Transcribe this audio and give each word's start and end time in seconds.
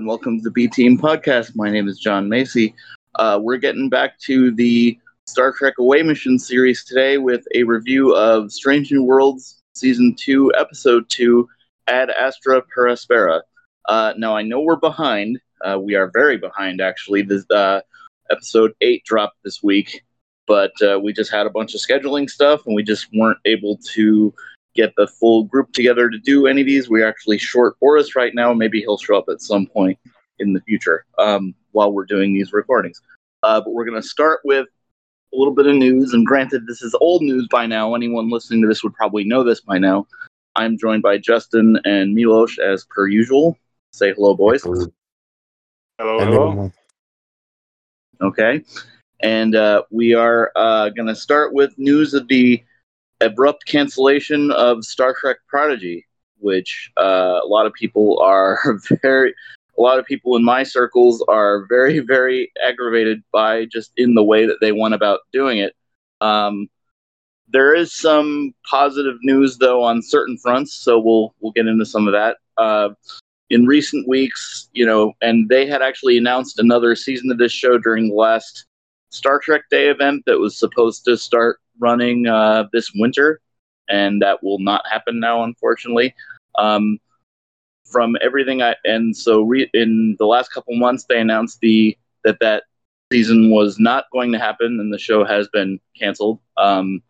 and 0.00 0.08
welcome 0.08 0.38
to 0.38 0.42
the 0.42 0.50
B 0.50 0.66
Team 0.66 0.96
Podcast. 0.96 1.54
My 1.54 1.68
name 1.68 1.86
is 1.86 1.98
John 1.98 2.26
Macy. 2.26 2.74
Uh, 3.16 3.38
we're 3.42 3.58
getting 3.58 3.90
back 3.90 4.18
to 4.20 4.50
the 4.50 4.98
Star 5.26 5.52
Trek 5.52 5.74
Away 5.78 6.00
Mission 6.00 6.38
series 6.38 6.86
today 6.86 7.18
with 7.18 7.44
a 7.54 7.64
review 7.64 8.16
of 8.16 8.50
Strange 8.50 8.90
New 8.90 9.02
Worlds 9.02 9.60
Season 9.74 10.16
2, 10.18 10.54
Episode 10.58 11.04
2, 11.10 11.46
Ad 11.88 12.08
Astra 12.18 12.62
Per 12.62 12.88
Aspera. 12.88 13.42
Uh, 13.90 14.14
now, 14.16 14.34
I 14.34 14.40
know 14.40 14.62
we're 14.62 14.76
behind. 14.76 15.38
Uh, 15.62 15.78
we 15.78 15.96
are 15.96 16.10
very 16.14 16.38
behind, 16.38 16.80
actually. 16.80 17.20
This, 17.20 17.44
uh, 17.50 17.82
episode 18.30 18.72
8 18.80 19.04
dropped 19.04 19.36
this 19.44 19.62
week, 19.62 20.02
but 20.46 20.72
uh, 20.80 20.98
we 20.98 21.12
just 21.12 21.30
had 21.30 21.46
a 21.46 21.50
bunch 21.50 21.74
of 21.74 21.80
scheduling 21.82 22.30
stuff 22.30 22.64
and 22.64 22.74
we 22.74 22.82
just 22.82 23.06
weren't 23.12 23.36
able 23.44 23.78
to 23.92 24.32
get 24.74 24.92
the 24.96 25.06
full 25.06 25.44
group 25.44 25.72
together 25.72 26.10
to 26.10 26.18
do 26.18 26.46
any 26.46 26.60
of 26.60 26.66
these. 26.66 26.88
We're 26.88 27.08
actually 27.08 27.38
short 27.38 27.78
Boris 27.80 28.16
right 28.16 28.34
now. 28.34 28.52
Maybe 28.52 28.80
he'll 28.80 28.98
show 28.98 29.16
up 29.16 29.28
at 29.28 29.40
some 29.40 29.66
point 29.66 29.98
in 30.38 30.52
the 30.52 30.60
future 30.62 31.04
um, 31.18 31.54
while 31.72 31.92
we're 31.92 32.06
doing 32.06 32.32
these 32.32 32.52
recordings. 32.52 33.00
Uh, 33.42 33.60
but 33.60 33.72
we're 33.72 33.84
going 33.84 34.00
to 34.00 34.06
start 34.06 34.40
with 34.44 34.66
a 35.32 35.36
little 35.36 35.54
bit 35.54 35.66
of 35.66 35.76
news. 35.76 36.12
And 36.12 36.26
granted, 36.26 36.66
this 36.66 36.82
is 36.82 36.94
old 37.00 37.22
news 37.22 37.46
by 37.50 37.66
now. 37.66 37.94
Anyone 37.94 38.30
listening 38.30 38.62
to 38.62 38.68
this 38.68 38.82
would 38.82 38.94
probably 38.94 39.24
know 39.24 39.44
this 39.44 39.60
by 39.60 39.78
now. 39.78 40.06
I'm 40.56 40.76
joined 40.76 41.02
by 41.02 41.18
Justin 41.18 41.78
and 41.84 42.14
Milos 42.14 42.58
as 42.58 42.84
per 42.90 43.06
usual. 43.06 43.56
Say 43.92 44.12
hello, 44.12 44.34
boys. 44.34 44.62
Hello, 44.62 44.90
hello. 45.98 46.72
Okay. 48.20 48.64
And 49.22 49.54
uh, 49.54 49.82
we 49.90 50.14
are 50.14 50.50
uh, 50.56 50.88
going 50.90 51.08
to 51.08 51.14
start 51.14 51.52
with 51.52 51.78
news 51.78 52.14
of 52.14 52.26
the 52.28 52.62
abrupt 53.20 53.66
cancellation 53.66 54.50
of 54.50 54.84
Star 54.84 55.14
Trek 55.18 55.38
Prodigy, 55.48 56.06
which 56.38 56.90
uh, 56.96 57.40
a 57.42 57.46
lot 57.46 57.66
of 57.66 57.72
people 57.74 58.18
are 58.20 58.58
very, 59.02 59.34
a 59.78 59.82
lot 59.82 59.98
of 59.98 60.06
people 60.06 60.36
in 60.36 60.44
my 60.44 60.62
circles 60.62 61.24
are 61.28 61.66
very, 61.68 62.00
very 62.00 62.50
aggravated 62.66 63.22
by 63.32 63.66
just 63.66 63.92
in 63.96 64.14
the 64.14 64.24
way 64.24 64.46
that 64.46 64.58
they 64.60 64.72
went 64.72 64.94
about 64.94 65.20
doing 65.32 65.58
it. 65.58 65.74
Um, 66.20 66.68
there 67.52 67.74
is 67.74 67.92
some 67.92 68.54
positive 68.68 69.16
news 69.22 69.58
though 69.58 69.82
on 69.82 70.02
certain 70.02 70.38
fronts, 70.38 70.74
so 70.74 70.98
we'll 71.00 71.34
we'll 71.40 71.52
get 71.52 71.66
into 71.66 71.84
some 71.84 72.06
of 72.06 72.12
that. 72.12 72.38
Uh, 72.56 72.90
in 73.50 73.66
recent 73.66 74.06
weeks, 74.06 74.68
you 74.72 74.86
know, 74.86 75.12
and 75.20 75.48
they 75.48 75.66
had 75.66 75.82
actually 75.82 76.16
announced 76.16 76.60
another 76.60 76.94
season 76.94 77.32
of 77.32 77.38
this 77.38 77.52
show 77.52 77.78
during 77.78 78.08
the 78.08 78.14
last 78.14 78.66
Star 79.10 79.40
Trek 79.40 79.62
Day 79.70 79.88
event 79.88 80.22
that 80.26 80.38
was 80.38 80.56
supposed 80.56 81.04
to 81.06 81.16
start 81.16 81.58
running 81.80 82.26
uh, 82.26 82.64
this 82.72 82.90
winter, 82.94 83.40
and 83.88 84.22
that 84.22 84.42
will 84.42 84.58
not 84.58 84.82
happen 84.90 85.20
now, 85.20 85.42
unfortunately. 85.42 86.14
Um, 86.56 86.98
from 87.90 88.16
everything 88.22 88.62
I 88.62 88.76
and 88.84 89.16
so 89.16 89.42
re, 89.42 89.68
in 89.74 90.16
the 90.18 90.26
last 90.26 90.52
couple 90.52 90.76
months, 90.76 91.06
they 91.08 91.20
announced 91.20 91.60
the 91.60 91.96
that 92.24 92.38
that 92.40 92.64
season 93.12 93.50
was 93.50 93.78
not 93.78 94.04
going 94.12 94.32
to 94.32 94.38
happen, 94.38 94.78
and 94.78 94.92
the 94.92 94.98
show 94.98 95.24
has 95.24 95.48
been 95.48 95.80
canceled. 95.98 96.38
Um, 96.56 97.02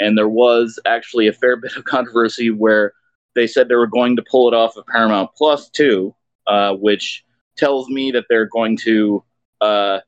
and 0.00 0.16
there 0.16 0.28
was 0.28 0.78
actually 0.86 1.26
a 1.28 1.32
fair 1.32 1.56
bit 1.60 1.76
of 1.76 1.84
controversy 1.84 2.50
where 2.50 2.92
they 3.34 3.46
said 3.46 3.68
they 3.68 3.74
were 3.74 3.86
going 3.86 4.16
to 4.16 4.24
pull 4.28 4.48
it 4.48 4.54
off 4.54 4.76
of 4.76 4.86
Paramount 4.86 5.30
Plus 5.36 5.68
too, 5.68 6.14
uh, 6.46 6.74
which 6.74 7.24
tells 7.56 7.88
me 7.88 8.10
that 8.12 8.24
they're 8.28 8.46
going 8.46 8.76
to 8.78 9.22
uh, 9.60 10.00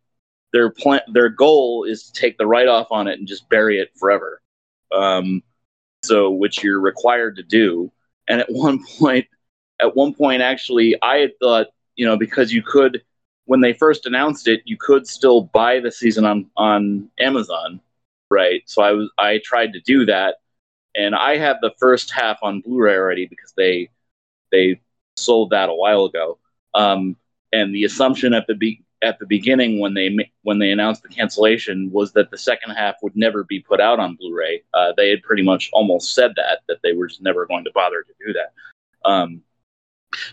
their 0.53 0.71
plan 0.71 1.01
their 1.09 1.29
goal 1.29 1.85
is 1.85 2.05
to 2.05 2.21
take 2.21 2.39
the 2.39 2.47
write 2.47 2.69
off 2.69 2.89
on 2.91 3.09
it 3.09 3.19
and 3.19 3.29
just 3.29 3.49
bury 3.49 3.79
it 3.79 3.91
forever. 3.97 4.41
Um, 4.93 5.43
so 6.03 6.31
which 6.31 6.63
you're 6.63 6.81
required 6.81 7.37
to 7.37 7.43
do. 7.43 7.93
And 8.29 8.41
at 8.41 8.47
one 8.51 8.85
point, 8.99 9.27
at 9.81 9.97
one 9.97 10.15
point, 10.15 10.43
actually, 10.43 10.97
I 11.03 11.19
had 11.19 11.39
thought 11.39 11.69
you 11.97 12.07
know 12.07 12.17
because 12.17 12.53
you 12.53 12.63
could 12.63 13.03
when 13.47 13.61
they 13.61 13.73
first 13.73 14.07
announced 14.07 14.47
it, 14.49 14.63
you 14.65 14.77
could 14.79 15.07
still 15.07 15.43
buy 15.43 15.81
the 15.81 15.91
season 15.91 16.25
on 16.25 16.51
on 16.57 17.11
Amazon, 17.19 17.81
right? 18.31 18.63
So 18.67 18.83
I 18.83 18.93
was 18.93 19.11
I 19.19 19.41
tried 19.45 19.73
to 19.75 19.81
do 19.81 20.07
that, 20.07 20.37
and 20.95 21.15
I 21.15 21.37
had 21.37 21.57
the 21.61 21.73
first 21.79 22.13
half 22.13 22.39
on 22.43 22.61
Blu-ray 22.61 22.97
already 22.97 23.27
because 23.27 23.53
they 23.57 23.91
they 24.53 24.81
sold 25.17 25.51
that 25.51 25.69
a 25.69 25.75
while 25.75 26.05
ago. 26.05 26.39
Um, 26.75 27.17
and 27.53 27.75
the 27.75 27.85
assumption 27.85 28.33
at 28.35 28.47
the 28.47 28.55
be- 28.55 28.85
at 29.03 29.19
the 29.19 29.27
beginning 29.27 29.81
when 29.81 29.95
they 29.95 30.31
when 30.43 30.59
they 30.59 30.71
announced 30.71 31.03
the 31.03 31.09
cancellation 31.09 31.91
was 31.91 32.13
that 32.13 32.31
the 32.31 32.39
second 32.39 32.73
half 32.73 32.97
would 33.03 33.17
never 33.17 33.45
be 33.45 33.61
put 33.61 33.81
out 33.81 33.99
on 33.99 34.17
Blu-ray. 34.17 34.63
Uh, 34.75 34.93
they 34.97 35.11
had 35.11 35.23
pretty 35.23 35.43
much 35.43 35.71
almost 35.73 36.15
said 36.15 36.33
that 36.37 36.61
that 36.69 36.79
they 36.83 36.93
were 36.93 37.09
just 37.09 37.23
never 37.23 37.47
going 37.47 37.65
to 37.65 37.73
bother 37.75 38.03
to 38.03 38.27
do 38.27 38.33
that. 38.33 38.53
Um, 39.09 39.43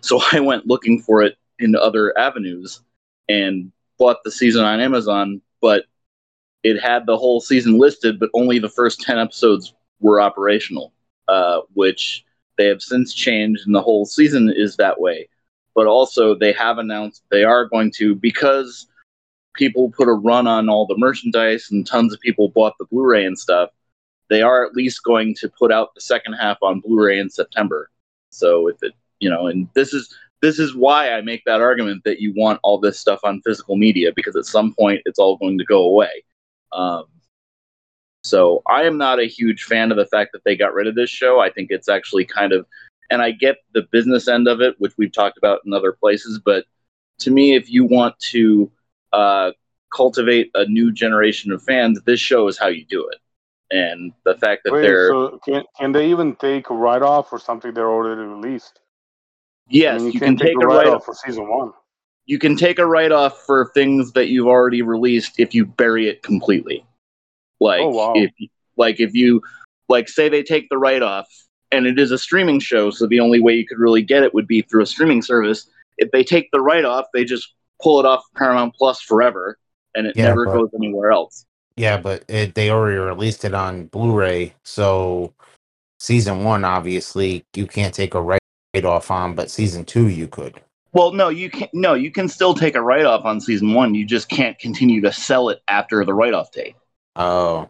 so 0.01 0.19
I 0.31 0.39
went 0.39 0.67
looking 0.67 1.01
for 1.01 1.21
it 1.21 1.37
in 1.59 1.75
other 1.75 2.17
avenues 2.17 2.81
and 3.29 3.71
bought 3.97 4.23
the 4.23 4.31
season 4.31 4.63
on 4.63 4.79
Amazon, 4.79 5.41
but 5.61 5.85
it 6.63 6.79
had 6.79 7.05
the 7.05 7.17
whole 7.17 7.39
season 7.39 7.79
listed, 7.79 8.19
but 8.19 8.29
only 8.33 8.59
the 8.59 8.69
first 8.69 9.01
ten 9.01 9.17
episodes 9.17 9.73
were 9.99 10.19
operational, 10.19 10.93
uh, 11.27 11.61
which 11.73 12.25
they 12.57 12.65
have 12.65 12.81
since 12.81 13.13
changed, 13.13 13.65
and 13.65 13.73
the 13.73 13.81
whole 13.81 14.05
season 14.05 14.51
is 14.53 14.75
that 14.75 14.99
way 14.99 15.29
but 15.77 15.85
also 15.85 16.33
they 16.33 16.51
have 16.53 16.79
announced 16.79 17.21
they 17.29 17.43
are 17.43 17.65
going 17.65 17.91
to 17.91 18.15
because 18.15 18.87
people 19.53 19.91
put 19.95 20.07
a 20.07 20.11
run 20.11 20.47
on 20.47 20.69
all 20.69 20.87
the 20.87 20.97
merchandise 20.97 21.67
and 21.69 21.85
tons 21.85 22.11
of 22.11 22.19
people 22.19 22.49
bought 22.49 22.73
the 22.79 22.85
Blu-ray 22.85 23.25
and 23.25 23.37
stuff. 23.37 23.69
They 24.27 24.41
are 24.41 24.65
at 24.65 24.73
least 24.73 25.03
going 25.03 25.35
to 25.35 25.47
put 25.47 25.71
out 25.71 25.93
the 25.93 26.01
second 26.01 26.33
half 26.33 26.57
on 26.63 26.79
Blu-ray 26.79 27.19
in 27.19 27.29
September. 27.29 27.91
So 28.31 28.67
if 28.67 28.81
it, 28.81 28.93
you 29.19 29.29
know, 29.29 29.45
and 29.45 29.69
this 29.75 29.93
is 29.93 30.11
this 30.41 30.57
is 30.57 30.75
why 30.75 31.11
I 31.11 31.21
make 31.21 31.43
that 31.45 31.61
argument 31.61 32.03
that 32.05 32.19
you 32.19 32.33
want 32.35 32.59
all 32.63 32.79
this 32.79 32.99
stuff 32.99 33.19
on 33.23 33.41
physical 33.41 33.75
media 33.75 34.11
because 34.15 34.35
at 34.35 34.45
some 34.45 34.73
point 34.73 35.03
it's 35.05 35.19
all 35.19 35.37
going 35.37 35.59
to 35.59 35.65
go 35.65 35.83
away. 35.83 36.23
Um, 36.71 37.05
so 38.23 38.63
I 38.67 38.83
am 38.83 38.97
not 38.97 39.19
a 39.19 39.27
huge 39.27 39.65
fan 39.65 39.91
of 39.91 39.97
the 39.97 40.07
fact 40.07 40.31
that 40.33 40.43
they 40.43 40.55
got 40.55 40.73
rid 40.73 40.87
of 40.87 40.95
this 40.95 41.11
show. 41.11 41.39
I 41.39 41.51
think 41.51 41.69
it's 41.69 41.87
actually 41.87 42.25
kind 42.25 42.51
of 42.51 42.65
and 43.09 43.21
I 43.21 43.31
get 43.31 43.57
the 43.73 43.83
business 43.91 44.27
end 44.27 44.47
of 44.47 44.61
it, 44.61 44.75
which 44.79 44.93
we've 44.97 45.11
talked 45.11 45.37
about 45.37 45.61
in 45.65 45.73
other 45.73 45.91
places. 45.91 46.39
But 46.43 46.65
to 47.19 47.31
me, 47.31 47.55
if 47.55 47.69
you 47.69 47.85
want 47.85 48.19
to 48.31 48.71
uh, 49.13 49.51
cultivate 49.95 50.51
a 50.55 50.65
new 50.65 50.91
generation 50.91 51.51
of 51.51 51.63
fans, 51.63 52.01
this 52.05 52.19
show 52.19 52.47
is 52.47 52.57
how 52.57 52.67
you 52.67 52.85
do 52.85 53.07
it. 53.07 53.17
And 53.69 54.13
the 54.23 54.35
fact 54.35 54.61
that 54.63 54.73
Wait, 54.73 54.81
they're 54.81 55.09
so 55.09 55.39
can 55.43 55.63
can 55.77 55.91
they 55.91 56.09
even 56.09 56.35
take 56.35 56.69
a 56.69 56.73
write 56.73 57.01
off 57.01 57.29
for 57.29 57.37
something 57.37 57.73
they're 57.73 57.91
already 57.91 58.21
released? 58.21 58.79
yes, 59.69 59.95
I 59.95 59.97
mean, 59.97 60.07
you, 60.07 60.13
you, 60.13 60.19
can 60.19 60.37
can't 60.37 60.39
take 60.39 60.63
a 60.63 60.67
write 60.67 60.87
off 60.87 61.03
for 61.03 61.13
season 61.13 61.49
one. 61.49 61.73
You 62.25 62.39
can 62.39 62.55
take 62.55 62.79
a 62.79 62.85
write 62.85 63.11
off 63.11 63.41
for 63.45 63.71
things 63.73 64.13
that 64.13 64.27
you've 64.27 64.47
already 64.47 64.81
released 64.81 65.39
if 65.39 65.53
you 65.53 65.65
bury 65.65 66.07
it 66.07 66.23
completely. 66.23 66.85
Like 67.59 67.81
Oh, 67.81 67.89
wow. 67.89 68.13
if 68.15 68.31
like 68.77 68.99
if 68.99 69.13
you 69.13 69.41
like 69.89 70.07
say 70.07 70.29
they 70.29 70.43
take 70.43 70.69
the 70.69 70.77
write 70.77 71.01
off 71.01 71.27
and 71.71 71.85
it 71.85 71.99
is 71.99 72.11
a 72.11 72.17
streaming 72.17 72.59
show, 72.59 72.89
so 72.91 73.07
the 73.07 73.19
only 73.19 73.39
way 73.39 73.53
you 73.53 73.65
could 73.67 73.79
really 73.79 74.01
get 74.01 74.23
it 74.23 74.33
would 74.33 74.47
be 74.47 74.61
through 74.61 74.83
a 74.83 74.85
streaming 74.85 75.21
service. 75.21 75.69
If 75.97 76.11
they 76.11 76.23
take 76.23 76.49
the 76.51 76.61
write 76.61 76.85
off, 76.85 77.05
they 77.13 77.25
just 77.25 77.53
pull 77.81 77.99
it 77.99 78.05
off 78.05 78.23
Paramount 78.35 78.73
Plus 78.75 79.01
forever, 79.01 79.57
and 79.95 80.07
it 80.07 80.15
Yeah, 80.15 80.25
never 80.25 80.45
but- 80.45 80.53
goes 80.53 80.69
anywhere 80.75 81.11
else. 81.11 81.45
Yeah, 81.75 81.97
but 81.97 82.23
it, 82.27 82.55
they 82.55 82.71
already 82.71 82.97
released 82.97 83.45
it 83.45 83.53
on 83.53 83.85
Blu-ray, 83.87 84.55
so 84.63 85.33
season 85.99 86.43
one 86.43 86.63
obviously 86.63 87.43
you 87.55 87.65
can't 87.67 87.93
take 87.93 88.13
a 88.15 88.21
write 88.21 88.39
off 88.83 89.09
on, 89.11 89.35
but 89.35 89.49
season 89.51 89.83
two 89.85 90.07
you 90.07 90.27
could. 90.27 90.59
Well, 90.93 91.11
no, 91.11 91.29
you 91.29 91.49
can 91.51 91.67
no, 91.73 91.93
you 91.93 92.11
can 92.11 92.27
still 92.29 92.53
take 92.55 92.73
a 92.75 92.81
write 92.81 93.05
off 93.05 93.25
on 93.25 93.39
season 93.41 93.73
one. 93.73 93.93
You 93.93 94.05
just 94.05 94.29
can't 94.29 94.57
continue 94.57 95.01
to 95.01 95.11
sell 95.11 95.49
it 95.49 95.59
after 95.67 96.03
the 96.05 96.13
write 96.13 96.33
off 96.33 96.51
date. 96.51 96.75
Oh, 97.15 97.69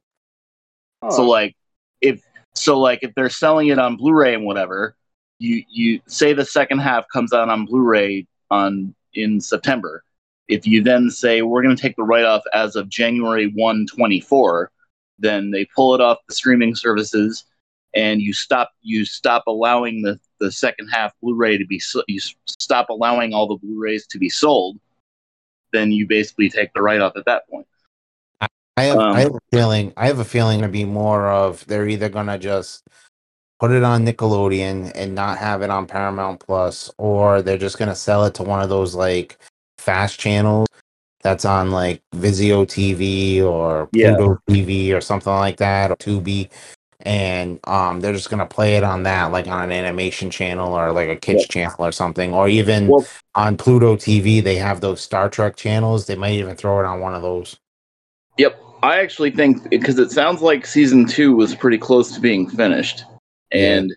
Oh, 1.01 1.09
So 1.09 1.23
like 1.23 1.55
if 2.01 2.21
so 2.57 2.79
like 2.79 2.99
if 3.01 3.13
they're 3.15 3.29
selling 3.29 3.67
it 3.67 3.79
on 3.79 3.97
Blu-ray 3.97 4.33
and 4.33 4.45
whatever, 4.45 4.95
you 5.39 5.63
you 5.69 6.01
say 6.07 6.33
the 6.33 6.45
second 6.45 6.79
half 6.79 7.05
comes 7.13 7.33
out 7.33 7.49
on 7.49 7.65
Blu-ray 7.65 8.27
on 8.51 8.95
in 9.13 9.39
September. 9.39 10.03
If 10.47 10.65
you 10.65 10.81
then 10.81 11.09
say 11.09 11.41
we're 11.41 11.61
going 11.61 11.75
to 11.75 11.81
take 11.81 11.95
the 11.95 12.03
write-off 12.03 12.43
as 12.53 12.75
of 12.75 12.87
January 12.89 13.51
1, 13.53 13.87
24, 13.87 14.71
then 15.19 15.51
they 15.51 15.65
pull 15.75 15.93
it 15.93 16.01
off 16.01 16.19
the 16.27 16.33
streaming 16.33 16.73
services 16.75 17.45
and 17.95 18.21
you 18.21 18.33
stop 18.33 18.71
you 18.81 19.05
stop 19.05 19.43
allowing 19.47 20.01
the 20.01 20.19
the 20.39 20.51
second 20.51 20.87
half 20.89 21.13
Blu-ray 21.21 21.57
to 21.57 21.65
be 21.65 21.81
you 22.07 22.19
stop 22.47 22.89
allowing 22.89 23.33
all 23.33 23.47
the 23.47 23.55
Blu-rays 23.55 24.07
to 24.07 24.19
be 24.19 24.29
sold, 24.29 24.79
then 25.73 25.91
you 25.91 26.07
basically 26.07 26.49
take 26.49 26.73
the 26.73 26.81
write-off 26.81 27.17
at 27.17 27.25
that 27.25 27.47
point. 27.49 27.67
I 28.77 28.83
have 28.83 28.97
Um, 28.97 29.15
I 29.15 29.19
have 29.21 29.35
a 29.35 29.39
feeling 29.51 29.91
I 29.97 30.07
have 30.07 30.19
a 30.19 30.25
feeling 30.25 30.61
to 30.61 30.67
be 30.67 30.85
more 30.85 31.29
of 31.29 31.65
they're 31.65 31.87
either 31.87 32.09
gonna 32.09 32.37
just 32.37 32.83
put 33.59 33.71
it 33.71 33.83
on 33.83 34.05
Nickelodeon 34.05 34.91
and 34.93 35.15
not 35.15 35.39
have 35.39 35.63
it 35.63 35.71
on 35.71 35.87
Paramount 35.87 36.39
Plus, 36.39 36.91
or 36.99 37.41
they're 37.41 37.57
just 37.57 37.79
gonna 37.79 37.95
sell 37.95 38.23
it 38.25 38.35
to 38.35 38.43
one 38.43 38.61
of 38.61 38.69
those 38.69 38.93
like 38.93 39.37
fast 39.79 40.19
channels 40.19 40.67
that's 41.23 41.43
on 41.43 41.71
like 41.71 42.01
Vizio 42.15 42.65
TV 42.67 43.41
or 43.41 43.89
Yeah. 43.91 44.15
Pluto 44.15 44.39
TV 44.47 44.93
or 44.93 45.01
something 45.01 45.33
like 45.33 45.57
that, 45.57 45.89
or 45.89 45.95
Tubi, 45.95 46.49
and 47.01 47.59
um, 47.63 47.99
they're 47.99 48.13
just 48.13 48.29
gonna 48.29 48.45
play 48.45 48.75
it 48.75 48.83
on 48.83 49.01
that, 49.03 49.31
like 49.31 49.47
on 49.47 49.63
an 49.63 49.71
animation 49.71 50.29
channel 50.29 50.73
or 50.77 50.91
like 50.91 51.09
a 51.09 51.15
kids 51.15 51.47
channel 51.47 51.77
or 51.83 51.91
something, 51.91 52.35
or 52.35 52.47
even 52.47 52.87
Well- 52.89 53.05
on 53.33 53.57
Pluto 53.57 53.95
TV. 53.95 54.39
They 54.43 54.57
have 54.57 54.81
those 54.81 55.01
Star 55.01 55.29
Trek 55.29 55.55
channels. 55.55 56.05
They 56.05 56.15
might 56.15 56.33
even 56.33 56.55
throw 56.55 56.79
it 56.79 56.85
on 56.85 56.99
one 56.99 57.15
of 57.15 57.23
those. 57.23 57.57
Yep. 58.37 58.61
I 58.83 58.99
actually 58.99 59.31
think 59.31 59.69
because 59.69 59.97
it 59.97 60.11
sounds 60.11 60.41
like 60.41 60.65
season 60.65 61.05
two 61.05 61.35
was 61.35 61.55
pretty 61.55 61.77
close 61.77 62.11
to 62.13 62.19
being 62.19 62.49
finished, 62.49 63.03
and 63.51 63.95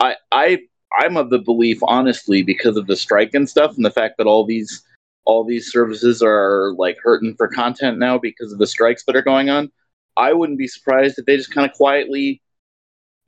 I 0.00 0.16
I 0.32 0.58
I'm 0.98 1.16
of 1.16 1.30
the 1.30 1.38
belief, 1.38 1.78
honestly, 1.82 2.42
because 2.42 2.76
of 2.76 2.86
the 2.86 2.96
strike 2.96 3.34
and 3.34 3.48
stuff, 3.48 3.76
and 3.76 3.84
the 3.84 3.90
fact 3.90 4.16
that 4.18 4.26
all 4.26 4.44
these 4.44 4.82
all 5.26 5.44
these 5.44 5.70
services 5.70 6.22
are 6.22 6.72
like 6.78 6.96
hurting 7.02 7.34
for 7.36 7.48
content 7.48 7.98
now 7.98 8.16
because 8.16 8.52
of 8.52 8.58
the 8.58 8.66
strikes 8.66 9.04
that 9.04 9.16
are 9.16 9.22
going 9.22 9.50
on. 9.50 9.70
I 10.16 10.32
wouldn't 10.32 10.58
be 10.58 10.68
surprised 10.68 11.18
if 11.18 11.26
they 11.26 11.36
just 11.36 11.52
kind 11.52 11.68
of 11.68 11.76
quietly, 11.76 12.40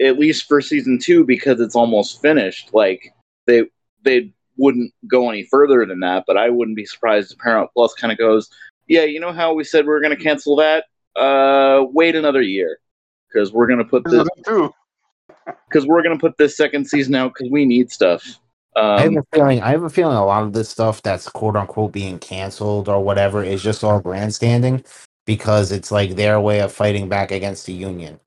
at 0.01 0.19
least 0.19 0.49
for 0.49 0.61
season 0.61 0.99
two, 0.99 1.25
because 1.25 1.61
it's 1.61 1.77
almost 1.77 2.23
finished. 2.23 2.73
Like 2.73 3.13
they 3.47 3.65
they 4.05 4.33
wouldn't 4.57 4.93
go 5.07 5.29
any 5.29 5.45
further 5.45 5.85
than 5.85 6.01
that, 6.01 6.25
but 6.27 6.37
I 6.37 6.49
wouldn't 6.49 6.77
be 6.77 6.87
surprised 6.87 7.33
if 7.33 7.39
Paramount 7.39 7.71
Plus 7.75 7.95
kind 7.95 8.13
of 8.13 8.19
goes, 8.19 8.49
yeah, 8.89 9.05
you 9.05 9.21
know 9.21 9.33
how 9.33 9.55
we 9.55 9.65
said 9.65 9.87
we 9.87 9.93
are 9.93 10.01
going 10.01 10.17
to 10.17 10.23
cancel 10.23 10.57
that? 10.57 10.85
Uh, 11.17 11.85
wait 11.93 12.17
another 12.17 12.43
year 12.43 12.79
because 13.29 13.53
we're 13.53 13.67
going 13.67 13.79
to 13.79 13.85
put 13.85 14.05
this 14.05 14.27
because 15.69 15.87
we're 15.87 16.03
going 16.03 16.17
to 16.17 16.21
put 16.21 16.37
this 16.39 16.57
second 16.57 16.87
season 16.87 17.15
out 17.15 17.35
because 17.35 17.51
we 17.51 17.65
need 17.65 17.91
stuff. 17.91 18.25
I 18.77 19.03
have 19.03 19.11
Um, 19.13 19.19
a 19.19 19.37
feeling. 19.37 19.61
I 19.61 19.71
have 19.71 19.83
a 19.83 19.91
feeling 19.91 20.17
a 20.17 20.25
lot 20.25 20.45
of 20.45 20.53
this 20.53 20.69
stuff 20.69 21.03
that's 21.03 21.29
quote 21.29 21.57
unquote 21.57 21.93
being 21.93 22.19
canceled 22.19 22.89
or 22.89 23.03
whatever 23.03 23.43
is 23.43 23.63
just 23.63 23.83
all 23.83 24.01
grandstanding 24.01 24.85
because 25.27 25.73
it's 25.73 25.91
like 25.91 26.15
their 26.15 26.41
way 26.41 26.61
of 26.61 26.73
fighting 26.73 27.09
back 27.09 27.31
against 27.31 27.67
the 27.67 27.73
union. 27.73 28.21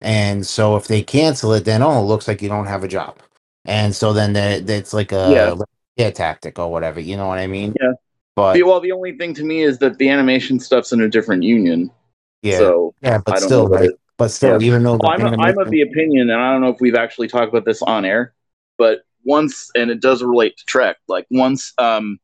And 0.00 0.46
so 0.46 0.76
if 0.76 0.86
they 0.86 1.02
cancel 1.02 1.52
it, 1.52 1.64
then 1.64 1.82
oh, 1.82 2.00
it 2.00 2.06
looks 2.06 2.26
like 2.28 2.40
you 2.40 2.48
don't 2.48 2.66
have 2.66 2.84
a 2.84 2.88
job. 2.88 3.18
And 3.64 3.94
so 3.94 4.12
then 4.12 4.34
it's 4.36 4.92
like 4.92 5.12
a 5.12 5.30
Yeah. 5.30 5.64
yeah 5.96 6.10
tactic 6.10 6.58
or 6.58 6.70
whatever. 6.70 7.00
You 7.00 7.16
know 7.16 7.28
what 7.28 7.38
I 7.38 7.46
mean? 7.46 7.74
Yeah. 7.80 7.92
But 8.38 8.54
the- 8.54 8.62
well, 8.62 8.80
the 8.80 8.92
only 8.92 9.16
thing 9.16 9.34
to 9.34 9.44
me 9.44 9.62
is 9.62 9.78
that 9.78 9.98
the 9.98 10.08
animation 10.08 10.58
stuff's 10.60 10.92
in 10.92 11.00
a 11.00 11.08
different 11.08 11.42
union. 11.42 11.90
yeah, 12.42 12.58
So 12.58 12.94
yeah, 13.02 13.18
but 13.18 13.38
still, 13.40 13.68
know 13.68 13.76
like, 13.76 13.90
it- 13.90 14.00
but 14.16 14.28
still, 14.28 14.60
yeah. 14.60 14.66
even 14.66 14.82
though 14.82 14.96
the 14.96 15.06
I'm, 15.06 15.40
I'm 15.40 15.58
of 15.58 15.70
the 15.70 15.82
opinion, 15.82 16.30
and 16.30 16.40
I 16.40 16.52
don't 16.52 16.60
know 16.60 16.70
if 16.70 16.80
we've 16.80 16.94
actually 16.96 17.28
talked 17.28 17.48
about 17.48 17.64
this 17.64 17.82
on 17.82 18.04
air, 18.04 18.34
but 18.76 19.02
once, 19.24 19.70
and 19.76 19.90
it 19.90 20.00
does 20.00 20.22
relate 20.22 20.56
to 20.56 20.64
Trek, 20.64 20.96
like 21.06 21.26
once, 21.30 21.72
um, 21.78 22.18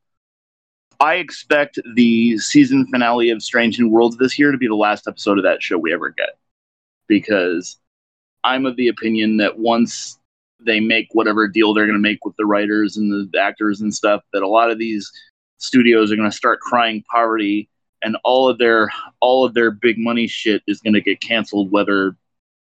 I 1.00 1.14
expect 1.16 1.78
the 1.94 2.38
season 2.38 2.86
finale 2.86 3.30
of 3.30 3.42
Strange 3.42 3.78
New 3.78 3.88
Worlds 3.88 4.16
this 4.16 4.38
year 4.38 4.52
to 4.52 4.58
be 4.58 4.66
the 4.68 4.74
last 4.74 5.06
episode 5.06 5.38
of 5.38 5.44
that 5.44 5.62
show 5.62 5.76
we 5.76 5.92
ever 5.92 6.10
get. 6.10 6.30
Because 7.08 7.78
I'm 8.44 8.64
of 8.66 8.76
the 8.76 8.88
opinion 8.88 9.36
that 9.38 9.58
once 9.58 10.18
they 10.60 10.80
make 10.80 11.08
whatever 11.12 11.46
deal 11.48 11.74
they're 11.74 11.84
going 11.86 11.94
to 11.94 12.00
make 12.00 12.24
with 12.24 12.36
the 12.36 12.46
writers 12.46 12.96
and 12.96 13.12
the 13.32 13.38
actors 13.38 13.80
and 13.82 13.92
stuff, 13.94 14.22
that 14.32 14.42
a 14.42 14.48
lot 14.48 14.70
of 14.70 14.78
these 14.78 15.10
studios 15.58 16.12
are 16.12 16.16
going 16.16 16.30
to 16.30 16.36
start 16.36 16.60
crying 16.60 17.02
poverty 17.10 17.68
and 18.02 18.16
all 18.24 18.48
of 18.48 18.58
their 18.58 18.90
all 19.20 19.44
of 19.44 19.54
their 19.54 19.70
big 19.70 19.98
money 19.98 20.26
shit 20.26 20.62
is 20.66 20.80
going 20.80 20.94
to 20.94 21.00
get 21.00 21.20
canceled 21.20 21.70
whether 21.70 22.16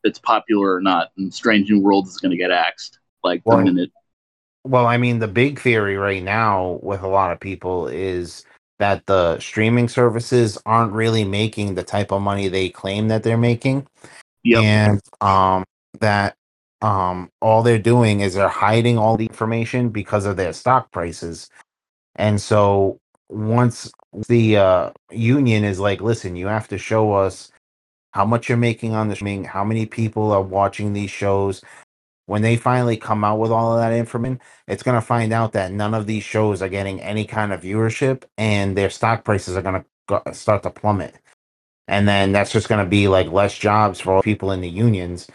it's 0.05 0.19
popular 0.19 0.75
or 0.75 0.81
not 0.81 1.11
and 1.17 1.32
strange 1.32 1.70
new 1.70 1.81
worlds 1.81 2.11
is 2.11 2.19
going 2.19 2.31
to 2.31 2.37
get 2.37 2.50
axed 2.50 2.99
like 3.25 3.43
Well, 3.44 3.62
minute. 3.62 3.90
Well, 4.64 4.87
I 4.87 4.96
mean, 4.99 5.19
the 5.19 5.29
big 5.29 5.58
theory 5.58 5.96
right 5.96 6.23
now 6.23 6.79
with 6.82 7.02
a 7.02 7.08
lot 7.08 7.32
of 7.32 7.40
people 7.40 7.88
is 7.88 8.44
that 8.79 9.06
the 9.06 9.38
streaming 9.40 9.88
services 9.88 10.58
aren't 10.67 10.93
really 10.93 11.25
making 11.25 11.75
the 11.75 11.82
type 11.82 12.12
of 12.12 12.23
money 12.23 12.49
they 12.49 12.69
claim 12.69 13.08
that 13.08 13.23
they're 13.23 13.38
making, 13.38 13.87
yep. 14.44 14.62
And 14.62 15.00
um, 15.20 15.64
that 16.00 16.37
um, 16.82 17.31
all 17.40 17.62
they're 17.62 17.79
doing 17.79 18.20
is 18.20 18.35
they're 18.35 18.49
hiding 18.49 18.99
all 18.99 19.17
the 19.17 19.26
information 19.26 19.88
because 19.88 20.26
of 20.26 20.37
their 20.37 20.52
stock 20.52 20.93
prices, 20.93 21.49
and 22.19 22.41
so 22.41 22.99
once 23.31 23.91
the 24.29 24.56
uh, 24.56 24.91
union 25.11 25.65
is 25.65 25.79
like, 25.79 26.00
listen, 26.00 26.37
you 26.37 26.49
have 26.49 26.69
to 26.69 26.79
show 26.79 27.12
us 27.12 27.50
how 28.12 28.25
much 28.25 28.49
you're 28.49 28.59
making 28.59 28.94
on 28.94 29.09
the 29.09 29.15
streaming, 29.15 29.44
how 29.44 29.65
many 29.65 29.87
people 29.87 30.32
are 30.32 30.43
watching 30.43 30.93
these 30.93 31.11
shows. 31.11 31.62
When 32.26 32.43
they 32.43 32.56
finally 32.56 32.99
come 32.99 33.25
out 33.25 33.38
with 33.38 33.50
all 33.50 33.73
of 33.73 33.79
that 33.79 33.94
information, 33.97 34.41
it's 34.67 34.82
going 34.82 35.00
to 35.00 35.06
find 35.06 35.32
out 35.32 35.53
that 35.53 35.73
none 35.73 35.94
of 35.94 36.06
these 36.06 36.25
shows 36.25 36.61
are 36.61 36.69
getting 36.69 37.00
any 37.00 37.25
kind 37.25 37.53
of 37.53 37.62
viewership 37.62 38.25
and 38.37 38.76
their 38.76 38.91
stock 38.91 39.25
prices 39.25 39.56
are 39.56 39.62
going 39.62 39.85
to 40.09 40.35
start 40.35 40.62
to 40.64 40.71
plummet. 40.71 41.14
And 41.87 42.06
then 42.06 42.32
that's 42.32 42.53
just 42.53 42.69
going 42.69 42.85
to 42.85 42.91
be 42.91 43.09
like 43.09 43.32
less 43.32 43.56
jobs 43.56 44.00
for 44.00 44.14
all 44.14 44.23
people 44.23 44.53
in 44.53 44.61
the 44.61 44.69
unions 44.69 45.26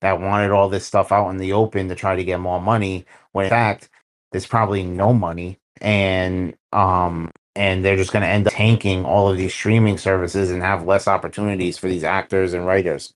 that 0.00 0.20
wanted 0.20 0.50
all 0.50 0.70
this 0.70 0.86
stuff 0.86 1.12
out 1.12 1.28
in 1.30 1.38
the 1.38 1.52
open 1.52 1.88
to 1.88 1.94
try 1.94 2.16
to 2.16 2.24
get 2.24 2.40
more 2.40 2.60
money. 2.60 3.04
When 3.32 3.44
in 3.44 3.50
fact, 3.50 3.90
there's 4.32 4.46
probably 4.46 4.84
no 4.84 5.12
money 5.12 5.58
and 5.80 6.54
um 6.72 7.30
and 7.56 7.84
they're 7.84 7.96
just 7.96 8.12
going 8.12 8.22
to 8.22 8.28
end 8.28 8.46
up 8.46 8.52
tanking 8.52 9.04
all 9.04 9.28
of 9.28 9.36
these 9.36 9.52
streaming 9.52 9.98
services 9.98 10.50
and 10.52 10.62
have 10.62 10.84
less 10.86 11.08
opportunities 11.08 11.76
for 11.76 11.88
these 11.88 12.04
actors 12.04 12.52
and 12.54 12.64
writers. 12.66 13.12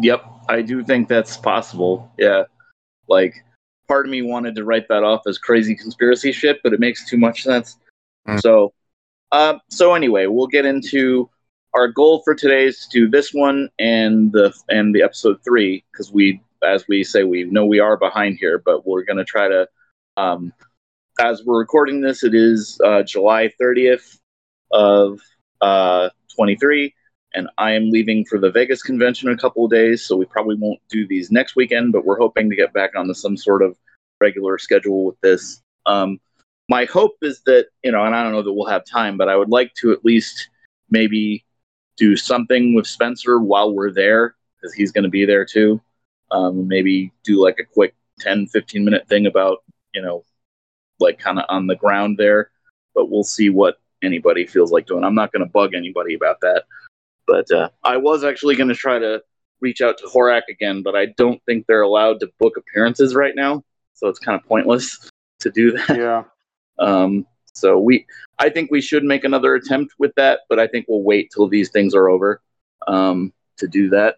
yep 0.00 0.24
i 0.48 0.60
do 0.62 0.84
think 0.84 1.08
that's 1.08 1.36
possible 1.36 2.10
yeah 2.18 2.44
like 3.08 3.34
part 3.88 4.06
of 4.06 4.10
me 4.12 4.22
wanted 4.22 4.54
to 4.54 4.64
write 4.64 4.86
that 4.88 5.02
off 5.02 5.22
as 5.26 5.38
crazy 5.38 5.74
conspiracy 5.74 6.30
shit 6.32 6.60
but 6.62 6.72
it 6.72 6.78
makes 6.80 7.08
too 7.08 7.18
much 7.18 7.42
sense 7.42 7.76
Mm. 8.28 8.38
so 8.40 8.72
uh, 9.32 9.54
so 9.70 9.94
anyway 9.94 10.26
we'll 10.26 10.46
get 10.46 10.66
into 10.66 11.28
our 11.74 11.88
goal 11.88 12.20
for 12.22 12.34
today 12.34 12.66
is 12.66 12.86
to 12.86 12.88
do 13.06 13.08
this 13.08 13.32
one 13.32 13.68
and 13.78 14.30
the 14.32 14.52
and 14.68 14.94
the 14.94 15.02
episode 15.02 15.38
three 15.42 15.82
because 15.90 16.12
we 16.12 16.40
as 16.62 16.86
we 16.86 17.02
say 17.02 17.24
we 17.24 17.44
know 17.44 17.64
we 17.64 17.80
are 17.80 17.96
behind 17.96 18.36
here 18.38 18.58
but 18.58 18.86
we're 18.86 19.04
going 19.04 19.16
to 19.16 19.24
try 19.24 19.48
to 19.48 19.66
um, 20.18 20.52
as 21.20 21.44
we're 21.44 21.58
recording 21.58 22.00
this 22.00 22.24
it 22.24 22.34
is 22.34 22.80
uh, 22.84 23.02
july 23.02 23.52
30th 23.60 24.18
of 24.70 25.20
uh, 25.60 26.08
23 26.34 26.94
and 27.34 27.48
i 27.58 27.72
am 27.72 27.90
leaving 27.90 28.24
for 28.24 28.38
the 28.38 28.50
vegas 28.50 28.82
convention 28.82 29.28
in 29.28 29.34
a 29.34 29.38
couple 29.38 29.64
of 29.64 29.70
days 29.70 30.04
so 30.04 30.16
we 30.16 30.24
probably 30.24 30.56
won't 30.56 30.80
do 30.88 31.06
these 31.06 31.30
next 31.30 31.56
weekend 31.56 31.92
but 31.92 32.04
we're 32.04 32.18
hoping 32.18 32.48
to 32.48 32.56
get 32.56 32.72
back 32.72 32.90
onto 32.96 33.14
some 33.14 33.36
sort 33.36 33.62
of 33.62 33.76
regular 34.20 34.58
schedule 34.58 35.04
with 35.04 35.20
this 35.20 35.62
um, 35.86 36.18
my 36.68 36.84
hope 36.86 37.16
is 37.22 37.42
that 37.46 37.66
you 37.84 37.92
know 37.92 38.04
and 38.04 38.14
i 38.14 38.22
don't 38.22 38.32
know 38.32 38.42
that 38.42 38.52
we'll 38.52 38.66
have 38.66 38.84
time 38.84 39.16
but 39.16 39.28
i 39.28 39.36
would 39.36 39.50
like 39.50 39.72
to 39.74 39.92
at 39.92 40.04
least 40.04 40.48
maybe 40.90 41.44
do 41.96 42.16
something 42.16 42.74
with 42.74 42.86
Spencer 42.86 43.38
while 43.38 43.74
we're 43.74 43.92
there 43.92 44.34
because 44.56 44.74
he's 44.74 44.90
going 44.90 45.04
to 45.04 45.10
be 45.10 45.24
there 45.24 45.44
too. 45.44 45.80
Um, 46.30 46.66
maybe 46.66 47.12
do 47.24 47.42
like 47.42 47.58
a 47.58 47.64
quick 47.64 47.94
10, 48.20 48.46
15 48.46 48.84
minute 48.84 49.06
thing 49.08 49.26
about, 49.26 49.58
you 49.94 50.02
know, 50.02 50.24
like 51.00 51.18
kind 51.18 51.38
of 51.38 51.44
on 51.48 51.66
the 51.66 51.76
ground 51.76 52.18
there. 52.18 52.50
But 52.94 53.10
we'll 53.10 53.24
see 53.24 53.50
what 53.50 53.76
anybody 54.02 54.46
feels 54.46 54.72
like 54.72 54.86
doing. 54.86 55.04
I'm 55.04 55.14
not 55.14 55.32
going 55.32 55.44
to 55.44 55.50
bug 55.50 55.74
anybody 55.74 56.14
about 56.14 56.40
that. 56.40 56.64
But 57.26 57.50
uh, 57.50 57.70
I 57.84 57.96
was 57.96 58.24
actually 58.24 58.56
going 58.56 58.68
to 58.68 58.74
try 58.74 58.98
to 58.98 59.22
reach 59.60 59.80
out 59.80 59.98
to 59.98 60.06
Horak 60.06 60.42
again, 60.48 60.82
but 60.82 60.96
I 60.96 61.06
don't 61.16 61.40
think 61.44 61.66
they're 61.66 61.82
allowed 61.82 62.20
to 62.20 62.30
book 62.38 62.56
appearances 62.56 63.14
right 63.14 63.36
now. 63.36 63.62
So 63.94 64.08
it's 64.08 64.18
kind 64.18 64.40
of 64.40 64.46
pointless 64.46 65.10
to 65.40 65.50
do 65.50 65.72
that. 65.72 65.96
Yeah. 65.96 66.24
Um, 66.78 67.26
so 67.52 67.78
we, 67.78 68.06
I 68.38 68.48
think 68.48 68.70
we 68.70 68.80
should 68.80 69.04
make 69.04 69.24
another 69.24 69.54
attempt 69.54 69.94
with 69.98 70.14
that, 70.14 70.40
but 70.48 70.58
I 70.58 70.66
think 70.66 70.86
we'll 70.88 71.02
wait 71.02 71.30
till 71.32 71.46
these 71.46 71.70
things 71.70 71.94
are 71.94 72.08
over 72.08 72.40
um, 72.88 73.32
to 73.58 73.68
do 73.68 73.90
that. 73.90 74.16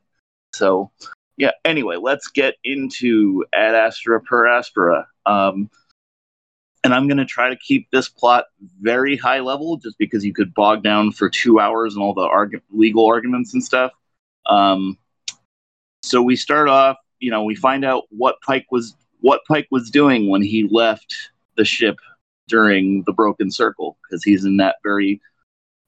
So 0.53 0.91
yeah. 1.37 1.51
Anyway, 1.65 1.97
let's 1.97 2.29
get 2.29 2.55
into 2.63 3.45
Ad 3.53 3.75
Astra 3.75 4.21
per 4.21 4.47
Astra. 4.47 5.09
Um, 5.27 5.71
and 6.85 6.93
I'm 6.93 7.07
going 7.07 7.19
to 7.19 7.25
try 7.25 7.49
to 7.49 7.57
keep 7.57 7.91
this 7.91 8.09
plot 8.09 8.47
very 8.81 9.17
high 9.17 9.41
level, 9.41 9.77
just 9.77 9.97
because 9.99 10.25
you 10.25 10.33
could 10.33 10.53
bog 10.55 10.83
down 10.83 11.13
for 11.13 11.29
two 11.29 11.61
hours 11.61 11.95
and 11.95 12.03
all 12.03 12.15
the 12.15 12.27
argu- 12.27 12.63
legal 12.71 13.07
arguments 13.07 13.55
and 13.55 13.63
stuff. 13.63 13.93
Um, 14.47 14.99
so 16.03 16.23
we 16.23 16.37
start 16.37 16.69
off. 16.69 16.97
You 17.21 17.31
know, 17.31 17.45
we 17.45 17.55
find 17.55 17.85
out 17.85 18.05
what 18.11 18.41
Pike 18.41 18.67
was 18.71 18.97
what 19.21 19.41
Pike 19.47 19.69
was 19.71 19.91
doing 19.91 20.29
when 20.29 20.43
he 20.43 20.69
left 20.69 21.15
the 21.57 21.65
ship 21.65 21.99
during 22.49 23.03
the 23.05 23.13
broken 23.13 23.51
circle 23.51 23.97
because 24.03 24.23
he's 24.25 24.45
in 24.45 24.57
that 24.57 24.77
very 24.83 25.21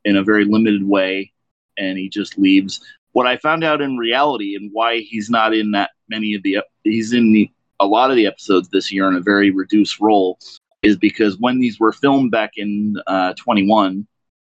in 0.05 0.17
a 0.17 0.23
very 0.23 0.45
limited 0.45 0.87
way 0.87 1.33
and 1.77 1.99
he 1.99 2.09
just 2.09 2.39
leaves 2.39 2.81
what 3.13 3.27
i 3.27 3.37
found 3.37 3.65
out 3.65 3.81
in 3.81 3.97
reality 3.97 4.55
and 4.55 4.71
why 4.73 4.99
he's 4.99 5.29
not 5.29 5.55
in 5.55 5.73
that 5.73 5.91
many 6.09 6.35
of 6.35 6.43
the 6.43 6.59
he's 6.85 7.13
in 7.13 7.33
the, 7.33 7.51
a 7.81 7.87
lot 7.87 8.11
of 8.11 8.17
the 8.17 8.27
episodes 8.27 8.69
this 8.69 8.93
year 8.93 9.09
in 9.09 9.17
a 9.17 9.21
very 9.21 9.51
reduced 9.51 9.99
role 10.01 10.39
is 10.85 10.97
because 10.97 11.39
when 11.39 11.59
these 11.59 11.81
were 11.81 11.93
filmed 11.93 12.31
back 12.31 12.53
in 12.57 12.97
uh, 13.07 13.35
21 13.35 14.07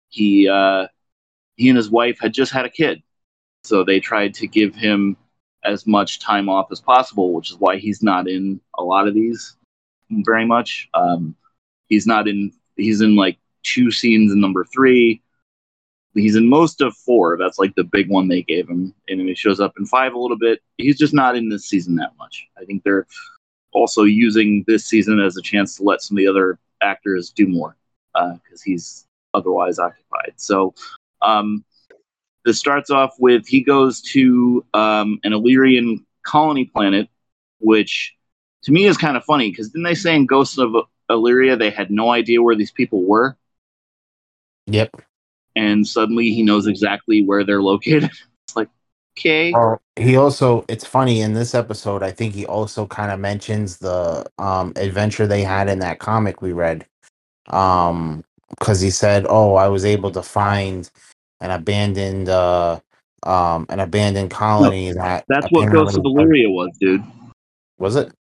he 0.09 0.47
uh, 0.47 0.87
he 1.55 1.69
and 1.69 1.77
his 1.77 1.89
wife 1.89 2.17
had 2.19 2.33
just 2.33 2.51
had 2.51 2.65
a 2.65 2.69
kid 2.69 3.01
so 3.63 3.83
they 3.83 3.99
tried 3.99 4.33
to 4.33 4.47
give 4.47 4.73
him 4.75 5.15
as 5.63 5.85
much 5.85 6.19
time 6.19 6.49
off 6.49 6.71
as 6.71 6.79
possible 6.81 7.33
which 7.33 7.51
is 7.51 7.57
why 7.57 7.77
he's 7.77 8.01
not 8.01 8.27
in 8.27 8.59
a 8.77 8.83
lot 8.83 9.07
of 9.07 9.13
these 9.13 9.55
very 10.09 10.45
much 10.45 10.89
um, 10.93 11.35
he's 11.87 12.07
not 12.07 12.27
in 12.27 12.51
he's 12.75 13.01
in 13.01 13.15
like 13.15 13.37
two 13.63 13.91
scenes 13.91 14.31
in 14.31 14.41
number 14.41 14.65
three 14.65 15.21
he's 16.13 16.35
in 16.35 16.47
most 16.47 16.81
of 16.81 16.95
four. 16.95 17.37
That's 17.37 17.59
like 17.59 17.75
the 17.75 17.83
big 17.83 18.09
one 18.09 18.27
they 18.27 18.41
gave 18.41 18.69
him, 18.69 18.93
and 19.07 19.21
he 19.21 19.35
shows 19.35 19.59
up 19.59 19.73
in 19.77 19.85
five 19.85 20.13
a 20.13 20.19
little 20.19 20.37
bit. 20.37 20.59
He's 20.77 20.97
just 20.97 21.13
not 21.13 21.35
in 21.35 21.49
this 21.49 21.65
season 21.69 21.95
that 21.95 22.11
much. 22.17 22.47
I 22.57 22.65
think 22.65 22.83
they're 22.83 23.07
also 23.73 24.03
using 24.03 24.63
this 24.67 24.85
season 24.85 25.19
as 25.19 25.37
a 25.37 25.41
chance 25.41 25.77
to 25.77 25.83
let 25.83 26.01
some 26.01 26.17
of 26.17 26.19
the 26.19 26.27
other 26.27 26.59
actors 26.81 27.29
do 27.29 27.47
more 27.47 27.75
because 28.13 28.61
he's 28.61 29.05
otherwise 29.33 29.79
occupied. 29.79 30.33
So 30.35 30.73
um, 31.21 31.63
this 32.45 32.59
starts 32.59 32.89
off 32.89 33.15
with 33.19 33.47
he 33.47 33.61
goes 33.61 34.01
to 34.01 34.65
um, 34.73 35.19
an 35.23 35.33
Illyrian 35.33 36.05
colony 36.23 36.65
planet, 36.65 37.09
which 37.59 38.15
to 38.63 38.71
me 38.71 38.85
is 38.85 38.97
kind 38.97 39.17
of 39.17 39.23
funny 39.23 39.49
because 39.49 39.69
didn't 39.69 39.83
they 39.83 39.95
say 39.95 40.15
in 40.15 40.25
Ghosts 40.25 40.57
of 40.57 40.75
Illyria 41.09 41.55
they 41.55 41.69
had 41.69 41.91
no 41.91 42.11
idea 42.11 42.41
where 42.41 42.55
these 42.55 42.71
people 42.71 43.03
were? 43.03 43.37
Yep. 44.67 45.01
And 45.55 45.85
suddenly 45.85 46.31
he 46.31 46.43
knows 46.43 46.67
exactly 46.67 47.23
where 47.23 47.43
they're 47.43 47.61
located. 47.61 48.11
okay. 49.17 49.51
Well, 49.51 49.81
he 49.95 50.15
also 50.15 50.65
it's 50.67 50.85
funny 50.85 51.21
in 51.21 51.33
this 51.33 51.53
episode, 51.55 52.03
I 52.03 52.11
think 52.11 52.33
he 52.33 52.45
also 52.45 52.85
kind 52.85 53.11
of 53.11 53.19
mentions 53.19 53.77
the 53.77 54.25
um 54.37 54.73
adventure 54.75 55.27
they 55.27 55.43
had 55.43 55.69
in 55.69 55.79
that 55.79 55.99
comic 55.99 56.41
we 56.41 56.53
read. 56.53 56.85
Um 57.47 58.23
because 58.49 58.81
he 58.81 58.89
said, 58.89 59.25
"Oh, 59.29 59.55
I 59.55 59.69
was 59.69 59.85
able 59.85 60.11
to 60.11 60.21
find 60.21 60.89
an 61.39 61.51
abandoned 61.51 62.29
uh 62.29 62.79
um 63.23 63.65
an 63.69 63.79
abandoned 63.79 64.31
colony 64.31 64.91
that 64.91 65.25
That's 65.27 65.47
what 65.51 65.71
Ghost 65.71 65.97
of 65.97 66.05
Illyria 66.05 66.49
was, 66.49 66.75
dude. 66.79 67.03
was 67.77 67.95
it? 67.95 68.11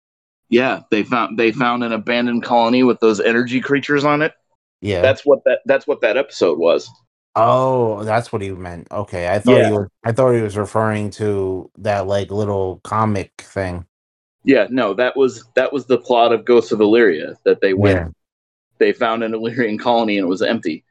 Yeah, 0.49 0.81
they 0.91 1.05
found 1.05 1.39
they 1.39 1.53
found 1.53 1.85
an 1.85 1.93
abandoned 1.93 2.43
colony 2.43 2.83
with 2.83 3.01
those 3.01 3.21
energy 3.21 3.61
creatures 3.61 4.05
on 4.05 4.23
it. 4.23 4.33
Yeah. 4.83 5.01
That's 5.01 5.25
what 5.25 5.41
that 5.45 5.61
that's 5.65 5.87
what 5.87 6.01
that 6.01 6.17
episode 6.17 6.59
was. 6.59 6.91
Oh, 7.37 8.03
that's 8.05 8.33
what 8.33 8.43
he 8.43 8.51
meant. 8.51 8.89
Okay. 8.91 9.29
I 9.29 9.39
thought 9.39 9.57
Yeah. 9.57 9.67
he 9.69 9.73
was 9.73 9.89
I 10.05 10.13
thought 10.13 10.33
he 10.33 10.43
was 10.43 10.57
referring 10.57 11.11
to 11.13 11.71
that 11.79 12.07
like 12.07 12.31
little 12.31 12.81
comic 12.83 13.33
thing. 13.43 13.87
Yeah, 14.43 14.67
no, 14.71 14.95
that 14.95 15.17
was 15.17 15.45
that 15.55 15.73
was 15.73 15.87
the 15.87 15.99
plot 15.99 16.33
of 16.33 16.45
Ghosts 16.45 16.73
of 16.73 16.81
Illyria 16.81 17.37
that 17.45 17.61
they 17.61 17.75
went 17.75 17.99
Yeah. 17.99 18.09
they 18.79 18.93
found 18.93 19.23
an 19.23 19.35
Illyrian 19.35 19.79
colony 19.79 20.19
and 20.19 20.27
it 20.27 20.29
was 20.29 20.43
empty. 20.43 20.85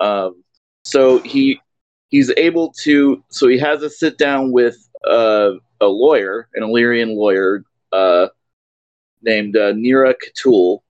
Um, 0.00 0.42
so 0.84 1.18
he 1.20 1.60
he's 2.08 2.30
able 2.36 2.72
to 2.82 3.22
so 3.28 3.48
he 3.48 3.58
has 3.58 3.82
a 3.82 3.88
sit 3.90 4.18
down 4.18 4.52
with 4.52 4.76
uh, 5.08 5.52
a 5.80 5.86
lawyer, 5.86 6.48
an 6.54 6.62
Illyrian 6.62 7.16
lawyer 7.16 7.64
uh, 7.92 8.28
named 9.22 9.56
uh, 9.56 9.72
Neera 9.72 10.14
Ketoul, 10.14 10.80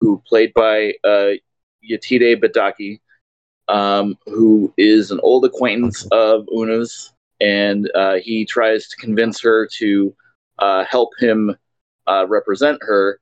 who 0.00 0.22
played 0.26 0.52
by 0.54 0.94
uh, 1.04 1.32
Yetide 1.88 2.40
Badaki, 2.42 3.00
um, 3.68 4.16
who 4.26 4.72
is 4.76 5.10
an 5.10 5.20
old 5.22 5.44
acquaintance 5.44 6.06
of 6.12 6.46
Una's, 6.54 7.12
and 7.40 7.90
uh, 7.94 8.16
he 8.16 8.44
tries 8.44 8.88
to 8.88 8.96
convince 8.96 9.40
her 9.40 9.68
to 9.78 10.14
uh, 10.58 10.84
help 10.84 11.10
him 11.18 11.56
uh, 12.06 12.26
represent 12.28 12.78
her, 12.82 13.20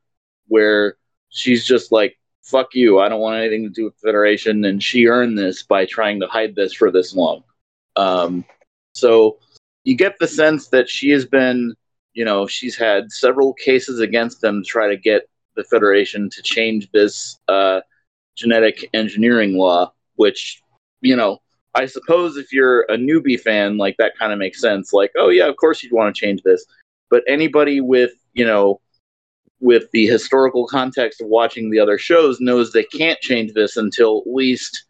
where 0.48 0.96
she's 1.30 1.64
just 1.64 1.90
like, 1.92 2.18
fuck 2.42 2.74
you, 2.74 3.00
I 3.00 3.08
don't 3.08 3.20
want 3.20 3.38
anything 3.38 3.64
to 3.64 3.70
do 3.70 3.84
with 3.84 3.94
Federation, 4.04 4.64
and 4.64 4.82
she 4.82 5.06
earned 5.06 5.38
this 5.38 5.62
by 5.62 5.86
trying 5.86 6.20
to 6.20 6.26
hide 6.26 6.54
this 6.54 6.74
for 6.74 6.90
this 6.90 7.14
long. 7.14 7.42
Um, 7.96 8.44
so 8.92 9.38
you 9.84 9.96
get 9.96 10.18
the 10.18 10.28
sense 10.28 10.68
that 10.68 10.88
she 10.88 11.10
has 11.10 11.24
been, 11.24 11.74
you 12.12 12.24
know, 12.24 12.46
she's 12.46 12.76
had 12.76 13.10
several 13.10 13.54
cases 13.54 14.00
against 14.00 14.42
them 14.42 14.62
to 14.62 14.68
try 14.68 14.88
to 14.88 14.96
get 14.96 15.28
the 15.56 15.64
Federation 15.64 16.28
to 16.30 16.42
change 16.42 16.90
this 16.92 17.38
uh, 17.48 17.80
genetic 18.36 18.90
engineering 18.92 19.56
law, 19.56 19.92
which, 20.16 20.60
you 21.00 21.16
know, 21.16 21.38
I 21.74 21.86
suppose 21.86 22.36
if 22.36 22.52
you're 22.52 22.82
a 22.82 22.96
newbie 22.96 23.38
fan, 23.38 23.76
like 23.76 23.96
that 23.98 24.16
kind 24.18 24.32
of 24.32 24.38
makes 24.38 24.60
sense. 24.60 24.92
Like, 24.92 25.12
oh 25.16 25.28
yeah, 25.28 25.46
of 25.46 25.56
course 25.56 25.82
you'd 25.82 25.92
want 25.92 26.14
to 26.14 26.18
change 26.18 26.42
this. 26.42 26.64
But 27.10 27.24
anybody 27.26 27.80
with, 27.80 28.12
you 28.32 28.44
know, 28.44 28.80
with 29.60 29.90
the 29.92 30.06
historical 30.06 30.66
context 30.66 31.20
of 31.20 31.28
watching 31.28 31.70
the 31.70 31.80
other 31.80 31.98
shows 31.98 32.40
knows 32.40 32.72
they 32.72 32.84
can't 32.84 33.20
change 33.20 33.52
this 33.54 33.76
until 33.76 34.22
at 34.26 34.32
least 34.32 34.84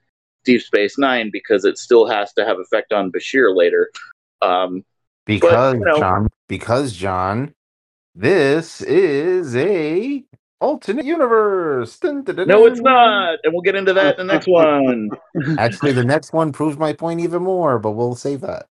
Deep 0.44 0.60
Space 0.62 0.98
Nine 0.98 1.30
because 1.32 1.64
it 1.64 1.78
still 1.78 2.06
has 2.06 2.32
to 2.34 2.44
have 2.44 2.58
effect 2.58 2.92
on 2.92 3.10
Bashir 3.10 3.54
later. 3.56 3.90
Um, 4.42 4.84
Because 5.26 5.74
you 5.74 5.80
know- 5.80 5.98
John, 5.98 6.28
because 6.48 6.92
John, 6.92 7.54
this 8.14 8.82
is 8.82 9.56
a 9.56 10.22
alternate 10.60 11.04
universe. 11.04 11.98
Dun, 11.98 12.22
dun, 12.24 12.36
dun, 12.36 12.48
no, 12.48 12.66
it's 12.66 12.80
dun. 12.80 12.92
not, 12.92 13.38
and 13.44 13.52
we'll 13.52 13.62
get 13.62 13.74
into 13.74 13.92
that 13.92 14.18
in 14.18 14.26
the 14.26 14.32
next 14.32 14.46
one. 14.46 15.10
Actually, 15.58 15.92
the 15.92 16.04
next 16.04 16.32
one 16.32 16.52
proves 16.52 16.76
my 16.78 16.92
point 16.92 17.20
even 17.20 17.42
more, 17.42 17.78
but 17.78 17.92
we'll 17.92 18.14
save 18.14 18.40
that. 18.42 18.66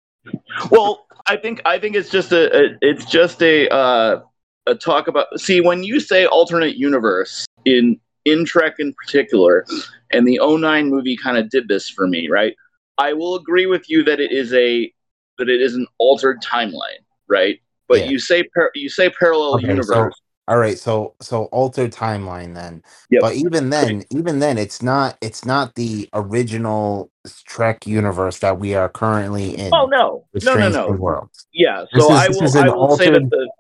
well, 0.71 1.07
I 1.27 1.37
think 1.37 1.63
I 1.65 1.79
think 1.79 1.97
it's 1.97 2.11
just 2.11 2.33
a, 2.33 2.55
a 2.57 2.77
it's 2.83 3.05
just 3.05 3.43
a 3.43 3.69
uh, 3.73 4.21
a 4.67 4.75
talk 4.75 5.09
about. 5.09 5.27
See, 5.39 5.61
when 5.61 5.83
you 5.83 6.01
say 6.01 6.27
alternate 6.27 6.77
universe 6.77 7.47
in 7.65 7.99
in 8.25 8.45
Trek 8.45 8.75
in 8.79 8.93
particular, 8.95 9.65
and 10.13 10.27
the 10.27 10.39
09 10.43 10.91
movie 10.91 11.17
kind 11.17 11.39
of 11.39 11.49
did 11.49 11.69
this 11.69 11.89
for 11.89 12.07
me, 12.07 12.29
right? 12.29 12.55
I 12.99 13.15
will 13.15 13.35
agree 13.35 13.65
with 13.67 13.89
you 13.89 14.05
that 14.05 14.21
it 14.21 14.31
is 14.31 14.53
a 14.53 14.93
that 15.39 15.49
it 15.49 15.61
is 15.63 15.75
an 15.75 15.87
altered 15.99 16.43
timeline, 16.43 17.01
right? 17.29 17.61
But 17.89 18.01
Yeah. 18.01 18.11
you 18.11 18.19
say 18.19 18.43
par- 18.55 18.71
you 18.75 18.89
say 18.91 19.09
parallel 19.11 19.55
Okay, 19.55 19.65
so- 19.67 19.71
universe. 19.71 20.15
All 20.51 20.59
right, 20.59 20.77
so 20.77 21.15
so 21.21 21.45
altered 21.45 21.93
timeline 21.93 22.57
then. 22.57 22.83
Yep. 23.11 23.21
But 23.21 23.35
even 23.37 23.71
then, 23.71 24.03
even 24.11 24.41
then, 24.41 24.59
it's 24.59 24.83
not 24.83 25.17
it's 25.21 25.45
not 25.45 25.77
the 25.77 26.09
original 26.13 27.09
Trek 27.47 27.87
universe 27.87 28.41
that 28.41 28.59
we 28.59 28.75
are 28.75 28.89
currently 28.89 29.55
oh, 29.57 29.63
in. 29.65 29.71
oh 29.73 29.87
no, 29.87 30.25
the 30.33 30.45
no, 30.45 30.55
no, 30.55 30.59
Strange 30.71 30.75
New 30.75 30.95
no. 30.97 31.01
Worlds. 31.01 31.47
Yeah. 31.53 31.85
This 31.93 32.05
So 32.05 32.13
is- 32.13 32.19
I 32.19 32.27
this 32.27 32.37
will 32.37 32.45
is 32.45 32.55
an 32.57 32.65
I 32.65 32.73
will 32.75 32.97
say 32.97 33.05
that 33.11 33.15
altered- 33.23 33.31
the 33.31 33.51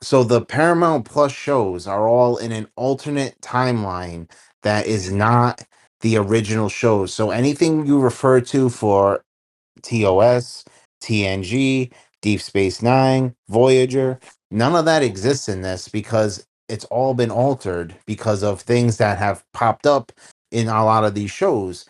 So 0.00 0.24
the 0.24 0.40
Paramount 0.40 1.04
Plus 1.04 1.32
shows 1.32 1.86
are 1.86 2.08
all 2.08 2.38
in 2.38 2.50
an 2.52 2.66
alternate 2.76 3.38
timeline 3.42 4.30
that 4.62 4.86
is 4.86 5.12
not 5.12 5.62
the 6.00 6.16
original 6.16 6.70
shows. 6.70 7.12
So 7.12 7.30
anything 7.30 7.84
you 7.84 8.00
refer 8.00 8.40
to 8.40 8.70
for 8.70 9.22
TOS, 9.82 10.64
TNG, 11.02 11.92
Deep 12.22 12.40
Space 12.40 12.80
Nine, 12.80 13.34
Voyager, 13.48 14.18
none 14.50 14.74
of 14.76 14.84
that 14.86 15.02
exists 15.02 15.48
in 15.48 15.62
this 15.62 15.88
because 15.88 16.46
it's 16.68 16.84
all 16.86 17.14
been 17.14 17.30
altered 17.30 17.94
because 18.06 18.42
of 18.42 18.60
things 18.60 18.98
that 18.98 19.18
have 19.18 19.44
popped 19.52 19.86
up 19.86 20.12
in 20.52 20.68
a 20.68 20.84
lot 20.84 21.04
of 21.04 21.14
these 21.14 21.30
shows 21.30 21.86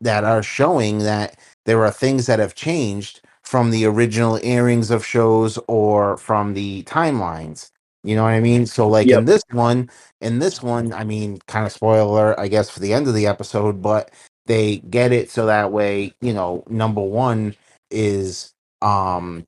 that 0.00 0.24
are 0.24 0.42
showing 0.42 1.00
that 1.00 1.38
there 1.66 1.84
are 1.84 1.90
things 1.90 2.26
that 2.26 2.38
have 2.38 2.54
changed 2.54 3.20
from 3.44 3.70
the 3.70 3.84
original 3.86 4.38
airings 4.42 4.90
of 4.90 5.04
shows 5.04 5.58
or 5.68 6.16
from 6.18 6.54
the 6.54 6.82
timelines. 6.84 7.70
You 8.04 8.16
know 8.16 8.24
what 8.24 8.30
I 8.30 8.40
mean? 8.40 8.66
So 8.66 8.88
like 8.88 9.10
Yep. 9.10 9.12
in 9.12 9.26
this 9.26 9.42
one, 9.50 9.90
in 10.20 10.38
this 10.38 10.62
one, 10.62 10.92
I 10.92 11.04
mean, 11.04 11.38
kind 11.48 11.66
of 11.66 11.72
spoiler, 11.72 12.38
I 12.38 12.48
guess, 12.48 12.70
for 12.70 12.80
the 12.80 12.92
end 12.92 13.08
of 13.08 13.14
the 13.14 13.26
episode, 13.26 13.82
but 13.82 14.10
they 14.46 14.78
get 14.78 15.12
it 15.12 15.30
so 15.30 15.46
that 15.46 15.72
way, 15.72 16.14
you 16.20 16.34
know, 16.34 16.64
number 16.68 17.02
one 17.02 17.56
is 17.90 18.54
um 18.82 19.44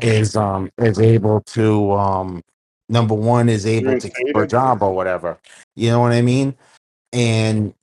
is 0.00 0.36
um 0.36 0.70
is 0.78 0.98
able 0.98 1.40
to 1.42 1.92
um 1.92 2.42
number 2.88 3.14
one 3.14 3.48
is 3.48 3.66
able 3.66 3.98
to 3.98 4.08
keep 4.08 4.14
her 4.34 4.40
Reinstated. 4.42 4.50
job 4.50 4.82
or 4.82 4.94
whatever. 4.94 5.38
You 5.76 5.90
know 5.90 6.00
what 6.00 6.12
I 6.12 6.22
mean? 6.22 6.54
And 7.12 7.74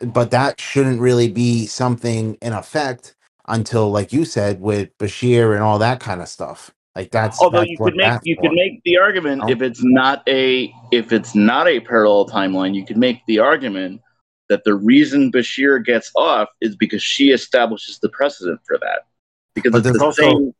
but 0.00 0.30
that 0.30 0.60
shouldn't 0.60 1.00
really 1.00 1.28
be 1.28 1.66
something 1.66 2.36
in 2.40 2.52
effect 2.52 3.14
until 3.48 3.90
like 3.90 4.12
you 4.12 4.24
said 4.24 4.60
with 4.60 4.96
Bashir 4.98 5.54
and 5.54 5.62
all 5.62 5.78
that 5.78 6.00
kind 6.00 6.20
of 6.20 6.28
stuff. 6.28 6.70
Like 6.94 7.10
that's 7.10 7.40
although 7.40 7.58
that's 7.58 7.70
you 7.70 7.76
what 7.78 7.92
could 7.92 7.96
make 7.96 8.06
that's 8.06 8.26
you 8.26 8.34
for. 8.36 8.42
could 8.42 8.52
make 8.52 8.82
the 8.84 8.98
argument 8.98 9.42
Oh. 9.44 9.48
if 9.50 9.62
it's 9.62 9.82
not 9.84 10.22
a 10.28 10.72
if 10.90 11.12
it's 11.12 11.34
not 11.34 11.68
a 11.68 11.80
parallel 11.80 12.26
timeline 12.26 12.74
you 12.74 12.84
could 12.84 12.96
make 12.96 13.20
the 13.26 13.38
argument 13.38 14.00
that 14.48 14.64
the 14.64 14.74
reason 14.74 15.30
bashir 15.30 15.84
gets 15.84 16.10
off 16.16 16.48
is 16.60 16.74
because 16.74 17.02
she 17.02 17.30
establishes 17.30 17.98
the 18.00 18.08
precedent 18.08 18.58
for 18.66 18.78
that 18.78 19.02
because 19.54 19.72
But 19.72 19.78
it's 19.78 19.84
there's 19.84 19.98
the 19.98 20.04
also- 20.04 20.22
same 20.22 20.54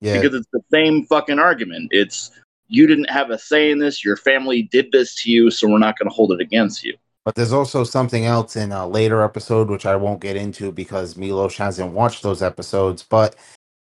yeah. 0.00 0.20
because 0.20 0.34
it's 0.34 0.48
the 0.52 0.62
same 0.70 1.04
fucking 1.04 1.38
argument 1.38 1.88
it's 1.90 2.30
you 2.68 2.86
didn't 2.86 3.10
have 3.10 3.30
a 3.30 3.38
say 3.38 3.70
in 3.70 3.78
this 3.78 4.04
your 4.04 4.16
family 4.16 4.62
did 4.62 4.90
this 4.92 5.14
to 5.22 5.30
you 5.30 5.50
so 5.50 5.68
we're 5.68 5.78
not 5.78 5.98
going 5.98 6.08
to 6.08 6.14
hold 6.14 6.32
it 6.32 6.40
against 6.40 6.84
you 6.84 6.94
But 7.24 7.36
there's 7.36 7.52
also 7.52 7.84
something 7.84 8.26
else 8.26 8.54
in 8.54 8.70
a 8.70 8.86
later 8.86 9.22
episode, 9.22 9.70
which 9.70 9.86
I 9.86 9.96
won't 9.96 10.20
get 10.20 10.36
into 10.36 10.70
because 10.70 11.16
Milos 11.16 11.56
hasn't 11.56 11.92
watched 11.92 12.22
those 12.22 12.42
episodes. 12.42 13.02
But 13.02 13.34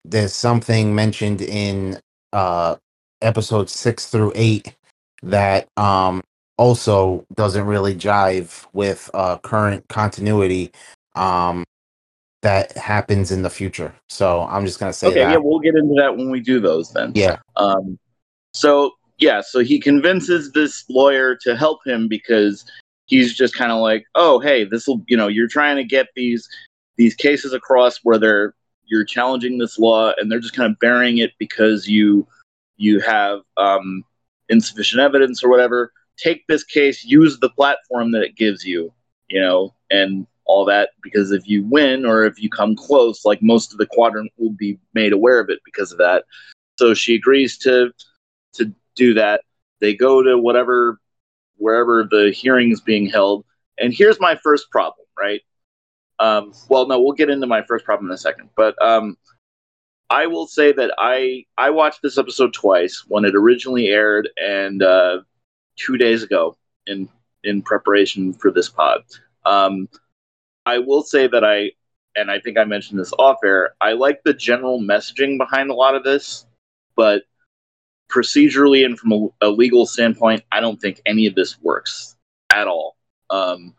there's 0.06 0.34
something 0.34 0.94
mentioned 0.94 1.42
in 1.42 2.00
uh, 2.34 2.76
episodes 3.22 3.72
six 3.72 4.08
through 4.10 4.34
eight 4.36 4.76
that 5.24 5.68
um, 5.76 6.22
also 6.58 7.26
doesn't 7.34 7.66
really 7.66 7.96
jive 7.96 8.68
with 8.74 9.10
uh, 9.16 9.38
current 9.40 9.88
continuity 9.88 10.72
um, 11.16 11.64
that 12.42 12.76
happens 12.78 13.32
in 13.32 13.42
the 13.42 13.50
future. 13.50 13.94
So 14.10 14.42
I'm 14.50 14.66
just 14.66 14.80
gonna 14.80 14.94
say 14.94 15.08
okay 15.08 15.24
that. 15.24 15.32
yeah 15.32 15.38
we'll 15.38 15.60
get 15.60 15.76
into 15.76 15.96
that 15.98 16.16
when 16.16 16.30
we 16.30 16.40
do 16.40 16.60
those 16.60 16.92
then 16.92 17.12
yeah. 17.16 17.38
Um, 17.56 18.00
so 18.54 18.94
yeah, 19.20 19.42
so 19.42 19.60
he 19.60 19.80
convinces 19.80 20.52
this 20.52 20.84
lawyer 20.90 21.36
to 21.44 21.56
help 21.56 21.86
him 21.86 22.08
because 22.08 22.66
he's 23.06 23.36
just 23.36 23.54
kind 23.54 23.72
of 23.72 23.80
like, 23.80 24.06
oh 24.16 24.40
hey, 24.40 24.64
this 24.66 24.88
will 24.88 25.04
you 25.08 25.16
know 25.16 25.28
you're 25.28 25.48
trying 25.48 25.78
to 25.78 25.84
get 25.84 26.08
these 26.16 26.50
these 26.98 27.16
cases 27.16 27.54
across 27.54 28.00
where 28.04 28.18
they're 28.18 28.54
you're 28.86 29.06
challenging 29.06 29.58
this 29.58 29.80
law 29.80 30.12
and 30.18 30.30
they're 30.30 30.40
just 30.40 30.56
kind 30.56 30.70
of 30.70 30.78
burying 30.80 31.20
it 31.20 31.32
because 31.40 31.88
you 31.88 32.28
you 32.78 33.00
have 33.00 33.42
um, 33.58 34.04
insufficient 34.50 35.02
evidence 35.02 35.44
or 35.44 35.50
whatever. 35.50 35.94
Take 36.18 36.46
this 36.48 36.64
case, 36.64 37.06
use 37.06 37.40
the 37.40 37.50
platform 37.52 38.12
that 38.12 38.24
it 38.24 38.36
gives 38.36 38.66
you, 38.66 38.92
you 39.30 39.40
know, 39.40 39.74
and 39.90 40.28
all 40.52 40.66
that. 40.66 40.90
Because 41.02 41.32
if 41.32 41.48
you 41.48 41.64
win 41.64 42.06
or 42.06 42.26
if 42.26 42.42
you 42.42 42.50
come 42.50 42.76
close, 42.76 43.24
like 43.24 43.42
most 43.42 43.72
of 43.72 43.78
the 43.78 43.86
quadrant 43.86 44.32
will 44.38 44.52
be 44.52 44.78
made 44.94 45.14
aware 45.14 45.40
of 45.40 45.50
it 45.50 45.60
because 45.64 45.92
of 45.94 45.98
that. 46.00 46.26
So 46.78 46.94
she 46.94 47.16
agrees 47.16 47.58
to 47.60 47.92
to 48.54 48.74
do 48.96 49.14
that. 49.14 49.42
They 49.80 49.96
go 49.96 50.22
to 50.22 50.38
whatever 50.38 51.00
wherever 51.56 52.04
the 52.04 52.32
hearing 52.32 52.72
is 52.72 52.82
being 52.82 53.08
held. 53.08 53.46
And 53.80 53.94
here's 53.94 54.20
my 54.20 54.36
first 54.44 54.70
problem, 54.70 55.08
right? 55.18 55.42
Um, 56.20 56.54
well, 56.70 56.86
no, 56.88 57.00
we'll 57.00 57.14
get 57.14 57.30
into 57.30 57.48
my 57.48 57.64
first 57.64 57.86
problem 57.86 58.12
in 58.12 58.14
a 58.14 58.18
second. 58.18 58.50
But 58.56 58.80
um, 58.84 59.18
I 60.10 60.28
will 60.28 60.48
say 60.48 60.74
that 60.74 60.94
I 60.98 61.46
I 61.58 61.70
watched 61.70 62.02
this 62.02 62.18
episode 62.18 62.54
twice 62.54 63.06
when 63.08 63.24
it 63.24 63.36
originally 63.36 63.88
aired 63.88 64.30
and 64.38 64.84
uh, 64.84 65.20
two 65.78 65.98
days 65.98 66.24
ago 66.24 66.58
in 66.88 67.08
in 67.44 67.62
preparation 67.62 68.34
for 68.34 68.52
this 68.52 68.70
pod. 68.70 69.04
Um, 69.46 69.88
I 70.66 70.80
will 70.80 71.04
say 71.04 71.28
that 71.28 71.44
I 71.44 71.72
and 72.16 72.30
I 72.30 72.40
think 72.40 72.58
I 72.58 72.66
mentioned 72.66 73.00
this 73.00 73.14
off 73.18 73.38
air. 73.44 73.76
I 73.80 73.94
like 73.94 74.22
the 74.24 74.34
general 74.34 74.80
messaging 74.80 75.38
behind 75.38 75.70
a 75.70 75.76
lot 75.76 75.96
of 75.96 76.04
this, 76.04 76.46
but 76.96 77.24
procedurally 78.10 78.86
and 78.86 79.00
from 79.00 79.12
a, 79.14 79.28
a 79.42 79.50
legal 79.50 79.86
standpoint, 79.86 80.44
I 80.52 80.60
don't 80.60 80.80
think 80.80 81.02
any 81.06 81.26
of 81.26 81.36
this 81.36 81.60
works 81.62 82.18
at 82.52 82.68
all. 82.68 82.98
Um, 83.30 83.74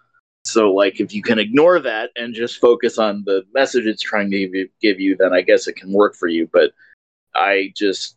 so, 0.44 0.72
like, 0.72 0.98
if 0.98 1.14
you 1.14 1.22
can 1.22 1.38
ignore 1.38 1.78
that 1.80 2.10
and 2.16 2.34
just 2.34 2.60
focus 2.60 2.98
on 2.98 3.22
the 3.24 3.44
message 3.54 3.86
it's 3.86 4.02
trying 4.02 4.30
to 4.30 4.68
give 4.80 4.98
you, 4.98 5.16
then 5.16 5.32
I 5.32 5.42
guess 5.42 5.68
it 5.68 5.76
can 5.76 5.92
work 5.92 6.16
for 6.16 6.26
you. 6.26 6.48
But 6.52 6.72
I 7.34 7.72
just 7.76 8.16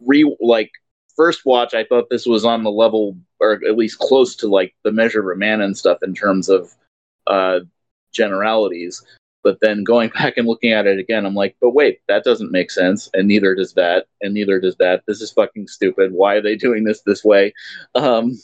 re 0.00 0.36
like 0.40 0.70
first 1.16 1.46
watch, 1.46 1.74
I 1.74 1.84
thought 1.84 2.10
this 2.10 2.26
was 2.26 2.44
on 2.44 2.64
the 2.64 2.70
level, 2.70 3.16
or 3.40 3.52
at 3.66 3.78
least 3.78 3.98
close 3.98 4.36
to 4.36 4.48
like 4.48 4.74
the 4.82 4.92
measure 4.92 5.20
of 5.20 5.34
a 5.34 5.38
man 5.38 5.60
and 5.62 5.76
stuff 5.76 6.02
in 6.02 6.14
terms 6.14 6.48
of 6.48 6.74
uh, 7.26 7.60
generalities. 8.14 9.04
But 9.42 9.58
then 9.60 9.84
going 9.84 10.08
back 10.14 10.36
and 10.36 10.46
looking 10.48 10.72
at 10.72 10.86
it 10.86 10.98
again, 10.98 11.26
I'm 11.26 11.34
like, 11.34 11.56
but 11.60 11.70
wait, 11.70 12.00
that 12.08 12.24
doesn't 12.24 12.50
make 12.50 12.70
sense, 12.70 13.10
and 13.12 13.28
neither 13.28 13.54
does 13.54 13.74
that, 13.74 14.06
and 14.22 14.32
neither 14.32 14.58
does 14.58 14.76
that. 14.76 15.02
This 15.06 15.20
is 15.20 15.32
fucking 15.32 15.68
stupid. 15.68 16.12
Why 16.12 16.36
are 16.36 16.42
they 16.42 16.56
doing 16.66 16.84
this 16.84 17.02
this 17.02 17.24
way? 17.24 17.52
Um, 17.94 18.38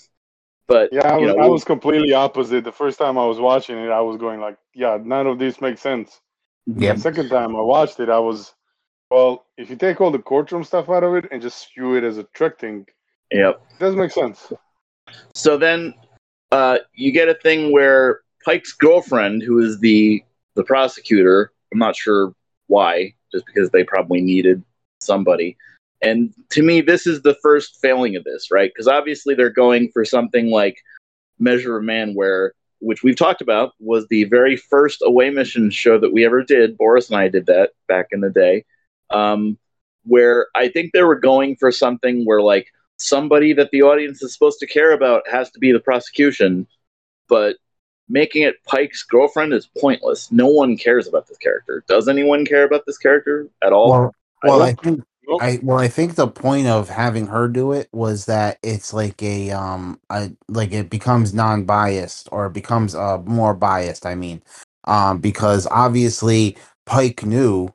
but 0.69 0.93
Yeah, 0.93 1.15
I 1.15 1.19
you 1.19 1.27
was, 1.27 1.35
know, 1.35 1.43
I 1.43 1.47
was 1.47 1.65
completely 1.65 2.13
opposite. 2.13 2.63
The 2.63 2.71
first 2.71 2.99
time 2.99 3.19
I 3.19 3.27
was 3.27 3.41
watching 3.41 3.77
it, 3.79 3.91
I 3.91 4.01
was 4.01 4.17
going 4.19 4.41
like, 4.41 4.57
yeah, 4.75 4.99
none 5.03 5.27
of 5.27 5.39
this 5.39 5.61
makes 5.61 5.81
sense. 5.81 6.21
Yeah. 6.67 6.93
The 6.93 7.01
second 7.01 7.29
time 7.29 7.57
I 7.57 7.61
watched 7.61 7.99
it, 7.99 8.09
I 8.09 8.21
was, 8.21 8.55
well, 9.11 9.47
if 9.57 9.69
you 9.69 9.75
take 9.75 10.01
all 10.01 10.13
the 10.13 10.21
courtroom 10.21 10.63
stuff 10.63 10.89
out 10.89 11.03
of 11.03 11.15
it 11.15 11.27
and 11.33 11.43
just 11.43 11.59
spew 11.59 11.97
it 11.97 12.05
as 12.05 12.19
a 12.19 12.25
trick 12.35 12.61
thing, 12.61 12.87
yep. 13.33 13.61
it 13.71 13.79
does 13.81 13.97
make 13.97 14.13
sense. 14.13 14.53
So 15.35 15.57
then 15.57 15.95
uh, 16.53 16.79
you 16.95 17.11
get 17.11 17.29
a 17.29 17.35
thing 17.35 17.73
where 17.73 18.21
Pike's 18.45 18.73
girlfriend, 18.73 19.43
who 19.43 19.59
is 19.59 19.81
the 19.81 20.23
the 20.55 20.65
prosecutor, 20.65 21.53
I'm 21.73 21.79
not 21.79 21.97
sure 21.97 22.35
why, 22.67 23.15
just 23.33 23.47
because 23.47 23.71
they 23.71 23.85
probably 23.85 24.21
needed 24.21 24.63
somebody. 25.01 25.57
And 26.03 26.33
to 26.51 26.63
me, 26.63 26.81
this 26.81 27.07
is 27.07 27.23
the 27.23 27.37
first 27.43 27.79
failing 27.81 28.17
of 28.17 28.25
this, 28.25 28.51
right? 28.51 28.71
Because 28.75 28.89
obviously 28.89 29.35
they're 29.35 29.51
going 29.51 29.91
for 29.93 30.05
something 30.05 30.51
like 30.51 30.79
Measure 31.39 31.77
of 31.77 31.85
Man, 31.85 32.15
where 32.15 32.55
which 32.81 33.03
we've 33.03 33.17
talked 33.17 33.43
about 33.43 33.73
was 33.79 34.07
the 34.09 34.25
very 34.25 34.57
first 34.57 35.03
away 35.05 35.29
mission 35.31 35.71
show 35.71 35.99
that 35.99 36.13
we 36.13 36.25
ever 36.25 36.43
did. 36.43 36.79
Boris 36.79 37.11
and 37.11 37.19
I 37.19 37.29
did 37.29 37.47
that 37.47 37.73
back 37.89 38.07
in 38.11 38.21
the 38.21 38.31
day, 38.31 38.65
um, 39.11 39.59
where 40.05 40.47
I 40.55 40.69
think 40.69 40.93
they 40.93 41.03
were 41.03 41.19
going 41.19 41.57
for 41.57 41.71
something 41.71 42.25
where 42.25 42.41
like 42.41 42.69
somebody 42.97 43.53
that 43.53 43.71
the 43.71 43.83
audience 43.83 44.23
is 44.23 44.33
supposed 44.33 44.61
to 44.61 44.67
care 44.67 44.93
about 44.93 45.29
has 45.29 45.51
to 45.51 45.59
be 45.59 45.73
the 45.73 45.81
prosecution, 45.81 46.67
but 47.29 47.57
making 48.11 48.43
it 48.43 48.63
Pike's 48.65 49.03
girlfriend 49.05 49.53
is 49.53 49.67
pointless. 49.79 50.31
No 50.31 50.49
one 50.49 50.77
cares 50.77 51.09
about 51.09 51.29
this 51.29 51.39
character. 51.39 51.85
Does 51.89 52.09
anyone 52.09 52.45
care 52.45 52.65
about 52.65 52.85
this 52.87 52.99
character 52.99 53.49
at 53.63 53.73
all? 53.73 53.91
Well, 53.91 54.15
well, 54.43 54.63
I 54.63 54.73
don't- 54.73 54.85
think 54.85 55.05
I 55.41 55.61
well, 55.63 55.79
I 55.79 55.87
think 55.87 56.17
the 56.17 56.27
point 56.27 56.67
of 56.67 56.89
having 56.89 57.29
her 57.29 57.47
do 57.47 57.71
it 57.73 57.89
was 57.93 58.25
that 58.27 58.59
it's 58.65 58.93
like 58.93 59.23
a 59.23 59.53
um, 59.53 60.01
I 60.11 60.33
like 60.49 60.73
it 60.73 60.91
becomes 60.91 61.33
non-biased 61.33 62.29
or 62.33 62.47
it 62.47 62.53
becomes 62.53 62.97
uh 62.97 63.19
more 63.25 63.55
biased. 63.55 64.07
I 64.07 64.17
mean, 64.17 64.43
um, 64.89 65.21
because 65.21 65.69
obviously 65.71 66.57
Pike 66.85 67.25
knew 67.25 67.69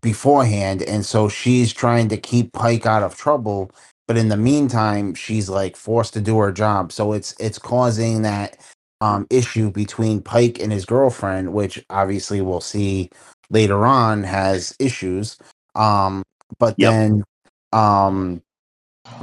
beforehand, 0.00 0.82
and 0.82 1.04
so 1.04 1.28
she's 1.28 1.72
trying 1.72 2.08
to 2.08 2.16
keep 2.16 2.52
Pike 2.52 2.86
out 2.86 3.02
of 3.02 3.16
trouble. 3.16 3.70
But 4.08 4.16
in 4.16 4.28
the 4.28 4.36
meantime, 4.36 5.14
she's 5.14 5.50
like 5.50 5.76
forced 5.76 6.14
to 6.14 6.20
do 6.20 6.38
her 6.38 6.52
job, 6.52 6.92
so 6.92 7.12
it's 7.12 7.34
it's 7.38 7.58
causing 7.58 8.22
that 8.22 8.56
um 9.00 9.26
issue 9.30 9.70
between 9.72 10.22
Pike 10.22 10.60
and 10.60 10.72
his 10.72 10.86
girlfriend, 10.86 11.52
which 11.54 11.84
obviously 11.90 12.40
we'll 12.40 12.60
see 12.62 13.10
later 13.50 13.86
on 13.86 14.24
has 14.24 14.74
issues. 14.80 15.38
Um, 15.74 16.24
but 16.58 16.78
Yep. 16.78 16.96
then 16.98 17.24
um 17.72 18.42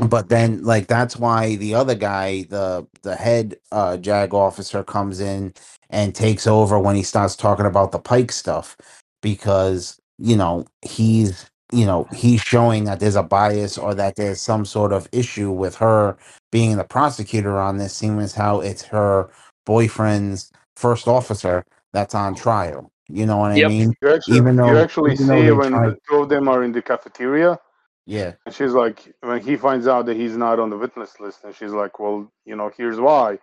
but 0.10 0.30
then 0.30 0.64
like 0.64 0.88
that's 0.88 1.18
why 1.18 1.56
the 1.58 1.76
other 1.76 1.96
guy 1.96 2.44
the 2.50 2.88
the 3.04 3.16
head 3.16 3.58
uh 3.72 3.98
jag 3.98 4.34
officer 4.34 4.84
comes 4.84 5.20
in 5.20 5.54
and 5.90 6.16
takes 6.16 6.48
over 6.48 6.80
when 6.80 6.96
he 6.96 7.04
starts 7.04 7.36
talking 7.36 7.66
about 7.66 7.92
the 7.92 8.00
pike 8.00 8.32
stuff 8.32 8.78
because 9.22 10.00
you 10.20 10.36
know 10.36 10.66
he's 10.82 11.50
you 11.72 11.86
know 11.86 12.08
he's 12.14 12.42
showing 12.42 12.86
that 12.86 13.00
there's 13.00 13.16
a 13.16 13.24
bias 13.24 13.78
or 13.78 13.94
that 13.96 14.16
there's 14.16 14.42
some 14.42 14.66
sort 14.66 14.94
of 14.94 15.08
issue 15.12 15.52
with 15.52 15.76
her 15.76 16.18
being 16.52 16.78
the 16.78 16.84
prosecutor 16.84 17.60
on 17.60 17.78
this 17.78 17.96
seeing 17.96 18.20
as 18.20 18.34
how 18.34 18.62
it's 18.62 18.84
her 18.84 19.30
boyfriend's 19.66 20.52
first 20.76 21.08
officer 21.08 21.66
that's 21.94 22.16
on 22.16 22.36
trial 22.36 22.92
you 23.08 23.26
know 23.26 23.38
what 23.38 23.52
i 23.52 23.68
mean 23.68 23.94
You 24.02 24.10
actually, 24.14 24.38
Even 24.38 24.56
though- 24.56 24.68
you 24.72 24.78
actually 24.78 25.14
even 25.14 25.28
though 25.28 25.36
see 25.42 25.46
they 25.50 25.52
when 25.52 25.72
tried- 25.72 25.90
the 25.92 25.98
two 26.10 26.18
of 26.24 26.30
them 26.30 26.48
are 26.48 26.64
in 26.64 26.72
the 26.72 26.82
cafeteria, 26.82 27.60
yeah 28.06 28.34
and 28.46 28.54
she's 28.54 28.74
like, 28.74 29.14
when 29.22 29.40
he 29.42 29.56
finds 29.56 29.88
out 29.88 30.06
that 30.08 30.18
he's 30.18 30.36
not 30.36 30.60
on 30.60 30.70
the 30.70 30.78
witness 30.78 31.18
list, 31.22 31.44
and 31.46 31.56
she's 31.56 31.72
like, 31.72 31.98
well, 32.00 32.30
you 32.46 32.56
know, 32.58 32.70
here's 32.78 33.00
why. 33.00 33.40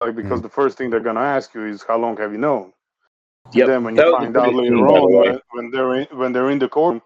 Like, 0.00 0.16
because 0.16 0.40
hmm. 0.40 0.46
the 0.46 0.48
first 0.48 0.76
thing 0.76 0.90
they're 0.90 0.98
gonna 1.08 1.20
ask 1.20 1.54
you 1.54 1.64
is, 1.66 1.84
how 1.86 1.98
long 1.98 2.16
have 2.16 2.32
you 2.32 2.38
known? 2.38 2.72
And 3.46 3.54
Yep. 3.54 3.66
then 3.68 3.84
when 3.84 3.94
That 3.94 4.06
you 4.06 4.12
was 4.12 4.20
find 4.24 4.36
out 4.36 4.54
later 4.54 4.74
scene, 4.74 4.86
by 4.86 4.92
the 4.94 5.00
on 5.00 5.12
when, 5.12 5.40
when 5.52 5.70
they're 5.70 5.94
in, 5.94 6.06
when 6.18 6.32
they're 6.32 6.50
in 6.50 6.58
the 6.58 6.68
court, 6.68 7.00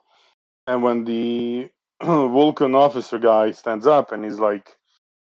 and 0.66 0.82
when 0.82 1.04
the 1.04 1.68
Vulcan 2.02 2.74
officer 2.74 3.18
guy 3.18 3.50
stands 3.50 3.86
up 3.86 4.12
and 4.12 4.24
he's 4.24 4.38
like, 4.38 4.74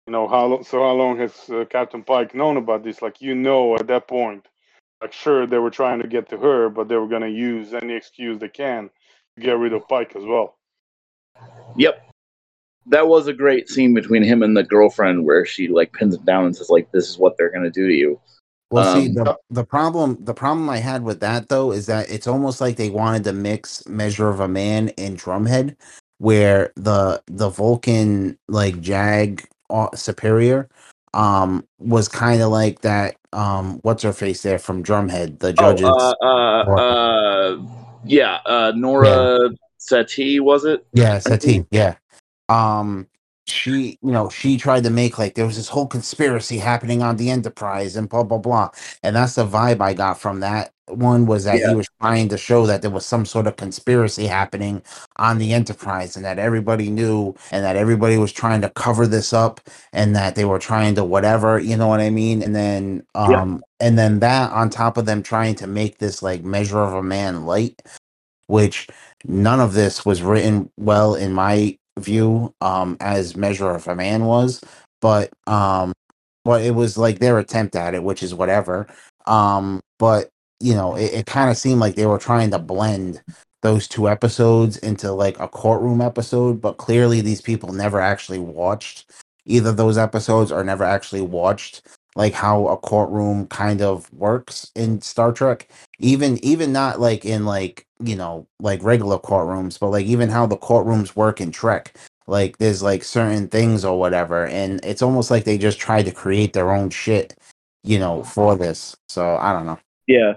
you 0.06 0.12
know, 0.12 0.26
how 0.26 0.46
lo- 0.46 0.62
so 0.62 0.80
how 0.80 0.92
long 0.92 1.18
has 1.18 1.32
uh, 1.50 1.64
Captain 1.70 2.02
Pike 2.02 2.34
known 2.34 2.56
about 2.56 2.82
this? 2.82 3.02
Like, 3.02 3.20
you 3.20 3.34
know, 3.34 3.76
at 3.76 3.86
that 3.86 4.08
point, 4.08 4.46
like, 5.00 5.12
sure, 5.12 5.46
they 5.46 5.58
were 5.58 5.70
trying 5.70 6.00
to 6.02 6.08
get 6.08 6.28
to 6.30 6.36
her, 6.38 6.68
but 6.68 6.88
they 6.88 6.96
were 6.96 7.08
gonna 7.08 7.28
use 7.28 7.72
any 7.72 7.94
excuse 7.94 8.38
they 8.38 8.48
can 8.48 8.90
to 9.36 9.42
get 9.42 9.58
rid 9.58 9.72
of 9.72 9.86
Pike 9.88 10.14
as 10.16 10.24
well. 10.24 10.56
Yep. 11.76 12.02
That 12.86 13.06
was 13.06 13.28
a 13.28 13.32
great 13.32 13.68
scene 13.68 13.94
between 13.94 14.24
him 14.24 14.42
and 14.42 14.56
the 14.56 14.64
girlfriend 14.64 15.24
where 15.24 15.46
she 15.46 15.68
like 15.68 15.92
pins 15.92 16.16
him 16.16 16.24
down 16.24 16.46
and 16.46 16.56
says 16.56 16.68
like 16.68 16.90
this 16.90 17.08
is 17.08 17.16
what 17.16 17.36
they're 17.36 17.52
gonna 17.52 17.70
do 17.70 17.86
to 17.86 17.94
you. 17.94 18.20
Well, 18.72 18.92
see, 18.92 19.06
Um, 19.06 19.14
the 19.14 19.38
the 19.50 19.64
problem 19.64 20.18
the 20.20 20.34
problem 20.34 20.68
I 20.68 20.78
had 20.78 21.04
with 21.04 21.20
that 21.20 21.48
though 21.48 21.70
is 21.70 21.86
that 21.86 22.10
it's 22.10 22.26
almost 22.26 22.60
like 22.60 22.76
they 22.76 22.90
wanted 22.90 23.22
to 23.24 23.32
mix 23.32 23.86
Measure 23.86 24.28
of 24.28 24.40
a 24.40 24.48
Man 24.48 24.88
and 24.98 25.16
Drumhead, 25.16 25.76
where 26.18 26.72
the 26.74 27.22
the 27.26 27.50
Vulcan 27.50 28.36
like 28.48 28.80
Jag 28.80 29.46
uh, 29.72 29.88
superior 29.94 30.68
um 31.14 31.66
was 31.78 32.08
kind 32.08 32.40
of 32.40 32.50
like 32.50 32.80
that 32.80 33.16
um 33.32 33.78
what's 33.82 34.02
her 34.02 34.12
face 34.12 34.42
there 34.42 34.58
from 34.58 34.82
Drumhead, 34.82 35.40
the 35.40 35.52
judges. 35.52 35.84
Oh, 35.86 36.14
uh, 36.22 36.64
uh, 36.66 36.80
uh, 36.80 37.58
yeah, 38.04 38.38
uh, 38.46 38.72
Norah 38.74 39.50
Satie 39.78 40.40
was 40.40 40.64
it? 40.64 40.86
Yeah, 40.92 41.14
I 41.14 41.18
Satie. 41.18 41.66
Yeah. 41.70 41.96
Um, 42.48 43.08
she, 43.46 43.98
you 44.02 44.12
know, 44.12 44.28
she 44.28 44.56
tried 44.56 44.84
to 44.84 44.90
make 44.90 45.18
like 45.18 45.34
there 45.34 45.46
was 45.46 45.56
this 45.56 45.68
whole 45.68 45.86
conspiracy 45.86 46.58
happening 46.58 47.02
on 47.02 47.16
the 47.16 47.30
Enterprise 47.30 47.96
and 47.96 48.08
blah 48.08 48.22
blah 48.22 48.38
blah, 48.38 48.70
and 49.02 49.16
that's 49.16 49.34
the 49.34 49.46
vibe 49.46 49.80
I 49.80 49.94
got 49.94 50.18
from 50.18 50.40
that 50.40 50.71
one 50.88 51.26
was 51.26 51.44
that 51.44 51.60
Yeah. 51.60 51.68
he 51.68 51.74
was 51.74 51.86
trying 52.00 52.28
to 52.30 52.38
show 52.38 52.66
that 52.66 52.82
there 52.82 52.90
was 52.90 53.06
some 53.06 53.24
sort 53.26 53.46
of 53.46 53.56
conspiracy 53.56 54.26
happening 54.26 54.82
on 55.16 55.38
the 55.38 55.52
Enterprise 55.52 56.16
and 56.16 56.24
that 56.24 56.38
everybody 56.38 56.90
knew 56.90 57.34
and 57.52 57.64
that 57.64 57.76
everybody 57.76 58.18
was 58.18 58.32
trying 58.32 58.60
to 58.62 58.70
cover 58.70 59.06
this 59.06 59.32
up 59.32 59.60
and 59.92 60.14
that 60.16 60.34
they 60.34 60.44
were 60.44 60.58
trying 60.58 60.94
to 60.96 61.04
whatever, 61.04 61.58
you 61.58 61.76
know 61.76 61.86
what 61.88 62.00
I 62.00 62.10
mean? 62.10 62.42
And 62.42 62.54
then, 62.54 63.04
Yeah. 63.14 63.42
um, 63.42 63.62
and 63.80 63.98
then 63.98 64.20
that 64.20 64.50
on 64.52 64.70
top 64.70 64.96
of 64.96 65.06
them 65.06 65.22
trying 65.22 65.54
to 65.56 65.66
make 65.66 65.98
this 65.98 66.22
like 66.22 66.44
measure 66.44 66.80
of 66.80 66.94
a 66.94 67.02
man 67.02 67.46
light 67.46 67.80
which 68.48 68.88
none 69.24 69.60
of 69.60 69.72
this 69.74 70.04
was 70.04 70.22
written 70.22 70.70
well 70.76 71.14
in 71.14 71.32
my 71.32 71.76
view 71.98 72.52
um 72.60 72.96
as 73.00 73.36
measure 73.36 73.70
of 73.70 73.86
a 73.88 73.94
man 73.94 74.24
was 74.24 74.60
but 75.00 75.30
um 75.46 75.92
but 76.44 76.62
it 76.62 76.74
was 76.74 76.98
like 76.98 77.18
their 77.18 77.38
attempt 77.38 77.76
at 77.76 77.94
it 77.94 78.02
which 78.02 78.22
is 78.22 78.34
whatever 78.34 78.86
um 79.26 79.80
but 79.98 80.28
you 80.62 80.74
know, 80.74 80.94
it, 80.94 81.12
it 81.12 81.26
kind 81.26 81.50
of 81.50 81.56
seemed 81.56 81.80
like 81.80 81.96
they 81.96 82.06
were 82.06 82.18
trying 82.18 82.50
to 82.52 82.58
blend 82.58 83.20
those 83.62 83.88
two 83.88 84.08
episodes 84.08 84.76
into 84.78 85.12
like 85.12 85.38
a 85.40 85.48
courtroom 85.48 86.00
episode, 86.00 86.60
but 86.60 86.78
clearly 86.78 87.20
these 87.20 87.40
people 87.40 87.72
never 87.72 88.00
actually 88.00 88.38
watched 88.38 89.10
either 89.44 89.72
those 89.72 89.98
episodes 89.98 90.52
or 90.52 90.62
never 90.62 90.84
actually 90.84 91.20
watched 91.20 91.82
like 92.14 92.34
how 92.34 92.68
a 92.68 92.76
courtroom 92.76 93.46
kind 93.46 93.80
of 93.80 94.12
works 94.12 94.70
in 94.74 95.00
Star 95.00 95.32
Trek. 95.32 95.68
Even 95.98 96.38
even 96.44 96.72
not 96.72 97.00
like 97.00 97.24
in 97.24 97.44
like, 97.44 97.86
you 98.00 98.16
know, 98.16 98.46
like 98.60 98.82
regular 98.82 99.18
courtrooms, 99.18 99.78
but 99.78 99.90
like 99.90 100.06
even 100.06 100.28
how 100.28 100.46
the 100.46 100.56
courtrooms 100.56 101.16
work 101.16 101.40
in 101.40 101.50
Trek. 101.50 101.96
Like 102.26 102.58
there's 102.58 102.82
like 102.82 103.02
certain 103.04 103.48
things 103.48 103.84
or 103.84 103.98
whatever, 103.98 104.46
and 104.46 104.84
it's 104.84 105.02
almost 105.02 105.30
like 105.30 105.44
they 105.44 105.58
just 105.58 105.78
tried 105.78 106.04
to 106.04 106.12
create 106.12 106.52
their 106.52 106.72
own 106.72 106.90
shit, 106.90 107.34
you 107.82 107.98
know, 107.98 108.22
for 108.22 108.56
this. 108.56 108.96
So 109.08 109.36
I 109.36 109.52
don't 109.52 109.66
know. 109.66 109.78
Yeah. 110.06 110.34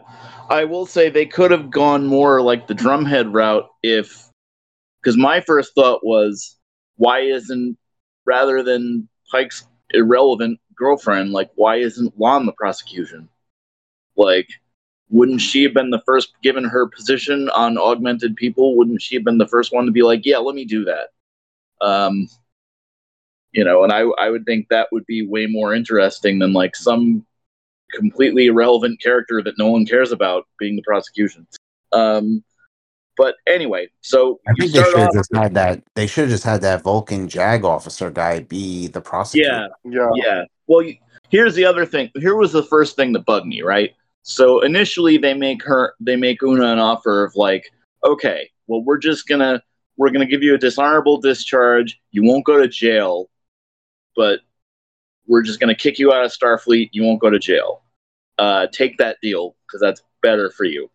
I 0.49 0.63
will 0.65 0.85
say 0.85 1.09
they 1.09 1.25
could 1.25 1.51
have 1.51 1.71
gone 1.71 2.05
more 2.05 2.41
like 2.41 2.67
the 2.67 2.75
drumhead 2.75 3.33
route 3.33 3.67
if 3.81 4.29
because 5.01 5.17
my 5.17 5.41
first 5.41 5.73
thought 5.75 6.05
was 6.05 6.57
why 6.97 7.19
isn't 7.21 7.77
rather 8.25 8.63
than 8.63 9.07
Pike's 9.31 9.65
irrelevant 9.91 10.59
girlfriend, 10.75 11.31
like 11.31 11.51
why 11.55 11.77
isn't 11.77 12.17
La'an 12.19 12.45
the 12.45 12.53
prosecution? 12.53 13.29
Like, 14.15 14.47
wouldn't 15.09 15.41
she 15.41 15.63
have 15.63 15.73
been 15.73 15.89
the 15.89 16.01
first 16.05 16.33
given 16.41 16.63
her 16.63 16.87
position 16.87 17.49
on 17.49 17.77
augmented 17.77 18.35
people? 18.35 18.75
Wouldn't 18.77 19.01
she 19.01 19.15
have 19.15 19.23
been 19.23 19.37
the 19.37 19.47
first 19.47 19.73
one 19.73 19.85
to 19.85 19.91
be 19.91 20.01
like, 20.01 20.25
yeah, 20.25 20.37
let 20.37 20.55
me 20.55 20.65
do 20.65 20.85
that? 20.85 21.09
Um, 21.85 22.27
you 23.51 23.63
know, 23.63 23.83
and 23.83 23.91
I 23.91 24.01
I 24.01 24.29
would 24.29 24.45
think 24.45 24.67
that 24.69 24.87
would 24.91 25.05
be 25.05 25.25
way 25.25 25.45
more 25.47 25.73
interesting 25.73 26.39
than 26.39 26.53
like 26.53 26.75
some 26.75 27.25
completely 27.93 28.47
irrelevant 28.47 29.01
character 29.01 29.41
that 29.43 29.57
no 29.57 29.69
one 29.69 29.85
cares 29.85 30.11
about 30.11 30.47
being 30.59 30.75
the 30.75 30.81
prosecution. 30.83 31.47
Um, 31.91 32.43
but 33.17 33.35
anyway, 33.47 33.89
so 34.01 34.39
I 34.47 34.53
think 34.59 34.73
they 34.73 34.83
should 34.83 34.97
have 34.97 35.13
just 35.13 35.33
had 35.33 35.53
that. 35.53 35.81
They 35.95 36.07
should 36.07 36.23
have 36.23 36.31
just 36.31 36.43
had 36.43 36.61
that 36.61 36.83
Vulcan 36.83 37.29
JAG 37.29 37.63
officer 37.63 38.11
guy 38.11 38.39
be 38.39 38.87
the 38.87 38.99
prosecutor. 38.99 39.69
Yeah, 39.85 39.91
yeah, 39.91 40.09
yeah. 40.15 40.43
Well, 40.67 40.85
here's 41.29 41.55
the 41.55 41.65
other 41.65 41.85
thing. 41.85 42.11
Here 42.15 42.35
was 42.35 42.51
the 42.51 42.63
first 42.63 42.95
thing 42.95 43.13
that 43.13 43.25
bugged 43.25 43.47
me, 43.47 43.61
right? 43.61 43.93
So 44.23 44.61
initially, 44.61 45.17
they 45.17 45.33
make 45.33 45.63
her, 45.63 45.93
they 45.99 46.15
make 46.15 46.41
Una 46.41 46.73
an 46.73 46.79
offer 46.79 47.23
of 47.23 47.35
like, 47.35 47.71
okay, 48.03 48.49
well, 48.67 48.83
we're 48.83 48.97
just 48.97 49.27
gonna, 49.27 49.61
we're 49.97 50.09
gonna 50.09 50.25
give 50.25 50.43
you 50.43 50.55
a 50.55 50.57
dishonorable 50.57 51.21
discharge. 51.21 52.01
You 52.11 52.23
won't 52.23 52.43
go 52.43 52.59
to 52.59 52.67
jail, 52.67 53.29
but 54.15 54.39
we're 55.27 55.43
just 55.43 55.59
gonna 55.59 55.75
kick 55.75 55.99
you 55.99 56.13
out 56.13 56.25
of 56.25 56.31
Starfleet. 56.31 56.89
You 56.91 57.03
won't 57.03 57.19
go 57.19 57.29
to 57.29 57.39
jail. 57.39 57.81
Uh, 58.37 58.67
take 58.71 58.97
that 58.97 59.17
deal 59.21 59.55
because 59.65 59.81
that's 59.81 60.01
better 60.21 60.49
for 60.49 60.65
you. 60.65 60.89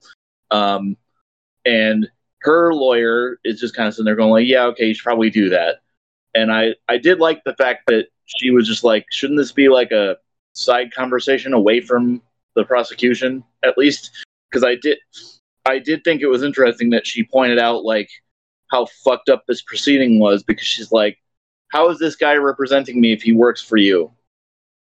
Um, 0.51 0.97
and 1.65 2.09
her 2.41 2.75
lawyer 2.75 3.39
is 3.45 3.61
just 3.61 3.75
kind 3.75 3.89
of 3.89 3.95
sitting 3.95 4.07
there 4.07 4.17
going 4.17 4.31
like, 4.31 4.47
yeah, 4.47 4.65
okay, 4.65 4.87
you 4.87 4.95
should 4.95 5.05
probably 5.05 5.31
do 5.31 5.49
that. 5.51 5.77
And 6.35 6.53
I, 6.53 6.75
I 6.89 6.99
did 6.99 7.19
like 7.19 7.43
the 7.45 7.55
fact 7.55 7.85
that 7.89 8.07
she 8.27 8.51
was 8.51 8.67
just 8.67 8.85
like, 8.85 9.05
shouldn't 9.11 9.39
this 9.39 9.53
be 9.53 9.69
like 9.69 9.91
a 9.91 10.17
side 10.53 10.93
conversation 10.95 11.53
away 11.53 11.81
from 11.81 12.23
the 12.55 12.65
prosecution 12.65 13.45
at 13.65 13.77
least? 13.77 14.11
Because 14.51 14.65
I 14.65 14.77
did, 14.77 14.99
I 15.67 15.79
did 15.79 16.03
think 16.05 16.23
it 16.23 16.29
was 16.29 16.43
interesting 16.43 16.91
that 16.91 17.07
she 17.07 17.25
pointed 17.25 17.59
out 17.59 17.85
like 17.85 18.11
how 18.71 18.87
fucked 19.05 19.29
up 19.29 19.45
this 19.47 19.63
proceeding 19.63 20.19
was 20.19 20.43
because 20.43 20.67
she's 20.67 20.93
like, 20.93 21.19
how 21.69 21.89
is 21.91 21.99
this 21.99 22.17
guy 22.17 22.35
representing 22.35 23.01
me 23.01 23.13
if 23.13 23.23
he 23.23 23.33
works 23.33 23.63
for 23.63 23.77
you? 23.77 24.11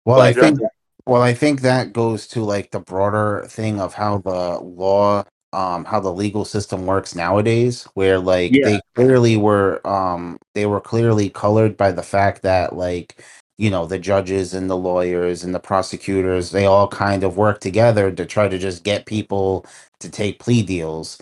Well, 0.06 0.22
I 0.22 0.34
think, 0.34 0.60
well, 1.06 1.22
I 1.22 1.34
think 1.34 1.62
that 1.62 1.94
goes 1.94 2.28
to 2.28 2.44
like 2.44 2.72
the 2.72 2.80
broader 2.80 3.46
thing 3.50 3.80
of 3.80 3.94
how 3.94 4.20
the 4.20 4.60
law 4.60 5.24
um 5.54 5.86
how 5.86 6.00
the 6.00 6.12
legal 6.12 6.44
system 6.44 6.86
works 6.86 7.16
nowadays 7.16 7.88
where 7.94 8.20
like 8.20 8.52
yeah. 8.52 8.66
they 8.66 8.82
clearly 8.94 9.38
were 9.38 9.86
um 9.88 10.38
they 10.54 10.66
were 10.66 10.82
clearly 10.82 11.30
colored 11.30 11.78
by 11.78 11.92
the 11.92 12.04
fact 12.04 12.42
that 12.42 12.76
like 12.76 13.24
you 13.58 13.70
know 13.70 13.86
the 13.86 13.98
judges 13.98 14.54
and 14.54 14.70
the 14.70 14.76
lawyers 14.76 15.44
and 15.44 15.56
the 15.56 15.60
prosecutors 15.60 16.52
they 16.52 16.66
all 16.66 16.88
kind 16.90 17.24
of 17.24 17.38
work 17.38 17.62
together 17.62 18.12
to 18.12 18.26
try 18.26 18.50
to 18.50 18.58
just 18.58 18.84
get 18.84 19.06
people 19.06 19.66
to 20.00 20.10
take 20.10 20.40
plea 20.40 20.62
deals 20.62 21.18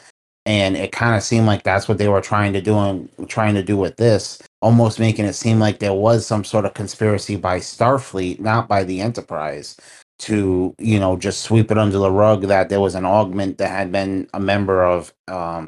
and 0.46 0.76
it 0.76 0.92
kind 0.92 1.16
of 1.16 1.24
seemed 1.24 1.46
like 1.46 1.64
that's 1.64 1.88
what 1.88 1.98
they 1.98 2.08
were 2.08 2.22
trying 2.22 2.54
to 2.54 2.62
do 2.62 2.78
and 2.78 3.10
trying 3.28 3.56
to 3.56 3.64
do 3.64 3.78
with 3.78 3.96
this 3.98 4.42
almost 4.62 5.00
making 5.00 5.26
it 5.26 5.34
seem 5.34 5.60
like 5.60 5.80
there 5.80 5.94
was 5.94 6.26
some 6.26 6.44
sort 6.44 6.66
of 6.66 6.74
conspiracy 6.74 7.36
by 7.36 7.60
starfleet 7.60 8.40
not 8.40 8.68
by 8.68 8.84
the 8.84 9.02
enterprise 9.02 9.78
to 10.20 10.76
you 10.80 11.00
know 11.00 11.18
just 11.18 11.42
sweep 11.42 11.72
it 11.72 11.78
under 11.78 11.98
the 11.98 12.12
rug 12.12 12.44
that 12.44 12.70
there 12.70 12.80
was 12.80 12.96
an 12.96 13.06
augment 13.06 13.58
that 13.58 13.70
had 13.70 13.92
been 13.92 14.28
a 14.34 14.40
member 14.40 14.84
of 14.84 15.14
um 15.28 15.68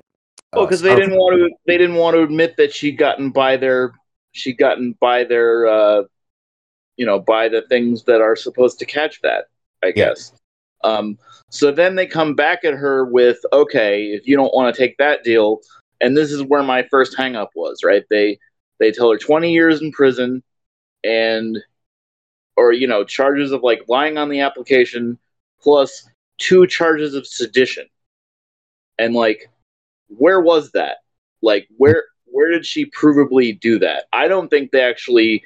well 0.53 0.65
because 0.65 0.83
uh, 0.83 0.87
they 0.87 0.95
didn't 0.95 1.17
want 1.17 1.35
to 1.35 1.49
they 1.67 1.77
didn't 1.77 1.95
want 1.95 2.15
to 2.15 2.23
admit 2.23 2.55
that 2.57 2.73
she'd 2.73 2.97
gotten 2.97 3.29
by 3.31 3.57
their 3.57 3.93
she'd 4.31 4.57
gotten 4.57 4.95
by 4.99 5.23
their 5.23 5.67
uh 5.67 6.03
you 6.97 7.05
know 7.05 7.19
by 7.19 7.49
the 7.49 7.63
things 7.63 8.03
that 8.03 8.21
are 8.21 8.35
supposed 8.35 8.79
to 8.79 8.85
catch 8.85 9.21
that 9.21 9.45
i 9.83 9.91
guess 9.91 10.31
yeah. 10.33 10.39
Um 10.85 11.17
so 11.49 11.71
then 11.71 11.95
they 11.95 12.07
come 12.07 12.35
back 12.35 12.63
at 12.63 12.73
her 12.73 13.05
with 13.05 13.39
okay 13.51 14.05
if 14.05 14.27
you 14.27 14.35
don't 14.35 14.53
want 14.53 14.73
to 14.73 14.79
take 14.79 14.97
that 14.97 15.23
deal 15.23 15.59
and 16.01 16.15
this 16.15 16.31
is 16.31 16.43
where 16.43 16.63
my 16.63 16.83
first 16.89 17.17
hangup 17.17 17.49
was 17.55 17.81
right? 17.83 18.03
They 18.09 18.39
they 18.79 18.91
tell 18.91 19.11
her 19.11 19.17
20 19.17 19.51
years 19.51 19.81
in 19.81 19.91
prison 19.91 20.43
and 21.03 21.57
or 22.57 22.71
you 22.73 22.87
know 22.87 23.03
charges 23.03 23.51
of 23.51 23.63
like 23.63 23.83
lying 23.87 24.17
on 24.17 24.29
the 24.29 24.41
application 24.41 25.17
plus 25.61 26.07
two 26.37 26.67
charges 26.67 27.15
of 27.15 27.25
sedition. 27.25 27.87
And 28.97 29.13
like 29.13 29.49
where 30.09 30.41
was 30.41 30.71
that? 30.71 30.97
Like 31.41 31.67
where 31.77 32.03
where 32.25 32.51
did 32.51 32.65
she 32.65 32.85
provably 32.91 33.59
do 33.59 33.79
that? 33.79 34.05
I 34.13 34.27
don't 34.27 34.49
think 34.49 34.71
they 34.71 34.81
actually 34.81 35.43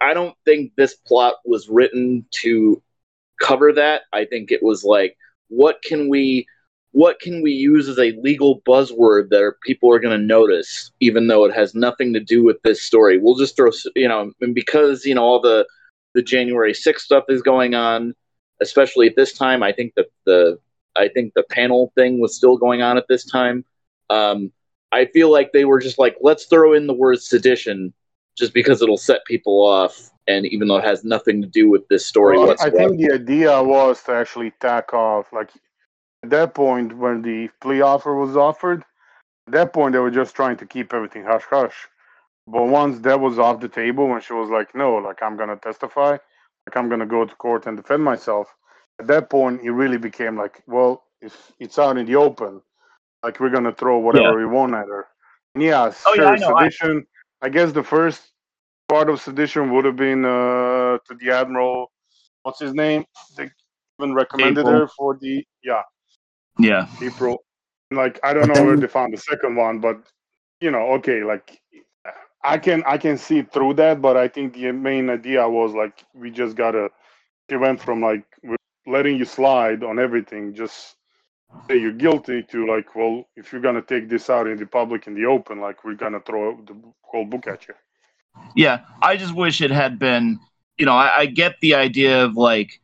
i 0.00 0.12
don't 0.12 0.36
think 0.44 0.72
this 0.76 0.94
plot 0.94 1.36
was 1.46 1.68
written 1.68 2.24
to 2.30 2.82
cover 3.40 3.72
that 3.72 4.02
i 4.12 4.24
think 4.24 4.50
it 4.50 4.62
was 4.62 4.84
like 4.84 5.16
what 5.48 5.82
can 5.82 6.08
we 6.08 6.46
what 6.92 7.18
can 7.18 7.42
we 7.42 7.50
use 7.50 7.88
as 7.88 7.98
a 7.98 8.12
legal 8.22 8.60
buzzword 8.60 9.28
that 9.30 9.52
people 9.64 9.92
are 9.92 9.98
going 9.98 10.16
to 10.16 10.26
notice 10.26 10.92
even 11.00 11.26
though 11.26 11.44
it 11.44 11.54
has 11.54 11.74
nothing 11.74 12.12
to 12.12 12.20
do 12.20 12.44
with 12.44 12.56
this 12.62 12.82
story 12.82 13.18
we'll 13.18 13.34
just 13.34 13.56
throw 13.56 13.70
you 13.96 14.08
know 14.08 14.30
and 14.40 14.54
because 14.54 15.04
you 15.04 15.14
know 15.14 15.22
all 15.22 15.40
the 15.40 15.66
the 16.14 16.22
January 16.22 16.72
6th 16.72 17.00
stuff 17.00 17.24
is 17.28 17.42
going 17.42 17.74
on, 17.74 18.14
especially 18.62 19.08
at 19.08 19.16
this 19.16 19.32
time. 19.32 19.62
I 19.62 19.72
think 19.72 19.94
that 19.96 20.06
the 20.24 20.58
I 20.96 21.08
think 21.08 21.34
the 21.34 21.42
panel 21.50 21.92
thing 21.96 22.20
was 22.20 22.36
still 22.36 22.56
going 22.56 22.80
on 22.80 22.96
at 22.96 23.06
this 23.08 23.24
time. 23.24 23.64
Um, 24.10 24.52
I 24.92 25.06
feel 25.06 25.30
like 25.30 25.52
they 25.52 25.64
were 25.64 25.80
just 25.80 25.98
like, 25.98 26.16
let's 26.20 26.44
throw 26.44 26.72
in 26.72 26.86
the 26.86 26.94
word 26.94 27.20
sedition 27.20 27.92
just 28.38 28.54
because 28.54 28.80
it'll 28.80 28.96
set 28.96 29.24
people 29.26 29.60
off. 29.60 30.10
And 30.26 30.46
even 30.46 30.68
though 30.68 30.78
it 30.78 30.84
has 30.84 31.04
nothing 31.04 31.42
to 31.42 31.48
do 31.48 31.68
with 31.68 31.86
this 31.88 32.06
story 32.06 32.38
well, 32.38 32.54
I 32.60 32.70
think 32.70 32.98
the 32.98 33.12
idea 33.12 33.62
was 33.62 34.02
to 34.04 34.12
actually 34.12 34.52
tack 34.60 34.94
off. 34.94 35.32
Like 35.32 35.50
at 36.22 36.30
that 36.30 36.54
point, 36.54 36.96
when 36.96 37.20
the 37.22 37.50
plea 37.60 37.82
offer 37.82 38.14
was 38.14 38.36
offered, 38.36 38.82
at 39.46 39.52
that 39.52 39.72
point, 39.74 39.92
they 39.92 39.98
were 39.98 40.10
just 40.10 40.34
trying 40.34 40.56
to 40.56 40.66
keep 40.66 40.94
everything 40.94 41.24
hush 41.24 41.44
hush. 41.50 41.88
But 42.46 42.64
once 42.64 42.98
that 43.00 43.20
was 43.20 43.38
off 43.38 43.60
the 43.60 43.68
table, 43.68 44.08
when 44.08 44.20
she 44.20 44.32
was 44.32 44.48
like, 44.50 44.74
"No, 44.74 44.96
like 44.96 45.22
I'm 45.22 45.36
gonna 45.36 45.56
testify, 45.56 46.12
like 46.12 46.76
I'm 46.76 46.88
gonna 46.88 47.06
go 47.06 47.24
to 47.24 47.34
court 47.36 47.66
and 47.66 47.76
defend 47.76 48.02
myself," 48.02 48.54
at 48.98 49.06
that 49.08 49.28
point, 49.28 49.62
it 49.62 49.72
really 49.72 49.98
became 49.98 50.36
like, 50.36 50.62
"Well, 50.66 51.04
if 51.20 51.52
it's 51.58 51.78
out 51.78 51.98
in 51.98 52.06
the 52.06 52.16
open, 52.16 52.62
like 53.22 53.40
we're 53.40 53.50
gonna 53.50 53.72
throw 53.72 53.98
whatever 53.98 54.40
yeah. 54.40 54.46
we 54.46 54.46
want 54.46 54.74
at 54.74 54.88
her." 54.88 55.06
And 55.54 55.64
yeah, 55.64 55.92
oh, 56.06 56.14
sure, 56.14 56.36
yeah, 56.36 56.48
I 56.48 56.68
sedition. 56.68 57.06
I... 57.42 57.46
I 57.46 57.48
guess 57.50 57.72
the 57.72 57.82
first 57.82 58.30
part 58.94 59.10
of 59.10 59.20
sedition 59.20 59.72
would 59.72 59.84
have 59.84 59.96
been 59.96 60.24
uh, 60.24 60.98
to 61.06 61.12
the 61.20 61.28
admiral. 61.40 61.90
What's 62.44 62.60
his 62.60 62.74
name? 62.74 63.04
They 63.36 63.50
even 63.98 64.14
recommended 64.14 64.60
April. 64.60 64.80
her 64.80 64.88
for 64.96 65.18
the 65.20 65.44
yeah, 65.64 65.82
yeah, 66.60 66.86
April. 67.02 67.42
Like 67.90 68.20
I 68.22 68.32
don't 68.32 68.48
know 68.52 68.62
where 68.64 68.76
they 68.76 68.86
found 68.86 69.12
the 69.12 69.22
second 69.32 69.56
one, 69.56 69.80
but 69.80 69.96
you 70.60 70.70
know, 70.70 70.84
okay, 70.98 71.24
like 71.24 71.60
I 72.44 72.56
can 72.66 72.84
I 72.86 72.96
can 72.98 73.18
see 73.18 73.42
through 73.42 73.74
that, 73.74 74.00
but 74.00 74.16
I 74.16 74.28
think 74.28 74.54
the 74.54 74.70
main 74.70 75.10
idea 75.10 75.48
was 75.48 75.74
like 75.74 76.04
we 76.14 76.30
just 76.30 76.54
gotta. 76.56 76.88
It 77.48 77.56
went 77.56 77.80
from 77.80 78.00
like 78.00 78.24
letting 78.86 79.16
you 79.18 79.24
slide 79.24 79.82
on 79.82 79.98
everything, 79.98 80.54
just 80.54 80.96
say 81.66 81.76
you're 81.78 82.00
guilty, 82.06 82.42
to 82.50 82.66
like, 82.74 82.94
well, 82.94 83.24
if 83.36 83.52
you're 83.52 83.60
gonna 83.60 83.82
take 83.82 84.08
this 84.08 84.30
out 84.30 84.46
in 84.46 84.56
the 84.56 84.66
public 84.66 85.08
in 85.08 85.14
the 85.14 85.26
open, 85.26 85.60
like 85.60 85.84
we're 85.84 86.02
gonna 86.04 86.20
throw 86.20 86.56
the 86.68 86.76
whole 87.02 87.24
book 87.24 87.48
at 87.48 87.66
you. 87.66 87.74
Yeah, 88.54 88.80
I 89.02 89.16
just 89.16 89.34
wish 89.34 89.60
it 89.60 89.70
had 89.70 89.98
been. 89.98 90.38
You 90.78 90.86
know, 90.86 90.94
I, 90.94 91.18
I 91.18 91.26
get 91.26 91.60
the 91.60 91.74
idea 91.74 92.24
of 92.24 92.36
like 92.36 92.80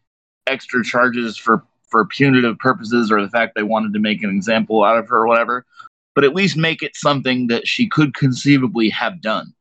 extra 0.46 0.84
charges 0.84 1.36
for 1.36 1.64
for 1.88 2.06
punitive 2.06 2.58
purposes, 2.58 3.10
or 3.10 3.20
the 3.20 3.28
fact 3.28 3.54
they 3.54 3.62
wanted 3.62 3.92
to 3.94 4.00
make 4.00 4.22
an 4.22 4.30
example 4.30 4.84
out 4.84 4.98
of 4.98 5.08
her, 5.08 5.18
or 5.18 5.26
whatever 5.26 5.66
but 6.14 6.24
at 6.24 6.34
least 6.34 6.56
make 6.56 6.82
it 6.82 6.96
something 6.96 7.46
that 7.48 7.66
she 7.66 7.88
could 7.88 8.14
conceivably 8.14 8.88
have 8.90 9.20
done. 9.20 9.54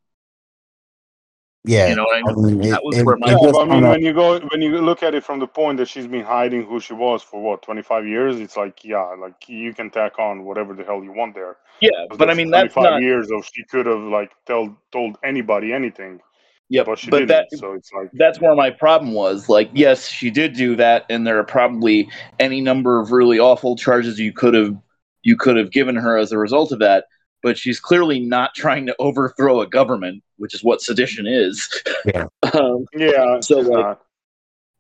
Yeah, 1.66 1.90
You 1.90 1.96
know 1.96 2.04
what 2.04 2.16
I 2.16 2.20
I 2.20 2.34
mean? 2.34 2.58
mean, 2.60 2.68
it, 2.68 2.72
That 2.72 2.84
was 2.86 2.98
it- 2.98 3.06
where 3.06 3.18
my- 3.18 3.32
Yeah, 3.32 3.38
I 3.60 3.66
mean, 3.66 3.82
when 3.88 4.02
you 4.02 4.14
go, 4.14 4.40
when 4.40 4.62
you 4.62 4.80
look 4.80 5.04
at 5.04 5.14
it 5.14 5.24
from 5.26 5.40
the 5.40 5.48
point 5.48 5.78
that 5.80 5.90
she's 5.90 6.08
been 6.08 6.24
hiding 6.24 6.64
who 6.64 6.80
she 6.80 6.94
was 6.94 7.22
for 7.22 7.42
what, 7.42 7.62
25 7.62 8.08
years, 8.08 8.40
it's 8.40 8.56
like, 8.56 8.84
yeah, 8.86 9.14
like 9.20 9.34
you 9.48 9.74
can 9.74 9.90
tack 9.90 10.18
on 10.20 10.46
whatever 10.46 10.74
the 10.74 10.84
hell 10.86 11.04
you 11.04 11.12
want 11.12 11.36
there. 11.36 11.58
Yeah, 11.82 11.90
but 12.10 12.22
I 12.22 12.26
that's 12.28 12.38
mean 12.38 12.50
that's 12.52 12.74
25 12.74 12.84
not. 12.94 13.02
years 13.02 13.30
of 13.32 13.46
she 13.54 13.64
could 13.66 13.86
have 13.88 14.00
like 14.02 14.32
told 14.46 14.76
told 14.92 15.18
anybody 15.24 15.74
anything, 15.74 16.22
Yeah, 16.70 16.84
but 16.84 16.98
she 17.00 17.10
but 17.10 17.20
didn't. 17.20 17.30
that 17.30 17.48
so 17.52 17.74
it's 17.74 17.92
like, 17.92 18.10
that's 18.14 18.40
where 18.40 18.56
my 18.56 18.70
problem 18.70 19.14
was. 19.14 19.50
Like, 19.50 19.70
yes, 19.74 20.08
she 20.08 20.30
did 20.32 20.54
do 20.54 20.76
that, 20.78 21.06
and 21.10 21.28
there 21.28 21.40
are 21.40 21.44
probably 21.44 22.10
any 22.40 22.62
number 22.62 23.00
of 23.02 23.12
really 23.12 23.38
awful 23.40 23.76
charges 23.76 24.18
you 24.18 24.32
could 24.32 24.54
have 24.54 24.76
you 25.24 25.36
could 25.36 25.58
have 25.58 25.72
given 25.72 25.98
her 25.98 26.18
as 26.18 26.32
a 26.32 26.38
result 26.38 26.72
of 26.72 26.80
that. 26.80 27.06
But 27.42 27.58
she's 27.58 27.80
clearly 27.80 28.20
not 28.20 28.54
trying 28.54 28.86
to 28.88 28.96
overthrow 29.00 29.62
a 29.62 29.68
government, 29.68 30.24
which 30.38 30.54
is 30.54 30.64
what 30.64 30.82
sedition 30.82 31.26
is. 31.26 31.70
Yeah. 32.06 32.26
um, 32.54 32.86
yeah, 32.94 33.40
So, 33.40 33.60
like, 33.60 33.86
not. 33.86 34.02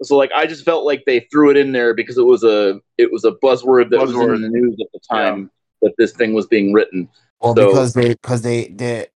so, 0.03 0.17
like, 0.17 0.31
I 0.35 0.45
just 0.45 0.65
felt 0.65 0.85
like 0.85 1.03
they 1.05 1.21
threw 1.31 1.51
it 1.51 1.57
in 1.57 1.71
there 1.71 1.93
because 1.93 2.17
it 2.17 2.25
was 2.25 2.43
a 2.43 2.81
it 2.97 3.11
was 3.11 3.23
a 3.23 3.31
buzzword 3.31 3.89
that 3.91 4.01
was 4.01 4.11
in 4.11 4.41
the 4.41 4.49
news 4.49 4.77
at 4.81 4.87
the 4.93 4.99
time 5.09 5.49
that 5.81 5.93
this 5.97 6.11
thing 6.11 6.33
was 6.33 6.47
being 6.47 6.73
written. 6.73 7.07
Well, 7.41 7.55
So- 7.55 7.67
because 7.67 7.93
they, 7.93 8.09
because 8.09 8.41
they, 8.41 8.67
they, 8.67 9.07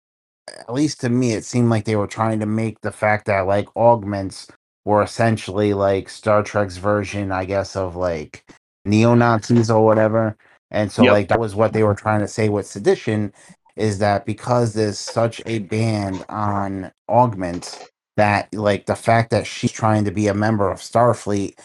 at 0.48 0.72
least 0.72 1.00
to 1.00 1.08
me, 1.08 1.32
it 1.32 1.44
seemed 1.44 1.70
like 1.70 1.84
they 1.84 1.96
were 1.96 2.06
trying 2.06 2.40
to 2.40 2.46
make 2.46 2.80
the 2.80 2.92
fact 2.92 3.26
that 3.26 3.40
like 3.46 3.68
augments 3.76 4.46
were 4.84 5.02
essentially 5.02 5.74
like 5.74 6.08
Star 6.08 6.42
Trek's 6.42 6.76
version, 6.76 7.32
I 7.32 7.44
guess, 7.44 7.74
of 7.76 7.96
like 7.96 8.44
neo 8.84 9.14
Nazis 9.14 9.70
or 9.70 9.84
whatever. 9.84 10.36
And 10.72 10.92
so, 10.92 11.06
Yep. 11.06 11.08
like, 11.08 11.28
that 11.28 11.40
was 11.40 11.56
what 11.56 11.74
they 11.74 11.84
were 11.84 11.96
trying 11.96 12.20
to 12.22 12.28
say 12.28 12.50
with 12.50 12.66
sedition 12.68 13.32
is 13.76 14.00
that 14.00 14.26
because 14.26 14.74
there's 14.74 14.98
such 14.98 15.42
a 15.46 15.60
ban 15.60 16.24
on 16.30 16.92
augments, 17.10 17.90
that 18.18 18.52
like 18.54 18.86
the 18.86 18.96
fact 18.96 19.30
that 19.32 19.46
she's 19.46 19.72
trying 19.72 20.04
to 20.06 20.12
be 20.12 20.28
a 20.28 20.34
member 20.34 20.70
of 20.70 20.80
Starfleet 20.80 21.58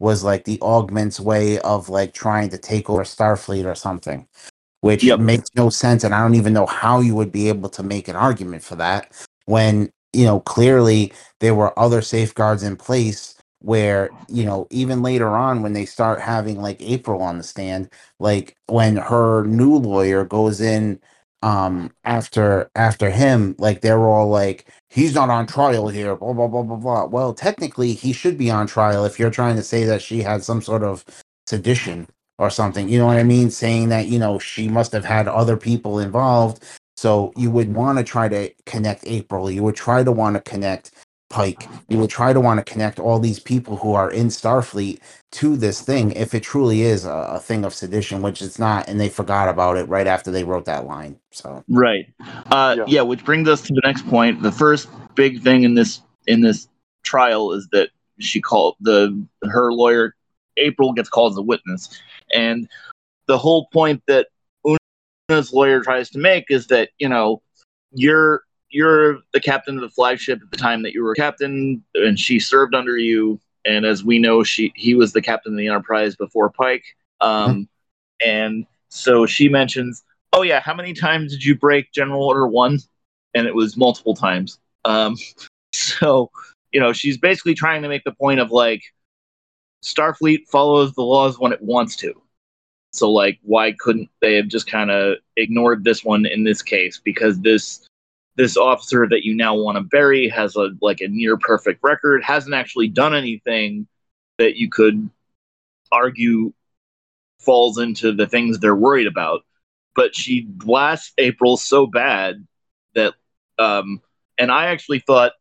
was 0.00 0.24
like 0.24 0.44
the 0.44 0.60
augments 0.62 1.20
way 1.20 1.60
of 1.60 1.88
like 1.90 2.14
trying 2.14 2.50
to 2.50 2.58
take 2.58 2.90
over 2.90 3.04
Starfleet 3.04 3.66
or 3.66 3.76
something 3.76 4.26
which 4.82 5.04
Yep. 5.04 5.18
makes 5.18 5.50
no 5.56 5.70
sense 5.70 6.04
and 6.04 6.14
i 6.14 6.20
don't 6.22 6.36
even 6.36 6.52
know 6.52 6.66
how 6.66 7.00
you 7.00 7.14
would 7.16 7.32
be 7.32 7.48
able 7.48 7.68
to 7.70 7.82
make 7.82 8.08
an 8.08 8.16
argument 8.16 8.62
for 8.62 8.76
that 8.76 9.12
when 9.46 9.90
you 10.14 10.24
know 10.24 10.40
clearly 10.40 11.12
there 11.40 11.54
were 11.54 11.78
other 11.78 12.02
safeguards 12.02 12.62
in 12.62 12.76
place 12.76 13.36
where 13.62 14.10
you 14.28 14.44
know 14.44 14.66
even 14.70 15.02
later 15.02 15.28
on 15.28 15.62
when 15.62 15.72
they 15.72 15.86
start 15.86 16.20
having 16.20 16.60
like 16.60 16.80
april 16.82 17.22
on 17.22 17.38
the 17.38 17.44
stand 17.44 17.88
like 18.20 18.56
when 18.68 18.96
her 18.96 19.44
new 19.46 19.76
lawyer 19.76 20.24
goes 20.24 20.60
in 20.60 21.00
um 21.42 21.90
after 22.04 22.70
after 22.76 23.10
him 23.10 23.54
like 23.58 23.80
they're 23.80 24.06
all 24.06 24.28
like 24.28 24.66
he's 24.90 25.14
not 25.14 25.30
on 25.30 25.46
trial 25.46 25.88
here 25.88 26.16
blah 26.16 26.32
blah 26.32 26.48
blah 26.48 26.62
blah 26.62 26.76
blah 26.76 27.06
well 27.06 27.34
technically 27.34 27.94
he 27.94 28.12
should 28.12 28.38
be 28.38 28.50
on 28.50 28.66
trial 28.66 29.04
if 29.04 29.18
you're 29.18 29.30
trying 29.30 29.56
to 29.56 29.62
say 29.62 29.84
that 29.84 30.02
she 30.02 30.22
had 30.22 30.44
some 30.44 30.62
sort 30.62 30.84
of 30.84 31.04
sedition 31.46 32.08
or 32.38 32.50
something. 32.50 32.88
You 32.88 32.98
know 32.98 33.06
what 33.06 33.18
I 33.18 33.24
mean? 33.24 33.50
Saying 33.50 33.90
that, 33.90 34.08
you 34.08 34.18
know, 34.18 34.38
she 34.38 34.68
must 34.68 34.92
have 34.92 35.04
had 35.04 35.28
other 35.28 35.56
people 35.56 36.00
involved. 36.00 36.64
So 36.96 37.32
you 37.36 37.50
would 37.52 37.74
want 37.74 37.98
to 37.98 38.04
try 38.04 38.28
to 38.28 38.50
connect 38.66 39.04
April. 39.06 39.50
You 39.50 39.62
would 39.64 39.76
try 39.76 40.04
to 40.04 40.12
want 40.12 40.36
to 40.36 40.42
connect 40.50 40.92
Pike. 41.32 41.66
You 41.88 41.98
would 41.98 42.10
try 42.10 42.32
to 42.34 42.40
want 42.40 42.64
to 42.64 42.72
connect 42.72 43.00
all 43.00 43.18
these 43.18 43.40
people 43.40 43.78
who 43.78 43.94
are 43.94 44.10
in 44.10 44.26
Starfleet 44.26 45.00
to 45.32 45.56
this 45.56 45.80
thing 45.80 46.12
if 46.12 46.34
it 46.34 46.42
truly 46.42 46.82
is 46.82 47.06
a, 47.06 47.10
a 47.10 47.40
thing 47.40 47.64
of 47.64 47.72
sedition, 47.72 48.20
which 48.20 48.42
it's 48.42 48.58
not. 48.58 48.86
And 48.86 49.00
they 49.00 49.08
forgot 49.08 49.48
about 49.48 49.78
it 49.78 49.88
right 49.88 50.06
after 50.06 50.30
they 50.30 50.44
wrote 50.44 50.66
that 50.66 50.86
line. 50.86 51.18
So, 51.30 51.64
Right. 51.68 52.06
Uh, 52.50 52.76
Yeah. 52.78 52.84
yeah. 52.86 53.02
which 53.02 53.24
brings 53.24 53.48
us 53.48 53.62
to 53.62 53.72
the 53.72 53.80
next 53.82 54.06
point. 54.06 54.42
The 54.42 54.52
first 54.52 54.88
big 55.14 55.42
thing 55.42 55.64
in 55.64 55.74
this 55.74 56.02
in 56.26 56.42
this 56.42 56.68
trial 57.02 57.52
is 57.52 57.66
that 57.72 57.88
she 58.18 58.40
called 58.40 58.76
the 58.80 59.26
her 59.44 59.72
lawyer 59.72 60.14
April 60.58 60.92
gets 60.92 61.08
called 61.08 61.32
as 61.32 61.38
a 61.38 61.42
witness, 61.42 61.98
and 62.34 62.68
the 63.26 63.38
whole 63.38 63.68
point 63.72 64.02
that 64.06 64.28
Una's 64.66 65.52
lawyer 65.52 65.80
tries 65.80 66.10
to 66.10 66.18
make 66.18 66.44
is 66.50 66.66
that 66.66 66.90
you 66.98 67.08
know 67.08 67.40
you're 67.92 68.42
you're 68.72 69.20
the 69.32 69.40
captain 69.40 69.76
of 69.76 69.82
the 69.82 69.90
flagship 69.90 70.40
at 70.42 70.50
the 70.50 70.56
time 70.56 70.82
that 70.82 70.92
you 70.92 71.02
were 71.02 71.14
captain, 71.14 71.84
and 71.94 72.18
she 72.18 72.40
served 72.40 72.74
under 72.74 72.96
you. 72.96 73.40
And 73.64 73.84
as 73.84 74.02
we 74.02 74.18
know, 74.18 74.42
she 74.42 74.72
he 74.74 74.94
was 74.94 75.12
the 75.12 75.22
captain 75.22 75.52
of 75.52 75.58
the 75.58 75.68
Enterprise 75.68 76.16
before 76.16 76.50
Pike. 76.50 76.84
Um, 77.20 77.68
and 78.24 78.66
so 78.88 79.26
she 79.26 79.48
mentions 79.48 80.02
oh 80.32 80.42
yeah, 80.42 80.60
how 80.60 80.74
many 80.74 80.94
times 80.94 81.32
did 81.32 81.44
you 81.44 81.54
break 81.56 81.92
General 81.92 82.24
Order 82.24 82.46
One? 82.46 82.78
And 83.34 83.46
it 83.46 83.54
was 83.54 83.76
multiple 83.76 84.14
times. 84.14 84.58
Um, 84.84 85.16
so 85.72 86.30
you 86.72 86.80
know, 86.80 86.92
she's 86.92 87.18
basically 87.18 87.54
trying 87.54 87.82
to 87.82 87.88
make 87.88 88.04
the 88.04 88.12
point 88.12 88.40
of 88.40 88.50
like 88.50 88.82
Starfleet 89.84 90.48
follows 90.48 90.92
the 90.94 91.02
laws 91.02 91.38
when 91.38 91.52
it 91.52 91.60
wants 91.60 91.96
to. 91.96 92.14
So 92.92 93.10
like, 93.10 93.38
why 93.42 93.72
couldn't 93.78 94.10
they 94.20 94.34
have 94.36 94.48
just 94.48 94.66
kind 94.66 94.90
of 94.90 95.16
ignored 95.36 95.84
this 95.84 96.04
one 96.04 96.26
in 96.26 96.44
this 96.44 96.62
case? 96.62 97.00
Because 97.02 97.40
this 97.40 97.86
this 98.36 98.56
officer 98.56 99.06
that 99.08 99.24
you 99.24 99.34
now 99.34 99.54
want 99.54 99.76
to 99.76 99.84
bury 99.84 100.28
has 100.28 100.56
a 100.56 100.70
like 100.80 101.00
a 101.00 101.08
near 101.08 101.36
perfect 101.36 101.80
record, 101.82 102.22
hasn't 102.24 102.54
actually 102.54 102.88
done 102.88 103.14
anything 103.14 103.86
that 104.38 104.56
you 104.56 104.68
could 104.70 105.08
argue 105.90 106.52
falls 107.38 107.78
into 107.78 108.12
the 108.12 108.26
things 108.26 108.58
they're 108.58 108.74
worried 108.74 109.06
about. 109.06 109.42
But 109.94 110.14
she 110.16 110.42
blasts 110.42 111.12
April 111.18 111.56
so 111.56 111.86
bad 111.86 112.46
that, 112.94 113.14
um, 113.58 114.00
and 114.38 114.50
I 114.50 114.66
actually 114.66 115.00
thought, 115.00 115.32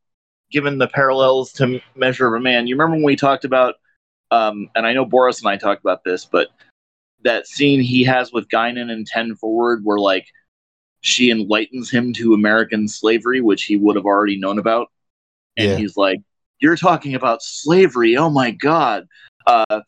given 0.52 0.78
the 0.78 0.88
parallels 0.88 1.54
to 1.54 1.80
Measure 1.96 2.28
of 2.28 2.34
a 2.34 2.44
Man, 2.44 2.68
you 2.68 2.76
remember 2.76 2.96
when 2.98 3.06
we 3.06 3.16
talked 3.16 3.46
about, 3.46 3.76
um, 4.32 4.70
and 4.76 4.86
I 4.86 4.92
know 4.92 5.06
Boris 5.06 5.40
and 5.40 5.48
I 5.48 5.56
talked 5.56 5.82
about 5.82 6.04
this, 6.04 6.26
but 6.26 6.50
that 7.24 7.48
scene 7.48 7.80
he 7.80 8.04
has 8.04 8.34
with 8.34 8.50
Guinan 8.50 8.92
and 8.92 9.08
Ten 9.08 9.36
Forward, 9.36 9.86
where 9.86 10.00
like 10.00 10.28
she 11.02 11.30
enlightens 11.32 11.90
him 11.90 12.14
to 12.14 12.34
American 12.34 12.88
slavery, 12.88 13.42
which 13.42 13.64
he 13.64 13.76
would 13.76 13.96
have 13.96 14.06
already 14.06 14.40
known 14.40 14.58
about, 14.60 14.90
and 15.58 15.70
Yeah. 15.72 15.78
he's 15.78 15.98
like, 15.98 16.22
"You're 16.60 16.78
talking 16.78 17.16
about 17.16 17.42
slavery? 17.44 18.18
Oh 18.18 18.30
my 18.30 18.52
god!" 18.52 19.08
Uh, 19.46 19.82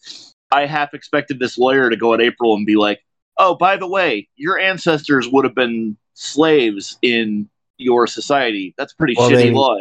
I 0.52 0.66
half 0.66 0.94
expected 0.94 1.40
this 1.40 1.58
lawyer 1.58 1.90
to 1.90 1.96
go 1.96 2.14
at 2.14 2.22
April 2.22 2.56
and 2.56 2.66
be 2.66 2.76
like 2.76 3.00
oh, 3.38 3.56
by 3.56 3.76
the 3.78 3.88
way, 3.88 4.28
your 4.36 4.60
ancestors 4.60 5.28
would 5.28 5.44
have 5.44 5.56
been 5.56 5.98
slaves 6.14 6.98
in 7.02 7.50
your 7.78 8.08
society. 8.08 8.74
That's 8.78 8.94
pretty 8.94 9.16
Well, 9.18 9.30
shitty 9.30 9.54
law. 9.54 9.78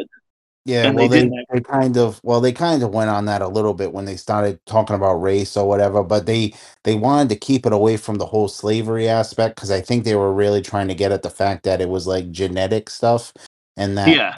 Yeah, 0.65 0.87
And 0.87 0.97
well, 0.97 1.07
they 1.09 1.31
they, 1.53 1.61
kind 1.63 1.97
of, 1.97 2.19
well, 2.23 2.41
they 2.41 2.51
kind 2.53 2.83
of 2.83 2.91
went 2.93 3.09
on 3.09 3.25
that 3.25 3.41
a 3.41 3.47
little 3.47 3.73
bit 3.73 3.93
when 3.93 4.05
they 4.05 4.15
started 4.17 4.59
talking 4.65 4.95
about 4.95 5.15
race 5.15 5.57
or 5.57 5.67
whatever, 5.67 6.03
but 6.03 6.25
they, 6.25 6.53
they 6.83 6.95
wanted 6.95 7.29
to 7.29 7.35
keep 7.35 7.65
it 7.65 7.73
away 7.73 7.97
from 7.97 8.15
the 8.17 8.25
whole 8.25 8.47
slavery 8.47 9.07
aspect 9.09 9.55
because 9.55 9.71
I 9.71 9.81
think 9.81 10.03
they 10.03 10.15
were 10.15 10.33
really 10.33 10.61
trying 10.61 10.87
to 10.89 10.95
get 10.95 11.11
at 11.11 11.21
the 11.23 11.29
fact 11.29 11.63
that 11.63 11.81
it 11.81 11.89
was 11.89 12.07
like 12.07 12.31
genetic 12.31 12.89
stuff 12.89 13.33
and 13.77 13.97
that 13.97 14.21
Yeah, 14.21 14.35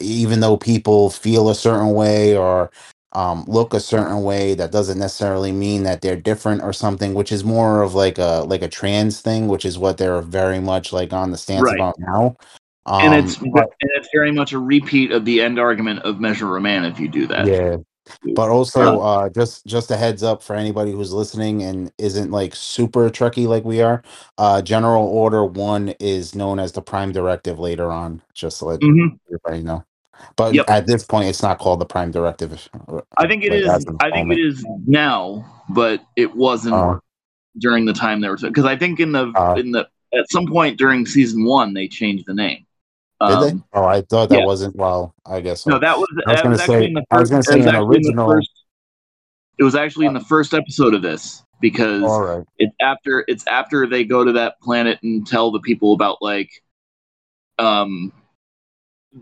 even 0.00 0.40
though 0.40 0.56
people 0.56 1.10
feel 1.10 1.48
a 1.50 1.54
certain 1.54 1.94
way 1.94 2.36
or 2.36 2.70
um, 3.12 3.44
look 3.48 3.74
a 3.74 3.80
certain 3.80 4.22
way, 4.22 4.54
that 4.54 4.72
doesn't 4.72 4.98
necessarily 4.98 5.52
mean 5.52 5.82
that 5.84 6.00
they're 6.02 6.16
different 6.16 6.62
or 6.62 6.72
something. 6.72 7.14
Which 7.14 7.32
is 7.32 7.44
more 7.44 7.82
of 7.82 7.94
like 7.94 8.18
a 8.18 8.44
like 8.46 8.62
a 8.62 8.68
trans 8.68 9.20
thing, 9.20 9.48
which 9.48 9.64
is 9.64 9.78
what 9.78 9.98
they're 9.98 10.22
very 10.22 10.60
much 10.60 10.92
like 10.92 11.12
on 11.12 11.30
the 11.30 11.38
stance 11.38 11.70
Right. 11.70 11.72
about 11.72 11.96
now. 11.98 12.36
Um, 12.88 13.00
and 13.02 13.14
it's 13.14 13.36
but- 13.36 13.70
and 13.80 13.90
it's 13.96 14.08
very 14.12 14.32
much 14.32 14.52
a 14.52 14.58
repeat 14.58 15.12
of 15.12 15.24
the 15.24 15.40
end 15.42 15.58
argument 15.58 16.00
of 16.00 16.20
Measure 16.20 16.56
a 16.56 16.60
Man 16.60 16.84
if 16.84 16.98
you 16.98 17.08
do 17.08 17.26
that. 17.26 17.46
yeah. 17.46 17.76
But 18.34 18.48
also, 18.48 19.00
uh, 19.00 19.28
just 19.28 19.66
just 19.66 19.90
a 19.90 19.96
heads 19.96 20.22
up 20.22 20.42
for 20.42 20.56
anybody 20.56 20.92
who's 20.92 21.12
listening 21.12 21.62
and 21.62 21.92
isn't 21.98 22.30
like 22.30 22.54
super 22.54 23.10
Trekkie 23.10 23.46
like 23.46 23.66
we 23.66 23.82
are. 23.82 24.02
Uh, 24.38 24.62
General 24.62 25.04
Order 25.04 25.44
One 25.44 25.90
is 26.00 26.34
known 26.34 26.58
as 26.58 26.72
the 26.72 26.80
Prime 26.80 27.12
Directive 27.12 27.58
later 27.58 27.92
on. 27.92 28.22
Just 28.32 28.60
to 28.60 28.64
let 28.64 28.80
Mhm. 28.80 29.18
everybody 29.28 29.62
know. 29.62 29.84
But 30.36 30.54
Yep. 30.54 30.70
at 30.70 30.86
this 30.86 31.04
point, 31.04 31.28
it's 31.28 31.42
not 31.42 31.58
called 31.58 31.80
the 31.80 31.84
Prime 31.86 32.10
Directive. 32.10 32.68
I 33.18 33.26
think 33.28 33.44
it 33.44 33.50
Like, 33.52 33.60
is. 33.60 33.68
as 33.68 33.86
of 33.86 33.98
the 33.98 34.04
I 34.06 34.10
think 34.10 34.32
it 34.32 34.38
is 34.38 34.64
now, 34.86 35.44
but 35.68 36.00
it 36.16 36.34
wasn't 36.34 36.76
Oh. 36.76 37.00
during 37.58 37.84
the 37.84 37.92
time 37.92 38.22
they 38.22 38.30
were 38.30 38.38
because 38.38 38.64
I 38.64 38.76
think 38.76 39.00
in 39.00 39.12
the 39.12 39.30
Uh. 39.36 39.54
in 39.58 39.72
the 39.72 39.86
at 40.14 40.30
some 40.30 40.46
point 40.46 40.78
during 40.78 41.04
season 41.04 41.44
one 41.44 41.74
they 41.74 41.86
changed 41.88 42.24
the 42.26 42.32
name. 42.32 42.64
Did 43.20 43.30
Um, 43.34 43.42
they? 43.42 43.62
Oh, 43.72 43.84
I 43.84 44.00
thought 44.02 44.28
that 44.28 44.40
yeah. 44.40 44.44
wasn't. 44.46 44.76
Well, 44.76 45.12
I 45.26 45.40
guess. 45.40 45.62
So. 45.62 45.70
No, 45.70 45.78
that 45.80 45.98
was. 45.98 46.06
I 46.26 46.30
was 46.30 46.36
that 46.36 46.42
gonna 46.44 46.50
was 46.52 46.60
actually 46.60 46.78
say- 46.80 46.86
in 46.86 46.94
the 46.94 47.04
I 47.10 47.18
was 47.18 47.30
first. 47.30 47.30
gonna 47.30 47.42
say 47.42 47.52
an 47.68 47.68
in 47.68 47.74
the 47.74 47.82
original- 47.86 48.28
first- 48.30 48.64
It 49.58 49.64
was 49.64 49.74
actually 49.74 50.06
in 50.06 50.14
the 50.14 50.20
first 50.20 50.54
episode 50.54 50.94
of 50.94 51.02
this 51.02 51.42
because 51.60 52.04
All 52.04 52.22
right. 52.22 52.46
it's 52.58 52.74
after 52.80 53.24
it's 53.26 53.44
after 53.48 53.88
they 53.88 54.04
go 54.04 54.22
to 54.24 54.30
that 54.34 54.60
planet 54.60 55.00
and 55.02 55.26
tell 55.26 55.50
the 55.50 55.58
people 55.58 55.92
about 55.94 56.18
like 56.22 56.48
um 57.58 58.12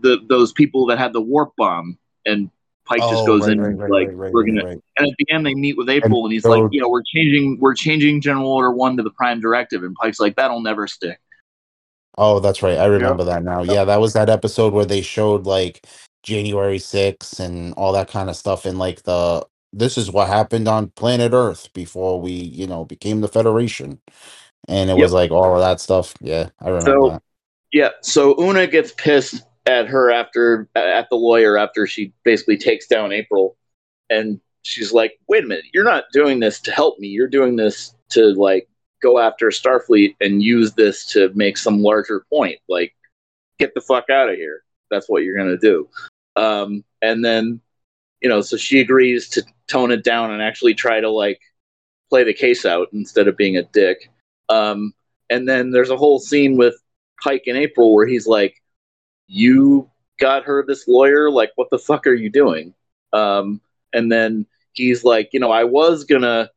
the 0.01 0.19
those 0.29 0.51
people 0.53 0.85
that 0.87 0.99
had 0.99 1.11
the 1.13 1.21
warp 1.21 1.53
bomb 1.57 1.97
and 2.27 2.51
Pike 2.85 2.99
just 2.99 3.23
Oh, 3.23 3.25
goes 3.25 3.41
right, 3.47 3.51
in 3.53 3.59
right, 3.61 3.69
and 3.71 3.79
right, 3.81 3.91
like 3.91 4.07
right, 4.09 4.15
right, 4.17 4.31
we're 4.33 4.43
gonna 4.45 4.63
right. 4.63 4.79
and 4.97 5.07
at 5.07 5.13
the 5.17 5.25
end 5.31 5.45
they 5.45 5.55
meet 5.55 5.75
with 5.75 5.89
April 5.89 6.23
and, 6.25 6.31
he's 6.31 6.43
so- 6.43 6.51
like, 6.51 6.71
you 6.71 6.79
know, 6.81 6.87
we're 6.89 7.01
changing 7.03 7.57
we're 7.59 7.73
changing 7.73 8.21
General 8.21 8.47
Order 8.47 8.71
One 8.71 8.95
to 8.97 9.03
the 9.03 9.09
Prime 9.09 9.41
Directive 9.41 9.83
and 9.83 9.95
Pike's 9.95 10.19
like, 10.19 10.35
that'll 10.35 10.61
never 10.61 10.85
stick. 10.87 11.19
Oh, 12.17 12.39
that's 12.39 12.63
right. 12.63 12.77
I 12.77 12.85
remember 12.85 13.23
that 13.25 13.43
now. 13.43 13.61
Yeah, 13.63 13.83
that 13.85 13.99
was 14.01 14.13
that 14.13 14.29
episode 14.29 14.73
where 14.73 14.85
they 14.85 15.01
showed 15.01 15.45
like 15.45 15.85
January 16.23 16.79
6th 16.79 17.39
and 17.39 17.73
all 17.75 17.91
that 17.93 18.09
kind 18.09 18.29
of 18.29 18.35
stuff 18.35 18.65
and 18.65 18.77
like 18.79 19.03
the 19.03 19.45
this 19.73 19.97
is 19.97 20.09
what 20.11 20.27
happened 20.27 20.67
on 20.67 20.87
planet 20.91 21.33
Earth 21.33 21.71
before 21.73 22.19
we, 22.19 22.31
you 22.31 22.65
know, 22.65 22.85
became 22.85 23.21
the 23.21 23.27
Federation. 23.27 23.99
And 24.67 24.89
it 24.89 24.93
Yep. 24.93 25.03
was 25.03 25.13
like 25.13 25.29
all 25.31 25.53
of 25.55 25.59
that 25.61 25.79
stuff. 25.79 26.13
Yeah, 26.21 26.49
I 26.61 26.69
remember 26.69 26.91
So- 26.91 27.09
that. 27.09 27.21
Yeah, 27.73 27.89
so 28.01 28.39
Una 28.41 28.65
gets 28.65 28.93
pissed 28.93 29.43
at 29.65 29.87
her 29.87 30.09
after 30.09 30.69
at 30.75 31.09
the 31.09 31.17
lawyer 31.17 31.57
after 31.57 31.85
she 31.85 32.13
basically 32.23 32.57
takes 32.57 32.87
down 32.87 33.11
April, 33.11 33.57
and 34.09 34.39
she's 34.61 34.93
like, 34.93 35.19
"Wait 35.27 35.43
a 35.43 35.47
minute, 35.47 35.65
you're 35.73 35.83
not 35.83 36.05
doing 36.13 36.39
this 36.39 36.61
to 36.61 36.71
help 36.71 36.97
me. 36.97 37.09
You're 37.09 37.27
doing 37.27 37.57
this 37.57 37.93
to 38.11 38.33
like 38.33 38.69
go 39.01 39.19
after 39.19 39.47
Starfleet 39.47 40.15
and 40.21 40.41
use 40.41 40.73
this 40.73 41.05
to 41.13 41.31
make 41.35 41.57
some 41.57 41.81
larger 41.81 42.25
point. 42.29 42.59
Like, 42.67 42.95
get 43.59 43.73
the 43.73 43.81
fuck 43.81 44.09
out 44.09 44.29
of 44.29 44.35
here. 44.35 44.63
That's 44.89 45.09
what 45.09 45.23
you're 45.23 45.37
gonna 45.37 45.57
do." 45.57 45.89
Um, 46.35 46.83
and 47.01 47.23
then, 47.25 47.61
you 48.21 48.29
know, 48.29 48.41
so 48.41 48.57
she 48.57 48.79
agrees 48.79 49.29
to 49.29 49.43
tone 49.67 49.91
it 49.91 50.03
down 50.03 50.31
and 50.31 50.41
actually 50.41 50.73
try 50.73 50.99
to 50.99 51.09
like 51.09 51.41
play 52.09 52.23
the 52.23 52.33
case 52.33 52.65
out 52.65 52.87
instead 52.93 53.27
of 53.27 53.37
being 53.37 53.57
a 53.57 53.63
dick. 53.63 54.09
Um, 54.49 54.93
and 55.29 55.47
then 55.47 55.71
there's 55.71 55.89
a 55.89 55.97
whole 55.97 56.19
scene 56.19 56.57
with 56.57 56.75
Pike 57.21 57.43
in 57.47 57.55
April 57.55 57.93
where 57.93 58.07
he's 58.07 58.27
like, 58.27 58.61
"You 59.27 59.89
got 60.19 60.45
her 60.45 60.63
this 60.65 60.87
lawyer? 60.87 61.29
Like, 61.29 61.51
what 61.55 61.69
the 61.69 61.79
fuck 61.79 62.07
are 62.07 62.13
you 62.13 62.29
doing?" 62.29 62.73
Um, 63.13 63.61
and 63.93 64.11
then 64.11 64.45
he's 64.73 65.03
like, 65.03 65.29
"You 65.33 65.39
know, 65.39 65.51
I 65.51 65.63
was 65.63 66.03
gonna, 66.05 66.51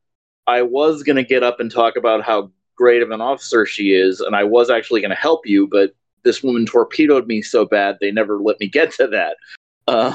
I 0.51 0.63
was 0.63 1.03
gonna 1.05 1.23
get 1.23 1.43
up 1.45 1.61
and 1.61 1.71
talk 1.71 1.97
about 1.97 2.23
how 2.23 2.51
great 2.75 3.03
of 3.03 3.11
an 3.11 3.21
officer 3.21 3.65
she 3.67 3.93
is, 3.93 4.21
and 4.21 4.35
I 4.35 4.43
was 4.45 4.69
actually 4.69 5.01
gonna 5.01 5.15
help 5.15 5.47
you, 5.47 5.69
but 5.69 5.95
this 6.25 6.43
woman 6.43 6.67
torpedoed 6.67 7.27
me 7.27 7.41
so 7.41 7.65
bad 7.65 7.99
they 8.01 8.11
never 8.11 8.39
let 8.39 8.59
me 8.59 8.67
get 8.79 8.93
to 8.95 9.07
that." 9.09 9.37
Uh, 9.87 10.15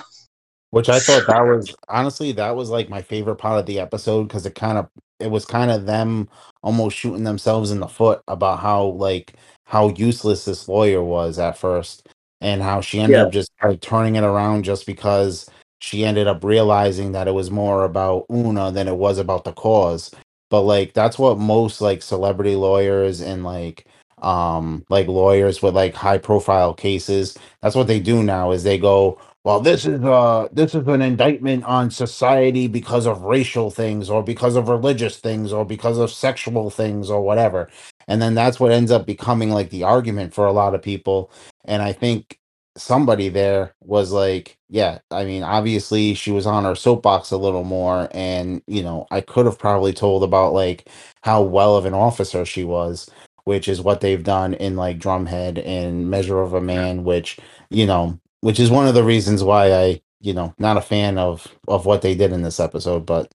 Which 0.71 0.89
I 0.89 0.99
thought 0.99 1.25
that 1.27 1.41
was 1.45 1.73
honestly 1.87 2.33
that 2.33 2.55
was 2.55 2.69
like 2.69 2.89
my 2.89 3.01
favorite 3.01 3.37
part 3.37 3.59
of 3.59 3.65
the 3.65 3.79
episode 3.79 4.23
because 4.27 4.45
it 4.45 4.55
kind 4.55 4.77
of 4.77 4.89
it 5.19 5.31
was 5.31 5.45
kind 5.45 5.71
of 5.71 5.85
them 5.85 6.27
almost 6.63 6.97
shooting 6.97 7.23
themselves 7.23 7.71
in 7.71 7.79
the 7.79 7.87
foot 7.87 8.21
about 8.27 8.59
how 8.59 8.87
like 8.87 9.33
how 9.65 9.89
useless 9.89 10.43
this 10.45 10.67
lawyer 10.67 11.01
was 11.01 11.39
at 11.39 11.57
first 11.57 12.09
and 12.41 12.61
how 12.61 12.81
she 12.81 12.99
ended 12.99 13.17
Yeah. 13.17 13.23
up 13.23 13.31
just 13.31 13.49
of 13.61 13.79
turning 13.79 14.15
it 14.15 14.23
around 14.23 14.63
just 14.63 14.85
because 14.85 15.49
she 15.79 16.03
ended 16.05 16.27
up 16.27 16.43
realizing 16.43 17.11
that 17.13 17.27
it 17.27 17.33
was 17.33 17.49
more 17.51 17.83
about 17.83 18.25
Una 18.31 18.71
than 18.71 18.87
it 18.87 18.97
was 18.97 19.17
about 19.17 19.43
the 19.43 19.53
cause. 19.53 20.11
But 20.49 20.61
like 20.61 20.93
that's 20.93 21.19
what 21.19 21.37
most 21.39 21.81
like 21.81 22.01
celebrity 22.01 22.55
lawyers 22.55 23.21
and 23.21 23.43
like 23.43 23.87
um 24.21 24.85
like 24.89 25.07
lawyers 25.07 25.61
with 25.61 25.75
like 25.75 25.93
high 25.93 26.17
profile 26.17 26.73
cases 26.73 27.37
that's 27.61 27.75
what 27.75 27.87
they 27.87 27.99
do 27.99 28.23
now 28.23 28.51
is 28.51 28.63
they 28.63 28.77
go 28.77 29.19
well 29.43 29.59
this 29.59 29.85
is 29.85 30.01
uh 30.03 30.47
this 30.53 30.73
is 30.73 30.87
an 30.87 31.01
indictment 31.01 31.63
on 31.65 31.91
society 31.91 32.67
because 32.67 33.05
of 33.07 33.23
racial 33.23 33.69
things 33.71 34.09
or 34.09 34.23
because 34.23 34.55
of 34.55 34.69
religious 34.69 35.17
things 35.17 35.51
or 35.53 35.65
because 35.65 35.97
of 35.97 36.11
sexual 36.11 36.69
things 36.69 37.09
or 37.09 37.21
whatever. 37.21 37.69
And 38.07 38.21
then 38.21 38.35
that's 38.35 38.59
what 38.59 38.71
ends 38.71 38.91
up 38.91 39.05
becoming 39.05 39.51
like 39.51 39.69
the 39.71 39.83
argument 39.83 40.33
for 40.33 40.45
a 40.47 40.53
lot 40.53 40.75
of 40.75 40.81
people. 40.81 41.31
And 41.65 41.81
i 41.83 41.91
think 41.93 42.39
somebody 42.77 43.29
there 43.29 43.73
was 43.81 44.11
like 44.11 44.57
yeah 44.69 44.99
i 45.09 45.23
mean 45.23 45.43
obviously 45.43 46.13
she 46.13 46.31
was 46.31 46.45
on 46.45 46.65
her 46.65 46.75
soapbox 46.75 47.31
a 47.31 47.37
little 47.37 47.63
more 47.63 48.09
and 48.11 48.61
you 48.67 48.83
know 48.83 49.07
i 49.11 49.21
could 49.21 49.45
have 49.45 49.57
probably 49.57 49.93
told 49.93 50.23
about 50.23 50.53
like 50.53 50.89
how 51.23 51.41
well 51.41 51.77
of 51.77 51.85
an 51.85 51.93
officer 51.93 52.43
she 52.43 52.65
was 52.65 53.09
which 53.45 53.69
is 53.69 53.79
what 53.79 54.01
they've 54.01 54.23
done 54.23 54.53
in 54.55 54.75
like 54.75 54.99
drumhead 54.99 55.65
and 55.65 56.09
measure 56.09 56.41
of 56.41 56.53
a 56.53 56.59
man 56.59 57.05
which 57.05 57.37
you 57.69 57.85
know 57.85 58.19
which 58.45 58.59
is 58.59 58.69
one 58.69 58.85
of 58.85 58.93
the 58.93 59.03
reasons 59.03 59.43
why 59.43 59.73
I, 59.73 60.01
you 60.21 60.31
know, 60.31 60.53
not 60.59 60.77
a 60.77 60.81
fan 60.81 61.17
of 61.17 61.47
of 61.67 61.87
what 61.87 62.03
they 62.03 62.13
did 62.13 62.31
in 62.31 62.43
this 62.43 62.59
episode. 62.59 63.03
But 63.03 63.31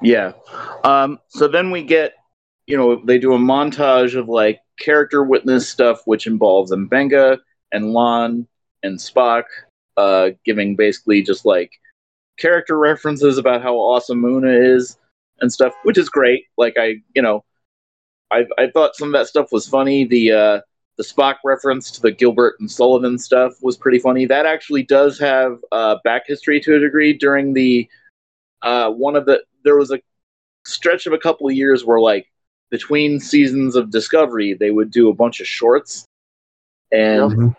Yeah. 0.00 0.34
Um, 0.84 1.18
so 1.26 1.48
then 1.48 1.72
we 1.72 1.82
get, 1.82 2.12
you 2.68 2.76
know, 2.76 3.02
they 3.04 3.18
do 3.18 3.34
a 3.34 3.38
montage 3.38 4.16
of 4.16 4.28
like 4.28 4.60
character 4.78 5.24
witness 5.24 5.68
stuff, 5.68 6.02
which 6.04 6.28
involves 6.28 6.70
M'Benga 6.70 7.38
and 7.74 7.86
La'an 7.86 8.46
and 8.82 8.98
Spock, 8.98 9.44
uh, 9.96 10.30
giving 10.44 10.76
basically 10.76 11.22
just 11.22 11.44
like 11.44 11.72
character 12.38 12.78
references 12.78 13.36
about 13.36 13.62
how 13.62 13.74
awesome 13.74 14.24
Una 14.24 14.50
is 14.50 14.96
and 15.40 15.52
stuff, 15.52 15.74
which 15.82 15.98
is 15.98 16.08
great. 16.08 16.44
Like 16.56 16.76
I, 16.78 16.96
you 17.14 17.20
know, 17.20 17.44
I 18.30 18.46
I 18.58 18.70
thought 18.72 18.96
some 18.96 19.08
of 19.08 19.12
that 19.20 19.26
stuff 19.26 19.52
was 19.52 19.68
funny. 19.68 20.04
The 20.04 20.32
uh, 20.32 20.60
the 20.96 21.02
Spock 21.02 21.36
reference 21.44 21.90
to 21.92 22.00
the 22.00 22.12
Gilbert 22.12 22.56
and 22.60 22.70
Sullivan 22.70 23.18
stuff 23.18 23.54
was 23.60 23.76
pretty 23.76 23.98
funny. 23.98 24.24
That 24.26 24.46
actually 24.46 24.84
does 24.84 25.18
have 25.18 25.58
uh, 25.72 25.96
back 26.04 26.22
history 26.26 26.60
to 26.60 26.76
a 26.76 26.78
degree. 26.78 27.12
During 27.12 27.52
the 27.52 27.88
uh, 28.62 28.90
one 28.90 29.16
of 29.16 29.26
the 29.26 29.42
there 29.64 29.76
was 29.76 29.90
a 29.90 30.00
stretch 30.64 31.06
of 31.06 31.12
a 31.12 31.18
couple 31.18 31.48
of 31.48 31.54
years 31.54 31.84
where 31.84 32.00
like 32.00 32.30
between 32.70 33.20
seasons 33.20 33.76
of 33.76 33.90
Discovery 33.90 34.54
they 34.54 34.70
would 34.70 34.90
do 34.90 35.08
a 35.08 35.14
bunch 35.14 35.40
of 35.40 35.46
shorts, 35.46 36.06
and 36.92 37.54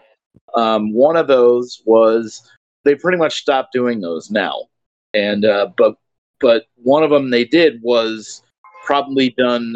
um, 0.56 0.94
one 0.94 1.18
of 1.18 1.28
those 1.28 1.82
was 1.86 2.50
they 2.84 2.96
pretty 2.96 3.18
much 3.18 3.36
stopped 3.36 3.74
doing 3.74 4.00
those 4.00 4.32
now, 4.32 4.68
and 5.13 5.46
uh, 5.46 5.70
but 5.78 5.96
but 6.39 6.65
one 6.76 7.04
of 7.04 7.10
them 7.10 7.30
they 7.30 7.46
did 7.46 7.82
was 7.82 8.44
probably 8.86 9.32
done 9.32 9.76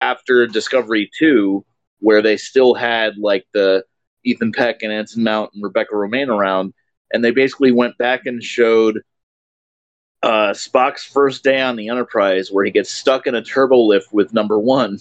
after 0.00 0.46
Discovery 0.46 1.10
two, 1.18 1.64
where 2.00 2.22
they 2.22 2.36
still 2.36 2.74
had 2.74 3.16
like 3.18 3.46
the 3.52 3.84
Ethan 4.24 4.52
Peck 4.52 4.82
and 4.82 4.92
Anson 4.92 5.22
Mount 5.22 5.50
and 5.54 5.62
Rebecca 5.62 5.94
Romijn 5.94 6.28
around, 6.28 6.72
and 7.12 7.24
they 7.24 7.30
basically 7.30 7.72
went 7.72 7.98
back 7.98 8.26
and 8.26 8.42
showed 8.42 9.02
uh, 10.22 10.52
Spock's 10.52 11.04
first 11.04 11.44
day 11.44 11.60
on 11.60 11.76
the 11.76 11.88
Enterprise, 11.88 12.50
where 12.50 12.64
he 12.64 12.70
gets 12.70 12.90
stuck 12.90 13.26
in 13.26 13.34
a 13.34 13.42
turbo 13.42 13.78
lift 13.78 14.12
with 14.12 14.32
Number 14.32 14.58
One, 14.58 14.98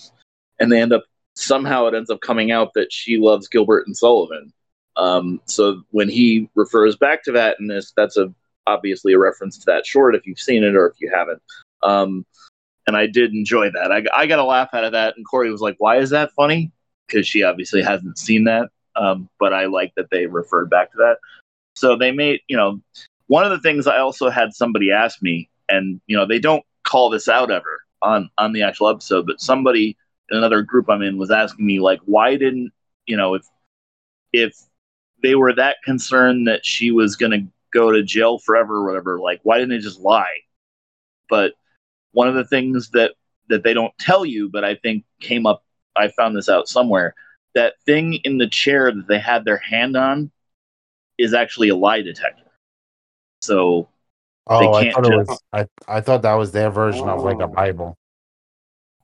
and 0.60 0.70
they 0.70 0.82
end 0.82 0.92
up 0.92 1.06
somehow 1.36 1.88
it 1.88 1.96
ends 1.96 2.10
up 2.10 2.20
coming 2.20 2.52
out 2.52 2.74
that 2.76 2.92
she 2.92 3.18
loves 3.18 3.48
Gilbert 3.48 3.88
and 3.88 3.96
Sullivan. 3.96 4.52
Um, 4.96 5.42
so 5.46 5.84
when 5.92 6.10
he 6.10 6.50
refers 6.56 6.96
back 6.96 7.24
to 7.24 7.32
that 7.34 7.58
in 7.60 7.68
this, 7.68 7.94
that's 7.96 8.18
a 8.18 8.34
obviously 8.66 9.14
a 9.14 9.20
reference 9.20 9.58
to 9.58 9.66
that 9.66 9.86
short 9.86 10.16
if 10.16 10.26
you've 10.26 10.40
seen 10.40 10.64
it 10.64 10.76
or 10.76 10.88
if 10.88 10.96
you 11.00 11.12
haven't. 11.14 11.42
Um, 11.82 12.26
and 12.88 12.96
I 12.96 13.08
did 13.08 13.34
enjoy 13.34 13.72
that. 13.72 13.92
I, 13.92 14.04
I 14.14 14.26
got 14.26 14.40
a 14.40 14.44
laugh 14.44 14.70
out 14.74 14.84
of 14.84 14.92
that, 14.92 15.16
and 15.16 15.26
Corey 15.26 15.52
was 15.52 15.62
like, 15.62 15.76
"Why 15.80 15.98
is 15.98 16.10
that 16.12 16.32
funny?" 16.34 16.72
Because 17.08 17.28
she 17.28 17.44
obviously 17.44 17.82
hasn't 17.82 18.18
seen 18.18 18.46
that. 18.46 18.70
Um, 18.96 19.30
but 19.40 19.54
I 19.54 19.66
like 19.66 19.94
that 19.96 20.10
they 20.12 20.28
referred 20.28 20.70
back 20.70 20.92
to 20.92 20.98
that. 20.98 21.18
So 21.76 21.96
they 21.96 22.12
made, 22.12 22.42
you 22.48 22.58
know, 22.58 22.82
one 23.28 23.44
of 23.44 23.52
the 23.52 23.60
things 23.60 23.88
I 23.88 23.98
also 23.98 24.30
had 24.30 24.54
somebody 24.54 24.92
ask 24.92 25.22
me, 25.22 25.50
and 25.70 26.02
you 26.08 26.16
know, 26.16 26.26
they 26.26 26.40
don't 26.40 26.64
call 26.84 27.10
this 27.10 27.28
out 27.28 27.52
ever 27.52 27.82
on 28.02 28.30
on 28.38 28.54
the 28.54 28.64
actual 28.64 28.90
episode, 28.90 29.26
but 29.26 29.42
somebody 29.42 29.98
in 30.30 30.38
another 30.38 30.62
group 30.62 30.90
I'm 30.90 31.02
in 31.02 31.18
was 31.18 31.32
asking 31.32 31.66
me 31.66 31.80
like, 31.80 32.00
why 32.06 32.36
didn't 32.36 32.72
you 33.06 33.18
know 33.18 33.34
if 33.36 33.44
if 34.34 34.56
they 35.24 35.34
were 35.36 35.54
that 35.56 35.78
concerned 35.84 36.48
that 36.48 36.64
she 36.66 36.92
was 36.92 37.16
going 37.16 37.32
to 37.32 37.48
go 37.74 37.92
to 37.92 38.04
jail 38.04 38.38
forever 38.38 38.76
or 38.78 38.86
whatever, 38.86 39.20
like 39.20 39.40
why 39.44 39.58
didn't 39.58 39.72
they 39.72 39.80
just 39.80 40.00
lie? 40.00 40.38
But 41.30 41.54
one 42.12 42.28
of 42.28 42.36
the 42.36 42.46
things 42.46 42.92
that 42.92 43.14
that 43.50 43.64
they 43.64 43.74
don't 43.74 43.98
tell 44.00 44.24
you, 44.26 44.50
but 44.50 44.64
I 44.64 44.76
think 44.76 45.04
came 45.20 45.46
up, 45.48 45.64
I 45.96 46.10
found 46.10 46.36
this 46.36 46.48
out 46.50 46.68
somewhere. 46.70 47.16
That 47.56 47.74
thing 47.86 48.16
in 48.24 48.38
the 48.38 48.48
chair 48.48 48.92
that 48.92 49.08
they 49.08 49.20
had 49.20 49.44
their 49.46 49.58
hand 49.58 49.98
on 49.98 50.32
is 51.18 51.34
actually 51.34 51.70
a 51.70 51.76
lie 51.76 52.02
detector. 52.02 52.44
So 53.42 53.90
oh, 54.48 54.74
I 54.74 54.84
can't 54.84 54.96
thought 54.96 55.06
it 55.06 55.18
just- 55.18 55.30
was 55.30 55.42
I 55.54 55.68
I 55.88 56.02
thought 56.02 56.22
that 56.22 56.34
was 56.36 56.52
their 56.52 56.70
version 56.70 57.08
of 57.10 57.24
like 57.24 57.40
a 57.40 57.44
Oh. 57.44 57.48
Bible. 57.48 57.98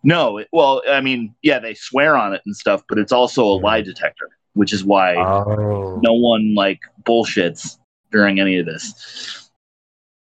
no, 0.03 0.37
it, 0.37 0.47
well, 0.51 0.81
I 0.89 1.01
mean, 1.01 1.35
yeah, 1.41 1.59
they 1.59 1.73
swear 1.73 2.15
on 2.15 2.33
it 2.33 2.41
and 2.45 2.55
stuff, 2.55 2.83
but 2.87 2.97
it's 2.97 3.11
also 3.11 3.43
a 3.45 3.57
Yeah. 3.57 3.63
lie 3.63 3.81
detector, 3.81 4.29
which 4.53 4.73
is 4.73 4.83
why 4.83 5.15
Oh, 5.15 5.99
no 6.03 6.13
one 6.13 6.53
like 6.55 6.79
bullshits 7.03 7.77
during 8.11 8.39
any 8.39 8.57
of 8.59 8.65
this. 8.65 9.49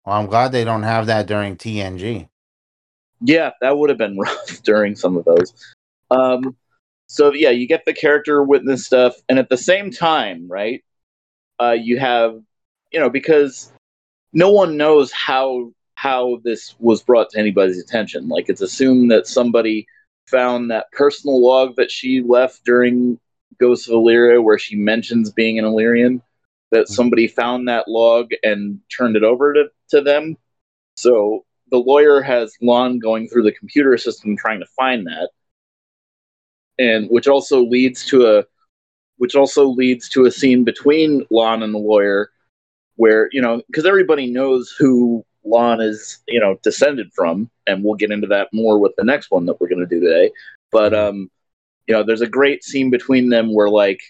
well, 0.04 0.16
I'm 0.16 0.26
glad 0.26 0.52
they 0.52 0.64
don't 0.64 0.82
have 0.82 1.06
that 1.06 1.26
during 1.26 1.56
TNG. 1.56 2.28
Yeah, 3.20 3.50
that 3.60 3.76
would 3.78 3.88
have 3.90 3.98
been 3.98 4.18
rough 4.18 4.62
during 4.62 4.94
some 4.96 5.16
of 5.16 5.24
those. 5.24 5.52
Um, 6.10 6.56
so 7.06 7.32
yeah, 7.32 7.50
you 7.50 7.66
get 7.66 7.84
the 7.84 7.94
character 7.94 8.42
witness 8.42 8.86
stuff, 8.86 9.14
and 9.28 9.38
at 9.38 9.48
the 9.48 9.56
same 9.56 9.90
time, 9.90 10.46
right? 10.48 10.84
Uh, 11.60 11.76
you 11.78 11.98
have, 11.98 12.40
you 12.92 12.98
know, 13.00 13.08
because 13.10 13.72
no 14.32 14.50
one 14.50 14.76
knows 14.76 15.12
how 15.12 15.72
how 15.96 16.40
this 16.44 16.74
was 16.80 17.02
brought 17.02 17.30
to 17.30 17.38
anybody's 17.38 17.80
attention. 17.80 18.28
Like 18.28 18.48
it's 18.48 18.60
assumed 18.60 19.10
that 19.10 19.26
somebody 19.26 19.86
found 20.26 20.70
that 20.70 20.90
personal 20.92 21.40
log 21.42 21.76
that 21.76 21.90
she 21.90 22.20
left 22.22 22.64
during 22.64 23.18
Ghosts 23.58 23.88
of 23.88 23.94
Illyria, 23.94 24.40
where 24.40 24.58
she 24.58 24.76
mentions 24.76 25.30
being 25.30 25.58
an 25.58 25.64
Illyrian. 25.64 26.22
That 26.70 26.88
somebody 26.88 27.28
found 27.28 27.68
that 27.68 27.86
log 27.86 28.30
and 28.42 28.80
turned 28.96 29.14
it 29.14 29.22
over 29.22 29.54
to, 29.54 29.66
to 29.90 30.00
them. 30.00 30.36
So 30.96 31.44
the 31.70 31.78
lawyer 31.78 32.20
has 32.20 32.52
La'an 32.60 33.00
going 33.00 33.28
through 33.28 33.44
the 33.44 33.52
computer 33.52 33.96
system 33.96 34.36
trying 34.36 34.58
to 34.58 34.66
find 34.76 35.06
that, 35.06 35.30
and 36.78 37.08
which 37.10 37.28
also 37.28 37.64
leads 37.64 38.04
to 38.06 38.26
a 38.26 38.44
which 39.18 39.36
also 39.36 39.66
leads 39.66 40.08
to 40.08 40.24
a 40.24 40.30
scene 40.30 40.64
between 40.64 41.24
La'an 41.32 41.62
and 41.62 41.72
the 41.72 41.78
lawyer, 41.78 42.30
where 42.96 43.28
you 43.30 43.40
know, 43.40 43.62
because 43.68 43.86
everybody 43.86 44.30
knows 44.30 44.74
who 44.76 45.24
La'an 45.46 45.82
is, 45.82 46.22
you 46.26 46.40
know, 46.40 46.58
descended 46.62 47.12
from, 47.14 47.50
and 47.66 47.84
we'll 47.84 47.94
get 47.94 48.10
into 48.10 48.26
that 48.28 48.48
more 48.52 48.78
with 48.78 48.92
the 48.96 49.04
next 49.04 49.30
one 49.30 49.46
that 49.46 49.60
we're 49.60 49.68
going 49.68 49.86
to 49.86 49.86
do 49.86 50.00
today. 50.00 50.32
But 50.72 50.94
um, 50.94 51.30
you 51.86 51.94
know, 51.94 52.02
there's 52.02 52.20
a 52.20 52.26
great 52.26 52.64
scene 52.64 52.90
between 52.90 53.28
them 53.28 53.52
where 53.54 53.68
like, 53.68 54.00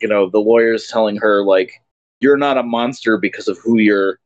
you 0.00 0.08
know, 0.08 0.28
the 0.28 0.38
lawyer's 0.40 0.88
telling 0.88 1.16
her 1.16 1.42
like, 1.42 1.72
you're 2.20 2.36
not 2.36 2.58
a 2.58 2.62
monster 2.62 3.18
because 3.18 3.48
of 3.48 3.58
who 3.58 3.78
you're 3.78 4.18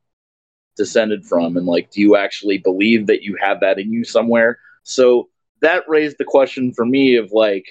descended 0.76 1.24
from, 1.24 1.56
and 1.56 1.66
like, 1.66 1.90
do 1.90 2.00
you 2.00 2.16
actually 2.16 2.58
believe 2.58 3.06
that 3.06 3.22
you 3.22 3.36
have 3.40 3.60
that 3.60 3.78
in 3.78 3.92
you 3.92 4.04
somewhere? 4.04 4.58
So 4.82 5.28
that 5.60 5.84
raised 5.88 6.16
the 6.18 6.24
question 6.24 6.72
for 6.72 6.86
me 6.86 7.16
of 7.16 7.32
like, 7.32 7.66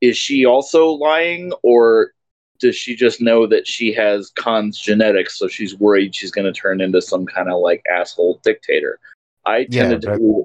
is 0.00 0.16
she 0.16 0.44
also 0.44 0.90
lying 0.90 1.52
or 1.62 2.12
does 2.60 2.76
she 2.76 2.94
just 2.94 3.20
know 3.20 3.46
that 3.46 3.66
she 3.66 3.92
has 3.92 4.30
Khan's 4.30 4.78
genetics, 4.78 5.38
so 5.38 5.48
she's 5.48 5.76
worried 5.76 6.14
she's 6.14 6.30
going 6.30 6.44
to 6.44 6.52
turn 6.58 6.80
into 6.80 7.00
some 7.00 7.24
kind 7.26 7.50
of 7.50 7.60
like 7.60 7.82
asshole 7.92 8.40
dictator? 8.44 8.98
I 9.46 9.66
Yeah, 9.70 9.82
tended 9.82 10.02
to 10.02 10.10
but- 10.10 10.18
believe, 10.18 10.44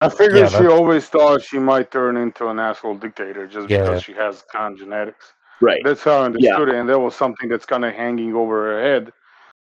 I 0.00 0.08
figured 0.08 0.38
Yeah, 0.38 0.46
she 0.46 0.52
that's- 0.62 0.72
always 0.72 1.08
thought 1.08 1.42
she 1.42 1.58
might 1.58 1.90
turn 1.90 2.16
into 2.16 2.48
an 2.48 2.58
asshole 2.60 2.94
dictator 2.96 3.46
just 3.46 3.68
Yeah. 3.68 3.80
because 3.82 4.02
she 4.04 4.12
has 4.14 4.42
Khan 4.50 4.76
genetics. 4.76 5.32
right. 5.60 5.82
That's 5.84 6.04
how 6.04 6.22
I 6.22 6.24
understood 6.26 6.68
it, 6.68 6.76
and 6.76 6.88
that 6.88 7.00
was 7.00 7.16
something 7.16 7.48
that's 7.48 7.66
kind 7.66 7.84
of 7.84 7.92
hanging 7.92 8.32
over 8.34 8.62
her 8.74 8.80
head. 8.80 9.12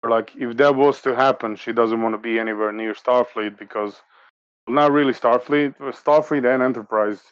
Like, 0.02 0.32
if 0.36 0.56
that 0.56 0.74
was 0.74 1.00
to 1.02 1.14
happen, 1.14 1.54
she 1.54 1.72
doesn't 1.72 2.02
want 2.02 2.12
to 2.14 2.18
be 2.18 2.40
anywhere 2.40 2.72
near 2.72 2.92
Starfleet 2.92 3.56
because, 3.56 4.02
well, 4.66 4.74
not 4.74 4.90
really 4.92 5.12
Starfleet, 5.12 5.74
but 5.78 5.94
Starfleet 5.94 6.44
and 6.52 6.60
Enterprise, 6.62 7.22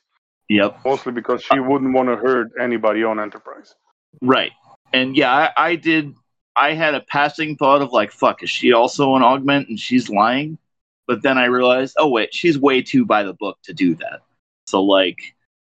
Yep. 0.48 0.78
mostly 0.84 1.10
because 1.12 1.42
she 1.42 1.58
wouldn't 1.58 1.94
want 1.94 2.08
to 2.10 2.16
hurt 2.16 2.52
anybody 2.60 3.02
on 3.02 3.18
Enterprise. 3.18 3.74
Right. 4.22 4.52
And 4.92 5.16
yeah, 5.16 5.32
I, 5.56 5.70
I 5.70 5.74
did. 5.76 6.14
I 6.56 6.74
had 6.74 6.94
a 6.94 7.00
passing 7.00 7.56
thought 7.56 7.82
of 7.82 7.90
like, 7.92 8.12
fuck, 8.12 8.44
is 8.44 8.50
she 8.50 8.72
also 8.72 9.16
an 9.16 9.22
augment 9.24 9.68
and 9.68 9.78
she's 9.80 10.08
lying? 10.08 10.58
But 11.06 11.22
then 11.22 11.36
I 11.38 11.46
realized, 11.46 11.96
oh 11.98 12.08
wait, 12.08 12.34
she's 12.34 12.58
way 12.58 12.80
too 12.82 13.04
by 13.04 13.22
the 13.22 13.34
book 13.34 13.58
to 13.64 13.74
do 13.74 13.94
that. 13.96 14.20
So 14.66 14.82
like, 14.82 15.18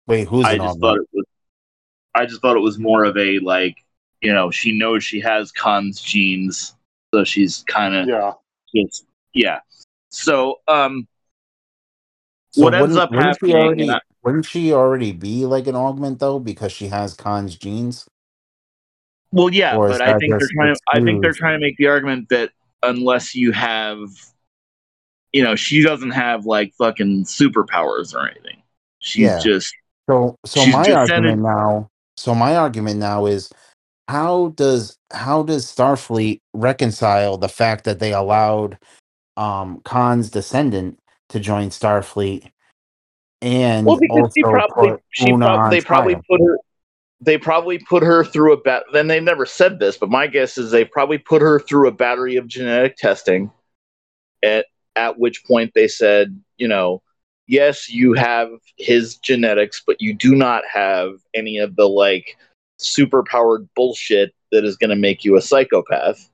Wait, 0.07 0.27
who's 0.27 0.45
I 0.47 0.57
just 0.59 0.81
thought 0.81 0.97
it 0.99 1.09
was. 1.13 1.25
I 2.15 2.27
just 2.27 2.43
thought 2.43 2.57
it 2.57 2.61
was 2.61 2.79
more 2.79 3.05
of 3.05 3.17
a 3.17 3.39
like, 3.39 3.77
you 4.21 4.33
know, 4.33 4.51
she 4.51 4.77
knows 4.77 5.05
she 5.05 5.21
has 5.21 5.53
Khan's 5.53 6.01
genes, 6.01 6.75
so 7.15 7.23
she's 7.25 7.65
kind 7.69 7.95
of 7.95 8.09
Yeah. 8.09 8.33
just 8.75 9.07
yeah. 9.33 9.61
So 10.09 10.61
um, 10.67 11.07
So 12.51 12.65
what 12.65 12.75
ends 12.75 12.97
up 12.97 13.11
wouldn't 13.13 13.39
she 13.39 13.53
happening? 13.53 13.57
already, 13.57 13.83
and 13.83 13.93
I- 13.93 14.01
wouldn't 14.25 14.45
she 14.45 14.73
already 14.73 15.13
be 15.13 15.47
like 15.47 15.67
an 15.69 15.77
augment 15.77 16.19
though 16.19 16.41
because 16.41 16.73
she 16.73 16.89
has 16.89 17.15
Khan's 17.15 17.55
genes? 17.55 18.07
Well, 19.33 19.51
yeah, 19.51 19.77
Or 19.77 19.89
is 19.89 19.93
but 19.99 20.03
I 20.03 20.07
that 20.07 20.19
think 20.19 20.31
they're 20.33 20.41
just 20.41 20.53
trying. 20.53 20.75
To, 20.75 20.81
I 20.93 20.97
think 20.97 21.07
they're 21.23 21.31
excused? 21.31 21.39
trying 21.39 21.61
to 21.61 21.65
make 21.65 21.77
the 21.77 21.87
argument 21.87 22.29
that 22.31 22.51
unless 22.83 23.35
you 23.37 23.53
have, 23.53 24.09
you 25.33 25.43
know, 25.43 25.55
she 25.55 25.83
doesn't 25.83 26.11
have 26.11 26.47
like 26.47 26.73
fucking 26.75 27.25
superpowers 27.25 28.15
or 28.15 28.29
anything. 28.29 28.63
She's 28.99 29.27
Yeah. 29.27 29.39
just 29.39 29.75
So 30.09 30.37
so 30.45 30.67
my 30.67 30.83
descended- 30.83 30.97
argument 30.97 31.43
now 31.43 31.89
so 32.17 32.35
my 32.35 32.57
argument 32.57 32.99
now 32.99 33.27
is 33.27 33.51
how 34.09 34.49
does 34.57 34.97
how 35.13 35.43
does 35.43 35.65
Starfleet 35.67 36.41
reconcile 36.53 37.39
the 37.39 37.49
fact 37.49 37.85
that 37.85 37.99
they 38.01 38.13
allowed 38.13 38.77
um 39.37 39.81
Khan's 39.85 40.29
descendant 40.31 40.99
to 41.31 41.39
join 41.41 41.69
Starfleet 41.71 42.51
and 43.41 43.87
well 43.87 43.99
because 43.99 44.33
she 44.37 44.43
probably 44.43 44.95
she 45.11 45.33
prob- 45.33 45.71
they 45.71 45.81
probably 45.81 46.15
trial? 46.15 46.25
put 46.29 46.41
her 46.41 46.59
they 47.23 47.39
probably 47.39 47.79
put 47.79 48.03
her 48.03 48.25
through 48.25 48.53
a 48.55 48.57
bat. 48.57 48.83
Then 48.93 49.07
they 49.07 49.21
never 49.21 49.45
said 49.47 49.79
this, 49.79 49.97
but 49.99 50.09
my 50.11 50.27
guess 50.27 50.57
is 50.59 50.71
they 50.71 50.85
probably 50.87 51.19
put 51.19 51.43
her 51.43 51.61
through 51.61 51.87
a 51.89 51.93
battery 51.93 52.37
of 52.37 52.49
genetic 52.49 52.97
testing. 52.97 53.51
At 54.43 54.67
at 55.01 55.19
which 55.19 55.45
point 55.45 55.73
they 55.75 55.89
said, 55.89 56.39
you 56.59 56.69
know, 56.69 57.03
yes, 57.47 57.89
you 57.89 58.13
have 58.13 58.51
his 58.77 59.17
genetics, 59.17 59.83
but 59.87 60.01
you 60.01 60.15
do 60.15 60.35
not 60.35 60.63
have 60.73 61.15
any 61.35 61.57
of 61.59 61.75
the 61.77 61.89
like 61.89 62.37
superpowered 62.79 63.69
bullshit 63.75 64.35
that 64.53 64.65
is 64.65 64.77
going 64.77 64.91
to 64.91 64.97
make 64.97 65.25
you 65.25 65.37
a 65.37 65.41
psychopath. 65.41 66.31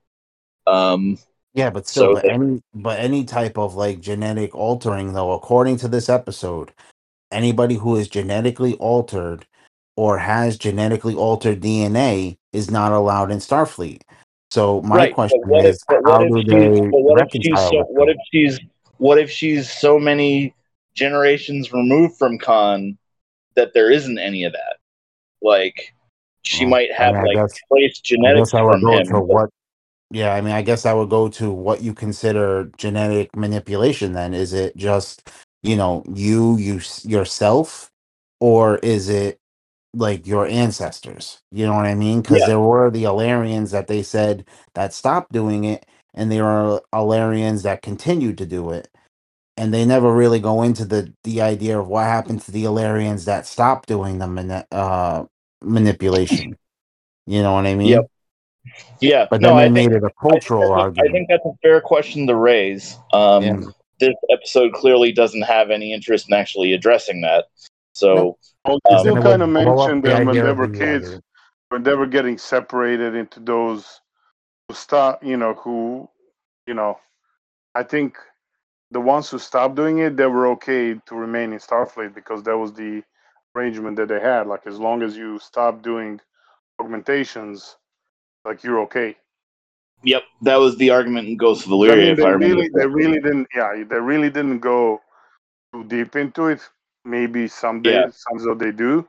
Um, 0.66 1.18
Yeah, 1.54 1.70
but 1.70 1.86
still, 1.86 2.08
So 2.08 2.14
but 2.14 2.24
they- 2.24 2.30
any 2.30 2.60
but 2.74 2.98
any 2.98 3.24
type 3.24 3.56
of 3.56 3.74
like 3.76 4.00
genetic 4.00 4.54
altering, 4.54 5.12
though, 5.12 5.32
according 5.32 5.76
to 5.78 5.88
this 5.88 6.08
episode, 6.08 6.72
anybody 7.30 7.76
who 7.76 7.96
is 7.96 8.08
genetically 8.08 8.74
altered 8.74 9.46
or 9.96 10.18
has 10.18 10.58
genetically 10.58 11.14
altered 11.14 11.60
DNA 11.60 12.36
is 12.52 12.70
not 12.70 12.92
allowed 12.92 13.30
in 13.30 13.38
Starfleet. 13.38 14.02
So 14.50 14.80
my 14.82 14.96
right, 14.96 15.10
but 15.10 15.14
question 15.14 15.40
what 15.46 15.64
if- 15.64 15.74
is, 15.74 15.84
but 15.88 16.02
what 16.02 16.12
how 16.12 16.24
if 16.24 16.30
do 16.30 16.42
she's- 16.42 16.78
they 16.80 16.88
what 16.90 17.20
if 17.20 17.28
she's 17.42 17.60
so, 17.60 17.84
what 17.90 18.08
if 18.08 18.16
she's 18.32 18.60
what 18.98 19.18
if 19.18 19.30
she's 19.30 19.70
so 19.70 19.98
many 19.98 20.54
generations 20.94 21.72
removed 21.72 22.16
from 22.16 22.38
Khan 22.38 22.96
that 23.54 23.74
there 23.74 23.90
isn't 23.90 24.18
any 24.18 24.44
of 24.44 24.52
that? 24.52 24.76
Like 25.42 25.94
she 26.42 26.64
Well, 26.64 26.70
might 26.70 26.88
I 26.98 27.02
have 27.02 27.14
mean, 27.14 27.24
like 27.24 27.36
I 27.38 27.46
genetics 28.02 28.52
guess 28.52 28.54
I 28.54 28.62
would 28.62 28.72
from 28.80 28.80
go 28.82 28.98
him. 28.98 29.06
to 29.08 29.20
what. 29.20 29.50
Yeah, 30.12 30.32
I 30.32 30.40
mean, 30.40 30.54
I 30.54 30.62
guess 30.62 30.86
I 30.86 30.92
would 30.92 31.10
go 31.10 31.28
to 31.30 31.50
what 31.50 31.82
you 31.82 31.92
consider 31.92 32.70
genetic 32.78 33.34
manipulation. 33.34 34.12
Then 34.12 34.34
is 34.34 34.52
it 34.52 34.76
just 34.76 35.28
you 35.64 35.76
know 35.76 36.04
you 36.14 36.56
you 36.58 36.80
yourself, 37.02 37.90
or 38.40 38.78
is 38.78 39.08
it 39.08 39.40
like 39.96 40.26
your 40.26 40.46
ancestors? 40.46 41.40
You 41.50 41.66
know 41.66 41.74
what 41.74 41.86
I 41.86 41.94
mean? 41.94 42.20
Because 42.20 42.40
Yeah. 42.40 42.46
there 42.48 42.60
were 42.60 42.90
the 42.90 43.04
Illyrians 43.04 43.70
that 43.70 43.86
they 43.86 44.02
said 44.02 44.44
that 44.74 44.92
stopped 44.92 45.32
doing 45.32 45.64
it, 45.64 45.86
and 46.14 46.30
there 46.30 46.44
are 46.46 46.82
Illyrians 46.92 47.62
that 47.62 47.82
continued 47.82 48.38
to 48.38 48.46
do 48.46 48.70
it, 48.70 48.88
and 49.56 49.72
they 49.72 49.84
never 49.84 50.12
really 50.12 50.40
go 50.40 50.62
into 50.62 50.84
the 50.84 51.12
the 51.24 51.40
idea 51.42 51.78
of 51.78 51.88
what 51.88 52.04
happened 52.04 52.42
to 52.42 52.52
the 52.52 52.64
Illyrians 52.64 53.24
that 53.24 53.46
stopped 53.46 53.88
doing 53.88 54.18
the 54.18 54.26
mani- 54.26 54.64
uh, 54.70 55.24
manipulation. 55.62 56.56
You 57.26 57.42
know 57.42 57.54
what 57.54 57.66
I 57.66 57.74
mean? 57.74 57.88
Yep. 57.88 58.10
Yeah, 59.00 59.26
But 59.30 59.40
no, 59.40 59.48
then 59.48 59.56
they 59.56 59.64
I 59.64 59.68
made 59.68 59.90
think, 59.92 60.02
it 60.02 60.04
a 60.04 60.10
cultural 60.20 60.72
argument. 60.72 61.08
I 61.08 61.12
think 61.12 61.28
that's 61.28 61.44
a 61.44 61.52
fair 61.62 61.80
question 61.80 62.26
to 62.26 62.34
raise. 62.36 62.98
Um, 63.12 63.42
Yeah. 63.42 63.60
This 63.98 64.14
episode 64.30 64.74
clearly 64.74 65.10
doesn't 65.10 65.42
have 65.42 65.70
any 65.70 65.94
interest 65.94 66.28
in 66.28 66.34
actually 66.34 66.74
addressing 66.74 67.22
that. 67.22 67.46
So 67.94 68.14
Nope. 68.14 68.38
Well, 68.66 68.78
they 69.04 69.10
Um, 69.10 69.14
do 69.14 69.22
kind 69.22 69.42
of 69.42 69.48
would 69.48 69.54
blow 69.56 69.80
up 69.80 69.90
mention 69.90 70.00
them 70.02 70.26
when 70.26 70.36
they 70.36 70.42
of 70.50 70.56
were 70.58 70.68
the, 70.68 70.78
uh, 70.78 70.78
kids, 70.78 71.20
when 71.68 71.82
they 71.82 71.94
were 71.94 72.06
getting 72.06 72.38
separated 72.38 73.14
into 73.14 73.40
those 73.40 74.00
who 74.68 74.74
stop, 74.74 75.22
you 75.24 75.36
know, 75.36 75.54
who, 75.54 76.08
you 76.66 76.74
know, 76.74 76.98
I 77.74 77.82
think 77.82 78.18
the 78.90 79.00
ones 79.00 79.30
who 79.30 79.38
stopped 79.38 79.74
doing 79.76 79.98
it, 79.98 80.16
they 80.16 80.26
were 80.26 80.48
okay 80.48 80.94
to 80.94 81.14
remain 81.14 81.52
in 81.52 81.58
Starfleet 81.58 82.14
because 82.14 82.42
that 82.44 82.56
was 82.56 82.72
the 82.72 83.02
arrangement 83.54 83.96
that 83.96 84.08
they 84.08 84.20
had. 84.20 84.46
Like 84.46 84.66
as 84.66 84.78
long 84.78 85.02
as 85.02 85.16
you 85.16 85.38
stop 85.38 85.82
doing 85.82 86.20
augmentations, 86.80 87.76
like 88.44 88.62
you're 88.64 88.80
okay. 88.82 89.16
Yep, 90.02 90.22
that 90.42 90.56
was 90.56 90.76
the 90.76 90.90
argument 90.90 91.28
in 91.28 91.36
Ghost 91.36 91.66
of 91.66 91.72
I 91.72 91.72
Illyria, 91.72 91.96
mean, 91.96 92.12
if 92.12 92.18
they 92.18 92.24
I 92.24 92.28
really, 92.30 92.68
they 92.68 92.86
really 92.86 93.20
didn't. 93.20 93.48
Yeah, 93.54 93.82
they 93.88 94.00
really 94.00 94.30
didn't 94.30 94.60
go 94.60 95.00
too 95.72 95.84
deep 95.84 96.16
into 96.16 96.46
it. 96.48 96.60
Maybe 97.06 97.46
someday, 97.46 97.92
Yeah. 97.92 98.06
someday 98.10 98.66
they 98.66 98.72
do. 98.72 99.08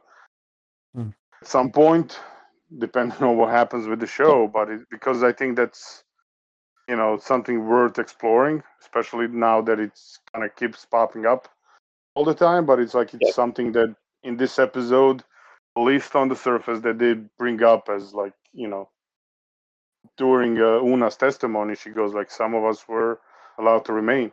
Hmm. 0.93 1.09
At 1.41 1.47
some 1.47 1.71
point, 1.71 2.19
depending 2.77 3.21
on 3.23 3.37
what 3.37 3.49
happens 3.49 3.87
with 3.87 3.99
the 3.99 4.07
show, 4.07 4.47
but 4.47 4.69
it, 4.69 4.81
because 4.89 5.23
I 5.23 5.31
think 5.31 5.55
that's 5.55 6.03
you 6.87 6.95
know 6.95 7.17
something 7.17 7.65
worth 7.65 7.99
exploring, 7.99 8.63
especially 8.81 9.27
now 9.27 9.61
that 9.61 9.79
it's 9.79 10.19
kind 10.33 10.45
of 10.45 10.55
keeps 10.55 10.85
popping 10.85 11.25
up 11.25 11.49
all 12.15 12.23
the 12.23 12.35
time. 12.35 12.65
But 12.65 12.79
it's 12.79 12.93
like 12.93 13.13
it's 13.13 13.27
Yeah. 13.27 13.33
something 13.33 13.71
that 13.73 13.95
in 14.23 14.37
this 14.37 14.59
episode, 14.59 15.23
at 15.75 15.81
least 15.81 16.15
on 16.15 16.29
the 16.29 16.35
surface, 16.35 16.81
that 16.81 16.99
they 16.99 17.13
bring 17.13 17.63
up 17.63 17.89
as 17.89 18.13
like 18.13 18.33
you 18.53 18.67
know 18.67 18.89
during 20.17 20.59
uh, 20.59 20.79
Una's 20.81 21.17
testimony, 21.17 21.75
she 21.75 21.89
goes 21.89 22.13
like, 22.13 22.31
"Some 22.31 22.53
of 22.53 22.63
us 22.63 22.87
were 22.87 23.19
allowed 23.57 23.85
to 23.85 23.93
remain, 23.93 24.31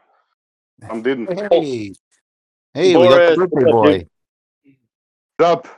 some 0.87 1.03
didn't." 1.09 1.31
Hey, 1.51 1.95
hey, 2.75 2.97
we 2.97 3.09
got 3.09 3.31
the 3.31 3.37
birthday 3.37 3.71
boy. 3.71 3.99
dude? 3.99 4.09
Up. 5.41 5.69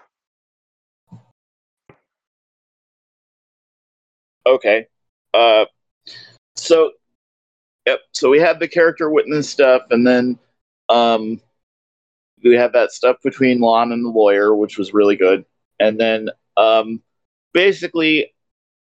Okay. 4.47 4.87
Uh, 5.35 5.65
so, 6.55 6.93
yep. 7.87 8.01
So 8.13 8.31
we 8.31 8.39
have 8.41 8.59
the 8.59 8.69
character 8.69 9.11
witness 9.11 9.49
stuff, 9.49 9.83
and 9.91 10.07
then 10.07 10.39
um, 10.89 11.41
we 12.43 12.55
have 12.55 12.73
that 12.73 12.93
stuff 12.93 13.17
between 13.23 13.61
La'an 13.61 13.93
and 13.93 14.05
the 14.05 14.11
lawyer, 14.11 14.55
which 14.55 14.79
was 14.79 14.95
really 14.95 15.17
good. 15.17 15.45
And 15.81 15.99
then 15.99 16.31
um, 16.57 17.03
basically, 17.53 18.33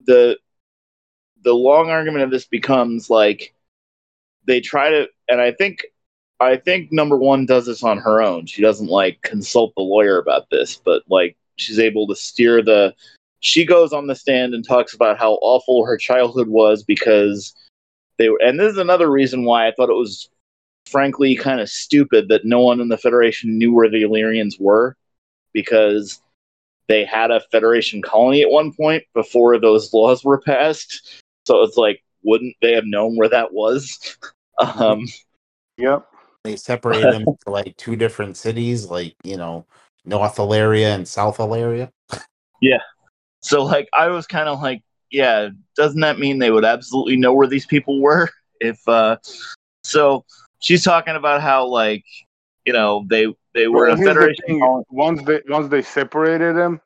the 0.05 0.37
the 1.43 1.53
long 1.53 1.89
argument 1.89 2.23
of 2.23 2.31
this 2.31 2.45
becomes 2.45 3.09
like 3.09 3.53
they 4.45 4.61
try 4.61 4.89
to, 4.89 5.07
and 5.27 5.41
I 5.41 5.51
think 5.51 5.85
I 6.41 6.57
think 6.57 6.91
number 6.91 7.17
one 7.17 7.45
does 7.45 7.67
this 7.67 7.83
on 7.83 7.99
her 7.99 8.21
own. 8.21 8.47
She 8.47 8.61
doesn't 8.61 8.87
like 8.87 9.21
consult 9.21 9.73
the 9.75 9.83
lawyer 9.83 10.17
about 10.17 10.49
this, 10.49 10.75
but 10.75 11.03
like 11.07 11.37
she's 11.57 11.79
able 11.79 12.07
to 12.07 12.15
steer 12.15 12.63
the 12.63 12.93
she 13.41 13.65
goes 13.65 13.93
on 13.93 14.07
the 14.07 14.15
stand 14.15 14.53
and 14.53 14.67
talks 14.67 14.93
about 14.93 15.19
how 15.19 15.33
awful 15.41 15.85
her 15.85 15.97
childhood 15.97 16.47
was 16.47 16.83
because 16.83 17.55
they 18.17 18.29
were, 18.29 18.39
and 18.43 18.59
this 18.59 18.71
is 18.71 18.77
another 18.77 19.09
reason 19.09 19.45
why 19.45 19.67
I 19.67 19.71
thought 19.71 19.89
it 19.89 19.93
was 19.93 20.29
frankly 20.87 21.35
kind 21.35 21.59
of 21.59 21.69
stupid 21.69 22.27
that 22.29 22.45
no 22.45 22.59
one 22.59 22.81
in 22.81 22.89
the 22.89 22.97
Federation 22.97 23.57
knew 23.57 23.73
where 23.73 23.89
the 23.89 24.03
Illyrians 24.03 24.57
were 24.59 24.95
because 25.53 26.21
they 26.87 27.05
had 27.05 27.31
a 27.31 27.41
Federation 27.51 28.01
colony 28.01 28.41
at 28.41 28.51
one 28.51 28.73
point 28.73 29.03
before 29.13 29.59
those 29.59 29.93
laws 29.93 30.23
were 30.23 30.39
passed. 30.39 31.21
So 31.47 31.63
it's 31.63 31.77
like, 31.77 32.03
wouldn't 32.23 32.55
they 32.61 32.73
have 32.73 32.85
known 32.85 33.15
where 33.15 33.29
that 33.29 33.53
was? 33.53 34.17
um, 34.59 35.05
Yep. 35.77 36.07
They 36.43 36.55
separated 36.55 37.13
them 37.13 37.25
to 37.45 37.51
like 37.51 37.75
two 37.77 37.95
different 37.95 38.37
cities, 38.37 38.85
like 38.85 39.15
you 39.23 39.37
know, 39.37 39.65
North 40.05 40.39
Illyria 40.39 40.95
and 40.95 41.07
South 41.07 41.39
Yeah. 42.61 42.79
so 43.41 43.63
like 43.63 43.89
I 43.93 44.07
was 44.07 44.27
kind 44.27 44.49
of 44.49 44.61
like, 44.61 44.83
yeah, 45.11 45.49
doesn't 45.75 46.01
that 46.01 46.19
mean 46.19 46.39
they 46.39 46.51
would 46.51 46.65
absolutely 46.65 47.17
know 47.17 47.33
where 47.33 47.47
these 47.47 47.65
people 47.65 47.99
were? 48.01 48.29
If 48.63 48.87
uh, 48.87 49.17
so, 49.83 50.23
she's 50.59 50.83
talking 50.83 51.15
about 51.15 51.41
how 51.41 51.65
like 51.65 52.05
you 52.63 52.73
know 52.73 53.03
they 53.09 53.25
they 53.55 53.67
were 53.67 53.87
Well, 53.87 53.93
a 53.93 53.97
here's 53.97 54.07
the 54.09 54.13
Federation 54.13 54.45
thing, 54.45 54.59
colony. 54.59 54.85
Once 54.91 55.23
they 55.23 55.41
once 55.49 55.67
they 55.69 55.81
separated 55.81 56.55
them, 56.55 56.79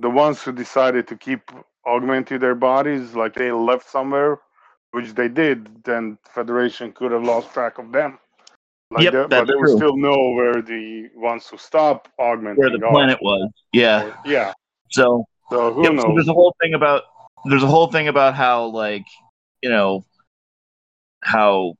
the 0.00 0.10
ones 0.10 0.42
who 0.42 0.50
decided 0.50 1.06
to 1.08 1.16
keep 1.16 1.42
augmenting 1.86 2.40
their 2.40 2.56
bodies, 2.56 3.14
like 3.14 3.34
they 3.34 3.52
left 3.52 3.88
somewhere, 3.88 4.40
which 4.90 5.14
they 5.14 5.28
did, 5.28 5.84
then 5.84 6.18
Federation 6.34 6.92
could 6.92 7.12
have 7.12 7.22
lost 7.22 7.52
track 7.52 7.78
of 7.78 7.92
them. 7.92 8.18
Like 8.90 9.04
Yep, 9.04 9.12
that, 9.12 9.30
but 9.30 9.46
they 9.46 9.54
still 9.74 9.96
know 9.96 10.30
where 10.30 10.62
the 10.62 11.10
ones 11.16 11.48
who 11.48 11.56
stop 11.58 12.08
augmenting 12.18 12.58
where 12.58 12.70
the 12.70 12.84
are. 12.84 12.90
planet 12.92 13.18
was. 13.20 13.50
Yeah. 13.72 14.12
Yeah. 14.24 14.52
So 14.90 15.24
So 15.50 15.72
who 15.72 15.82
Yep, 15.82 15.92
knows? 15.94 16.02
so 16.02 16.14
there's 16.14 16.28
a 16.28 16.32
whole 16.32 16.54
thing 16.62 16.74
about 16.74 17.02
there's 17.46 17.62
a 17.62 17.66
whole 17.66 17.88
thing 17.88 18.08
about 18.08 18.34
how 18.34 18.66
like 18.66 19.04
you 19.62 19.70
know 19.70 20.04
how 21.22 21.74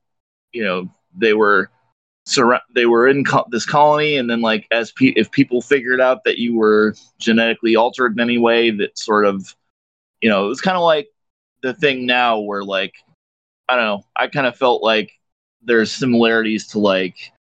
you 0.51 0.63
know 0.63 0.89
they 1.17 1.33
were 1.33 1.69
surra- 2.27 2.61
they 2.75 2.85
were 2.85 3.07
in 3.07 3.23
co- 3.23 3.45
this 3.49 3.65
colony 3.65 4.17
and 4.17 4.29
then 4.29 4.41
like 4.41 4.67
as 4.71 4.91
pe- 4.91 5.13
if 5.15 5.31
people 5.31 5.61
figured 5.61 6.01
out 6.01 6.25
that 6.25 6.37
you 6.37 6.55
were 6.55 6.93
genetically 7.19 7.75
altered 7.77 8.13
in 8.13 8.19
any 8.19 8.37
way 8.37 8.69
that 8.69 8.97
sort 8.97 9.25
of 9.25 9.55
you 10.21 10.29
know 10.29 10.45
it 10.45 10.49
was 10.49 10.61
kind 10.61 10.75
of 10.75 10.83
like 10.83 11.07
the 11.63 11.73
thing 11.73 12.05
now 12.05 12.39
where 12.39 12.63
like 12.63 12.93
I 13.69 13.75
don't 13.77 13.85
know 13.85 14.03
I 14.15 14.27
kind 14.27 14.45
of 14.47 14.57
felt 14.57 14.83
like 14.83 15.11
there's 15.63 15.91
similarities 15.91 16.67
to 16.67 16.79
like 16.79 17.31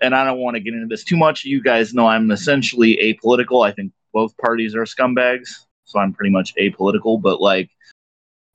and 0.00 0.14
I 0.14 0.24
don't 0.24 0.38
want 0.38 0.54
to 0.54 0.60
get 0.60 0.74
into 0.74 0.86
this 0.86 1.02
too 1.02 1.16
much. 1.16 1.44
You 1.44 1.60
guys 1.60 1.92
know 1.92 2.06
I'm 2.06 2.30
essentially 2.30 2.96
apolitical. 3.02 3.66
I 3.66 3.72
think 3.72 3.92
both 4.12 4.36
parties 4.36 4.74
are 4.74 4.84
scumbags 4.84 5.66
so 5.88 5.98
I'm 5.98 6.12
pretty 6.12 6.30
much 6.30 6.54
apolitical 6.56 7.20
but 7.20 7.40
like 7.40 7.70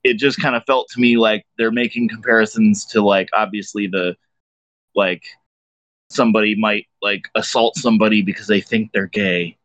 it 0.04 0.16
just 0.16 0.40
kind 0.40 0.56
of 0.56 0.64
felt 0.66 0.88
to 0.90 1.00
me 1.00 1.18
like 1.18 1.46
they're 1.58 1.72
making 1.72 2.10
comparisons 2.10 2.86
to 2.88 3.02
like 3.02 3.30
obviously 3.34 3.88
the 3.88 4.16
like 4.96 5.24
somebody 6.10 6.56
might 6.56 6.88
like 7.02 7.24
assault 7.36 7.76
somebody 7.76 8.22
because 8.22 8.48
they 8.48 8.62
think 8.62 8.92
they're 8.92 9.08
gay 9.08 9.58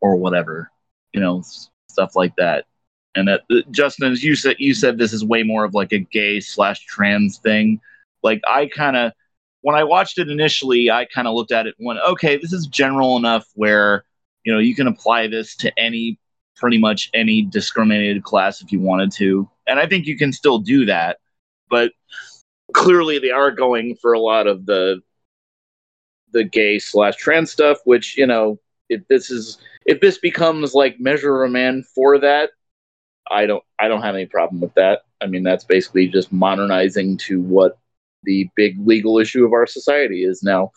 or 0.00 0.16
whatever 0.16 0.70
you 1.12 1.20
know 1.20 1.42
stuff 1.88 2.14
like 2.14 2.34
that. 2.36 2.64
And 3.14 3.26
that 3.26 3.42
uh, 3.50 3.62
justin 3.70 4.12
as 4.12 4.22
you 4.22 4.36
said 4.36 4.56
you 4.58 4.74
said 4.74 4.96
this 4.96 5.12
is 5.12 5.24
way 5.24 5.42
more 5.42 5.64
of 5.64 5.74
like 5.74 5.92
a 5.92 5.98
gay 5.98 6.38
slash 6.40 6.84
trans 6.86 7.38
thing 7.38 7.80
like 8.22 8.40
i 8.48 8.66
kind 8.66 8.96
of 8.96 9.12
when 9.62 9.76
i 9.76 9.84
watched 9.84 10.18
it 10.18 10.28
initially 10.28 10.90
i 10.90 11.04
kind 11.06 11.28
of 11.28 11.34
looked 11.34 11.52
at 11.52 11.66
it 11.66 11.74
and 11.78 11.86
went 11.86 12.00
okay 12.06 12.36
this 12.36 12.52
is 12.52 12.66
general 12.66 13.16
enough 13.16 13.46
where 13.54 14.04
you 14.44 14.52
know 14.52 14.58
you 14.58 14.74
can 14.74 14.86
apply 14.86 15.26
this 15.26 15.56
to 15.56 15.72
any 15.78 16.18
pretty 16.56 16.78
much 16.78 17.10
any 17.14 17.42
discriminated 17.42 18.24
class 18.24 18.60
if 18.60 18.72
you 18.72 18.80
wanted 18.80 19.12
to. 19.12 19.48
And 19.68 19.78
i 19.78 19.86
think 19.86 20.06
you 20.06 20.16
can 20.16 20.32
still 20.32 20.58
do 20.58 20.86
that 20.86 21.18
but 21.68 21.92
clearly 22.72 23.18
they 23.18 23.30
are 23.30 23.50
going 23.50 23.96
for 23.96 24.12
a 24.12 24.20
lot 24.20 24.46
of 24.46 24.66
the 24.66 25.00
the 26.32 26.44
gay 26.44 26.78
slash 26.78 27.16
trans 27.16 27.50
stuff 27.50 27.78
which 27.84 28.16
you 28.16 28.26
know 28.26 28.58
if 28.88 29.06
this 29.08 29.30
is 29.30 29.58
if 29.86 30.00
this 30.00 30.18
becomes 30.18 30.74
like 30.74 31.00
measure 31.00 31.44
a 31.44 31.48
man 31.48 31.82
for 31.94 32.18
that 32.18 32.50
i 33.30 33.46
don't 33.46 33.64
i 33.78 33.88
don't 33.88 34.02
have 34.02 34.14
any 34.14 34.26
problem 34.26 34.60
with 34.60 34.74
that. 34.74 35.02
I 35.20 35.26
mean 35.26 35.42
that's 35.42 35.64
basically 35.64 36.08
just 36.08 36.32
modernizing 36.32 37.16
to 37.18 37.40
what 37.40 37.78
the 38.24 38.48
big 38.56 38.76
legal 38.86 39.18
issue 39.18 39.44
of 39.44 39.52
our 39.52 39.66
society 39.66 40.24
is 40.24 40.42
now 40.42 40.70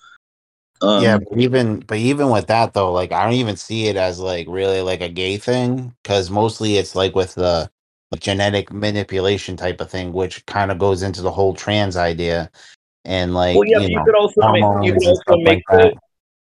um, 0.81 1.03
yeah, 1.03 1.19
but 1.19 1.37
even 1.37 1.79
but 1.81 1.97
even 1.99 2.31
with 2.31 2.47
that 2.47 2.73
though, 2.73 2.91
like 2.91 3.11
I 3.11 3.23
don't 3.23 3.33
even 3.33 3.55
see 3.55 3.87
it 3.87 3.97
as 3.97 4.19
like 4.19 4.47
really 4.49 4.81
like 4.81 5.01
a 5.01 5.09
gay 5.09 5.37
thing 5.37 5.93
because 6.01 6.31
mostly 6.31 6.77
it's 6.77 6.95
like 6.95 7.13
with 7.13 7.35
the 7.35 7.69
genetic 8.19 8.73
manipulation 8.73 9.55
type 9.55 9.79
of 9.79 9.91
thing, 9.91 10.11
which 10.11 10.43
kind 10.47 10.71
of 10.71 10.79
goes 10.79 11.03
into 11.03 11.21
the 11.21 11.31
whole 11.31 11.53
trans 11.53 11.95
idea 11.97 12.49
and 13.05 13.33
like 13.33 13.55
well 13.55 13.67
yeah 13.67 13.79
you 13.79 13.89
you 13.89 13.95
know 13.95 14.03
could 14.03 14.15
also 14.15 14.51
make 14.51 14.63
you 14.83 14.93
could 14.93 15.07
also 15.07 15.37
make 15.37 15.45
like 15.45 15.63
the 15.69 15.77
that. 15.77 15.93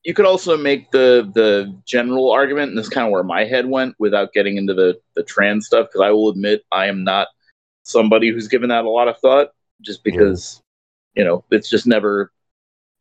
you 0.04 0.14
could 0.14 0.24
also 0.26 0.56
make 0.58 0.90
the 0.90 1.30
the 1.34 1.74
general 1.86 2.30
argument, 2.30 2.68
and 2.68 2.78
this 2.78 2.86
is 2.86 2.92
kind 2.92 3.06
of 3.06 3.12
where 3.12 3.24
my 3.24 3.44
head 3.44 3.66
went 3.66 3.94
without 3.98 4.34
getting 4.34 4.58
into 4.58 4.74
the 4.74 5.00
the 5.16 5.22
trans 5.22 5.66
stuff, 5.66 5.88
because 5.88 6.02
I 6.02 6.10
will 6.10 6.28
admit 6.28 6.64
I 6.70 6.86
am 6.86 7.02
not 7.02 7.28
somebody 7.82 8.30
who's 8.30 8.48
given 8.48 8.68
that 8.68 8.84
a 8.84 8.90
lot 8.90 9.08
of 9.08 9.18
thought, 9.18 9.52
just 9.80 10.04
because 10.04 10.62
you 11.18 11.24
know 11.24 11.44
it's 11.50 11.68
just 11.68 11.86
never. 11.86 12.32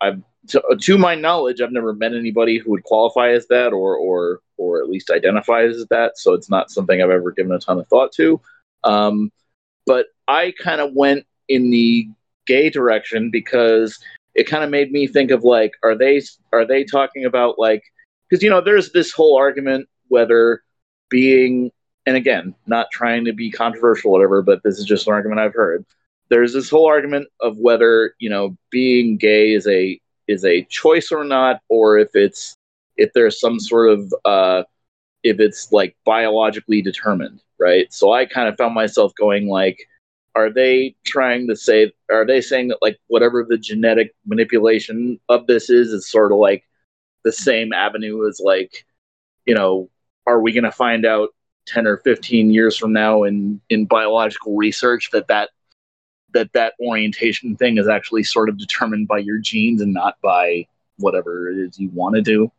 I've 0.01 0.22
to, 0.49 0.61
to 0.80 0.97
my 0.97 1.15
knowledge, 1.15 1.61
I've 1.61 1.72
never 1.72 1.93
met 1.93 2.13
anybody 2.13 2.57
who 2.57 2.72
would 2.72 2.84
qualify 2.84 3.30
as 3.30 3.47
that, 3.47 3.74
or 3.74 3.95
or 3.95 4.41
or 4.57 4.82
at 4.82 4.89
least 4.89 5.11
identify 5.11 5.63
as 5.63 5.86
that. 5.89 6.18
So 6.18 6.34
it's 6.34 6.49
not 6.49 6.72
something 6.72 7.01
I've 7.01 7.09
ever 7.09 7.32
given 7.32 7.51
a 7.51 7.59
ton 7.59 7.80
of 7.80 7.88
thought 7.88 8.11
to. 8.13 8.41
Um, 8.84 9.32
but 9.86 10.07
I 10.28 10.53
kind 10.61 10.82
of 10.82 10.93
went 10.93 11.26
in 11.47 11.70
the 11.70 12.09
gay 12.45 12.70
direction 12.70 13.30
because 13.30 13.99
it 14.36 14.45
kind 14.47 14.63
of 14.63 14.70
made 14.70 14.91
me 14.91 15.07
think 15.07 15.32
of 15.32 15.43
like 15.43 15.74
are 15.84 15.95
they 15.95 16.22
are 16.53 16.65
they 16.65 16.84
talking 16.84 17.26
about 17.26 17.59
like 17.59 17.84
because 18.30 18.43
you 18.43 18.49
know 18.49 18.61
there's 18.61 18.91
this 18.91 19.11
whole 19.11 19.38
argument 19.38 19.88
whether 20.07 20.61
being 21.09 21.72
and 22.05 22.15
again 22.15 22.55
not 22.65 22.88
trying 22.91 23.26
to 23.26 23.34
be 23.34 23.51
controversial 23.51 24.11
whatever 24.11 24.41
but 24.41 24.61
this 24.63 24.78
is 24.78 24.86
just 24.86 25.07
an 25.07 25.13
argument 25.13 25.41
i've 25.41 25.53
heard 25.53 25.86
there's 26.30 26.53
this 26.53 26.69
whole 26.69 26.88
argument 26.88 27.28
of 27.41 27.57
whether 27.57 28.13
you 28.19 28.30
know 28.30 28.57
being 28.69 29.17
gay 29.17 29.53
is 29.53 29.67
a 29.67 29.99
is 30.28 30.43
a 30.45 30.63
choice 30.65 31.11
or 31.11 31.23
not 31.23 31.61
or 31.69 31.97
if 31.97 32.09
it's 32.13 32.55
if 32.97 33.11
there's 33.13 33.39
some 33.39 33.59
sort 33.59 33.89
of 33.89 34.13
uh 34.25 34.63
if 35.23 35.39
it's 35.39 35.71
like 35.71 35.95
biologically 36.05 36.82
determined 36.82 37.41
right? 37.59 37.91
So 37.91 38.13
i 38.13 38.25
kind 38.25 38.47
of 38.47 38.57
found 38.57 38.75
myself 38.75 39.13
going 39.15 39.47
like 39.47 39.80
are 40.36 40.51
they 40.51 40.95
trying 41.05 41.47
to 41.47 41.55
say 41.55 41.91
are 42.11 42.25
they 42.25 42.41
saying 42.41 42.67
that 42.67 42.78
like 42.82 42.99
whatever 43.07 43.43
the 43.47 43.57
genetic 43.57 44.13
manipulation 44.25 45.19
of 45.30 45.47
this 45.47 45.69
is 45.69 45.91
is 45.91 46.09
sort 46.09 46.32
of 46.32 46.38
like 46.38 46.63
the 47.23 47.32
same 47.32 47.73
avenue 47.73 48.28
as 48.28 48.39
like 48.43 48.86
you 49.45 49.55
know 49.55 49.89
are 50.28 50.39
we 50.39 50.51
going 50.51 50.63
to 50.63 50.71
find 50.71 51.05
out 51.05 51.30
10 51.67 51.88
or 51.88 51.97
15 51.97 52.51
years 52.51 52.78
from 52.78 52.93
now 52.93 53.23
in 53.23 53.59
in 53.69 53.86
biological 53.86 54.55
research 54.55 55.09
that 55.11 55.28
that 55.28 55.49
that 56.38 56.53
that 56.53 56.73
orientation 56.79 57.55
thing 57.55 57.77
is 57.77 57.88
actually 57.88 58.23
sort 58.23 58.49
of 58.49 58.57
determined 58.57 59.07
by 59.07 59.17
your 59.17 59.39
genes 59.39 59.81
and 59.81 59.93
not 59.93 60.15
by 60.21 60.65
whatever 60.97 61.49
it 61.49 61.57
is 61.57 61.79
you 61.79 61.89
want 61.93 62.15
to 62.15 62.21
do 62.21 62.51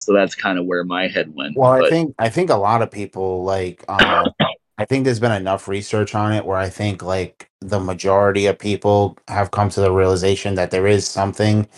so 0.00 0.12
that's 0.12 0.34
kind 0.34 0.58
of 0.58 0.64
where 0.64 0.84
my 0.84 1.06
head 1.06 1.34
went 1.34 1.56
Well, 1.56 1.70
I 1.70 1.88
think 1.88 2.14
I 2.18 2.28
think 2.28 2.50
a 2.50 2.56
lot 2.56 2.82
of 2.82 2.90
people 2.90 3.44
like 3.44 3.84
um 3.88 4.32
I 4.78 4.84
think 4.84 5.04
there's 5.04 5.20
been 5.20 5.32
enough 5.32 5.66
research 5.66 6.14
on 6.14 6.32
it 6.32 6.44
where 6.44 6.56
I 6.56 6.68
think 6.68 7.02
like 7.02 7.50
the 7.60 7.80
majority 7.80 8.46
of 8.46 8.58
people 8.58 9.18
have 9.26 9.50
come 9.50 9.68
to 9.70 9.80
the 9.80 9.92
realization 9.92 10.54
that 10.54 10.70
there 10.70 10.86
is 10.86 11.06
something 11.06 11.68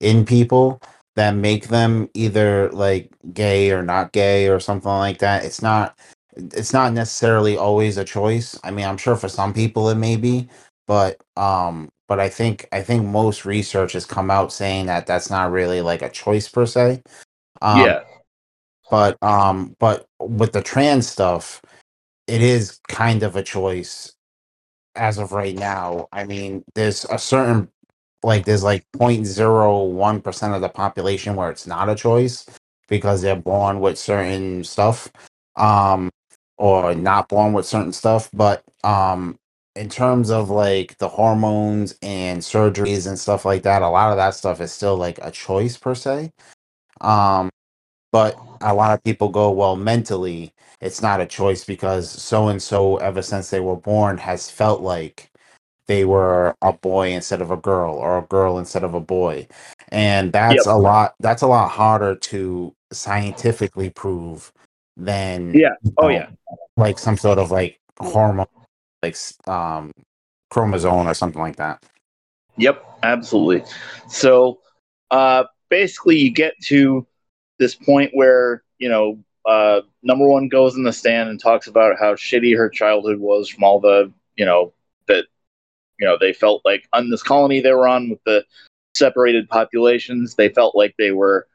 in 0.00 0.24
people 0.24 0.82
that 1.14 1.34
make 1.34 1.68
them 1.68 2.08
either 2.14 2.70
like 2.72 3.10
gay 3.32 3.70
or 3.70 3.82
not 3.82 4.12
gay 4.12 4.48
or 4.48 4.60
something 4.60 4.90
like 4.90 5.18
that. 5.18 5.44
It's 5.44 5.62
not 5.62 5.96
it's 6.38 6.72
not 6.72 6.92
necessarily 6.92 7.56
always 7.56 7.98
a 7.98 8.04
choice. 8.04 8.58
I 8.64 8.70
mean, 8.70 8.86
I'm 8.86 8.98
sure 8.98 9.16
for 9.16 9.28
some 9.28 9.54
people 9.54 9.90
it 9.90 9.96
may 9.96 10.16
be, 10.16 10.48
but 10.86 11.22
um 11.36 11.90
but 12.08 12.20
I 12.20 12.28
think 12.30 12.68
I 12.72 12.82
think 12.82 13.06
most 13.06 13.44
research 13.44 13.92
has 13.92 14.06
come 14.06 14.30
out 14.30 14.52
saying 14.52 14.86
that 14.86 15.06
that's 15.06 15.30
not 15.30 15.52
really 15.52 15.82
like 15.82 16.02
a 16.02 16.10
choice 16.10 16.48
per 16.48 16.66
se. 16.66 17.02
Um, 17.62 17.86
yeah 17.86 18.00
but 18.90 19.20
um 19.22 19.74
but 19.78 20.06
with 20.20 20.52
the 20.52 20.62
trans 20.62 21.08
stuff 21.08 21.62
it 22.26 22.42
is 22.42 22.80
kind 22.88 23.22
of 23.22 23.36
a 23.36 23.42
choice 23.42 24.14
as 24.96 25.18
of 25.18 25.32
right 25.32 25.56
now 25.56 26.08
i 26.12 26.24
mean 26.24 26.62
there's 26.74 27.04
a 27.06 27.18
certain 27.18 27.68
like 28.24 28.44
there's 28.44 28.64
like 28.64 28.84
0.01% 28.96 30.54
of 30.54 30.60
the 30.60 30.68
population 30.68 31.36
where 31.36 31.50
it's 31.50 31.68
not 31.68 31.88
a 31.88 31.94
choice 31.94 32.46
because 32.88 33.22
they're 33.22 33.36
born 33.36 33.78
with 33.78 33.98
certain 33.98 34.64
stuff 34.64 35.08
um 35.56 36.10
or 36.58 36.94
not 36.94 37.28
born 37.28 37.52
with 37.54 37.66
certain 37.66 37.92
stuff 37.92 38.30
but 38.34 38.64
um 38.84 39.38
in 39.76 39.88
terms 39.90 40.30
of 40.30 40.50
like 40.50 40.98
the 40.98 41.08
hormones 41.08 41.96
and 42.02 42.40
surgeries 42.42 43.08
and 43.08 43.18
stuff 43.18 43.44
like 43.46 43.62
that 43.64 43.82
a 43.82 43.88
lot 43.90 44.10
of 44.12 44.18
that 44.18 44.34
stuff 44.34 44.60
is 44.60 44.72
still 44.72 44.96
like 44.96 45.18
a 45.22 45.30
choice 45.32 45.76
per 45.78 45.94
se 45.94 46.32
um 47.02 47.48
But 48.12 48.36
a 48.62 48.74
lot 48.74 48.92
of 48.94 49.04
people 49.04 49.28
go, 49.28 49.50
well, 49.50 49.76
mentally, 49.76 50.52
it's 50.80 51.02
not 51.02 51.20
a 51.20 51.26
choice 51.26 51.64
because 51.64 52.10
so 52.10 52.48
and 52.48 52.62
so, 52.62 52.96
ever 52.98 53.20
since 53.22 53.50
they 53.50 53.60
were 53.60 53.76
born, 53.76 54.18
has 54.18 54.50
felt 54.50 54.80
like 54.80 55.30
they 55.88 56.04
were 56.04 56.56
a 56.62 56.72
boy 56.72 57.10
instead 57.12 57.42
of 57.42 57.50
a 57.50 57.56
girl 57.56 57.94
or 57.94 58.18
a 58.18 58.22
girl 58.22 58.58
instead 58.58 58.84
of 58.84 58.94
a 58.94 59.00
boy. 59.00 59.48
And 59.90 60.32
that's 60.32 60.66
a 60.66 60.76
lot 60.76 61.14
that's 61.20 61.42
a 61.42 61.46
lot 61.48 61.70
harder 61.70 62.14
to 62.16 62.74
scientifically 62.92 63.90
prove 63.90 64.52
than 64.98 65.54
Yeah. 65.54 65.74
Oh 65.96 66.08
know, 66.08 66.14
yeah. 66.14 66.28
like 66.76 66.98
some 66.98 67.16
sort 67.16 67.38
of 67.38 67.50
like 67.50 67.80
hormone 67.98 68.46
like 69.02 69.16
um 69.46 69.92
chromosome 70.50 71.06
or 71.06 71.14
something 71.14 71.40
like 71.40 71.56
that. 71.56 71.82
Yep, 72.56 72.84
absolutely. 73.02 73.64
So 74.08 74.58
uh, 75.10 75.44
basically, 75.68 76.18
you 76.18 76.30
get 76.30 76.54
to 76.64 77.06
this 77.58 77.74
point 77.74 78.10
where, 78.14 78.62
you 78.78 78.88
know, 78.88 79.18
uh, 79.46 79.82
number 80.02 80.26
one 80.26 80.48
goes 80.48 80.74
in 80.74 80.82
the 80.82 80.92
stand 80.92 81.28
and 81.28 81.40
talks 81.40 81.68
about 81.68 81.98
how 81.98 82.14
shitty 82.14 82.56
her 82.56 82.68
childhood 82.68 83.18
was 83.18 83.48
from 83.48 83.64
all 83.64 83.80
the, 83.80 84.12
you 84.36 84.44
know, 84.44 84.72
that, 85.06 85.24
you 85.98 86.06
know, 86.06 86.16
they 86.20 86.32
felt 86.32 86.62
like 86.64 86.86
on 86.92 87.10
this 87.10 87.22
colony 87.22 87.60
they 87.60 87.72
were 87.72 87.88
on 87.88 88.10
with 88.10 88.22
the 88.24 88.44
separated 88.94 89.48
populations, 89.48 90.34
they 90.34 90.48
felt 90.48 90.76
like 90.76 90.94
they 90.98 91.12
were 91.12 91.46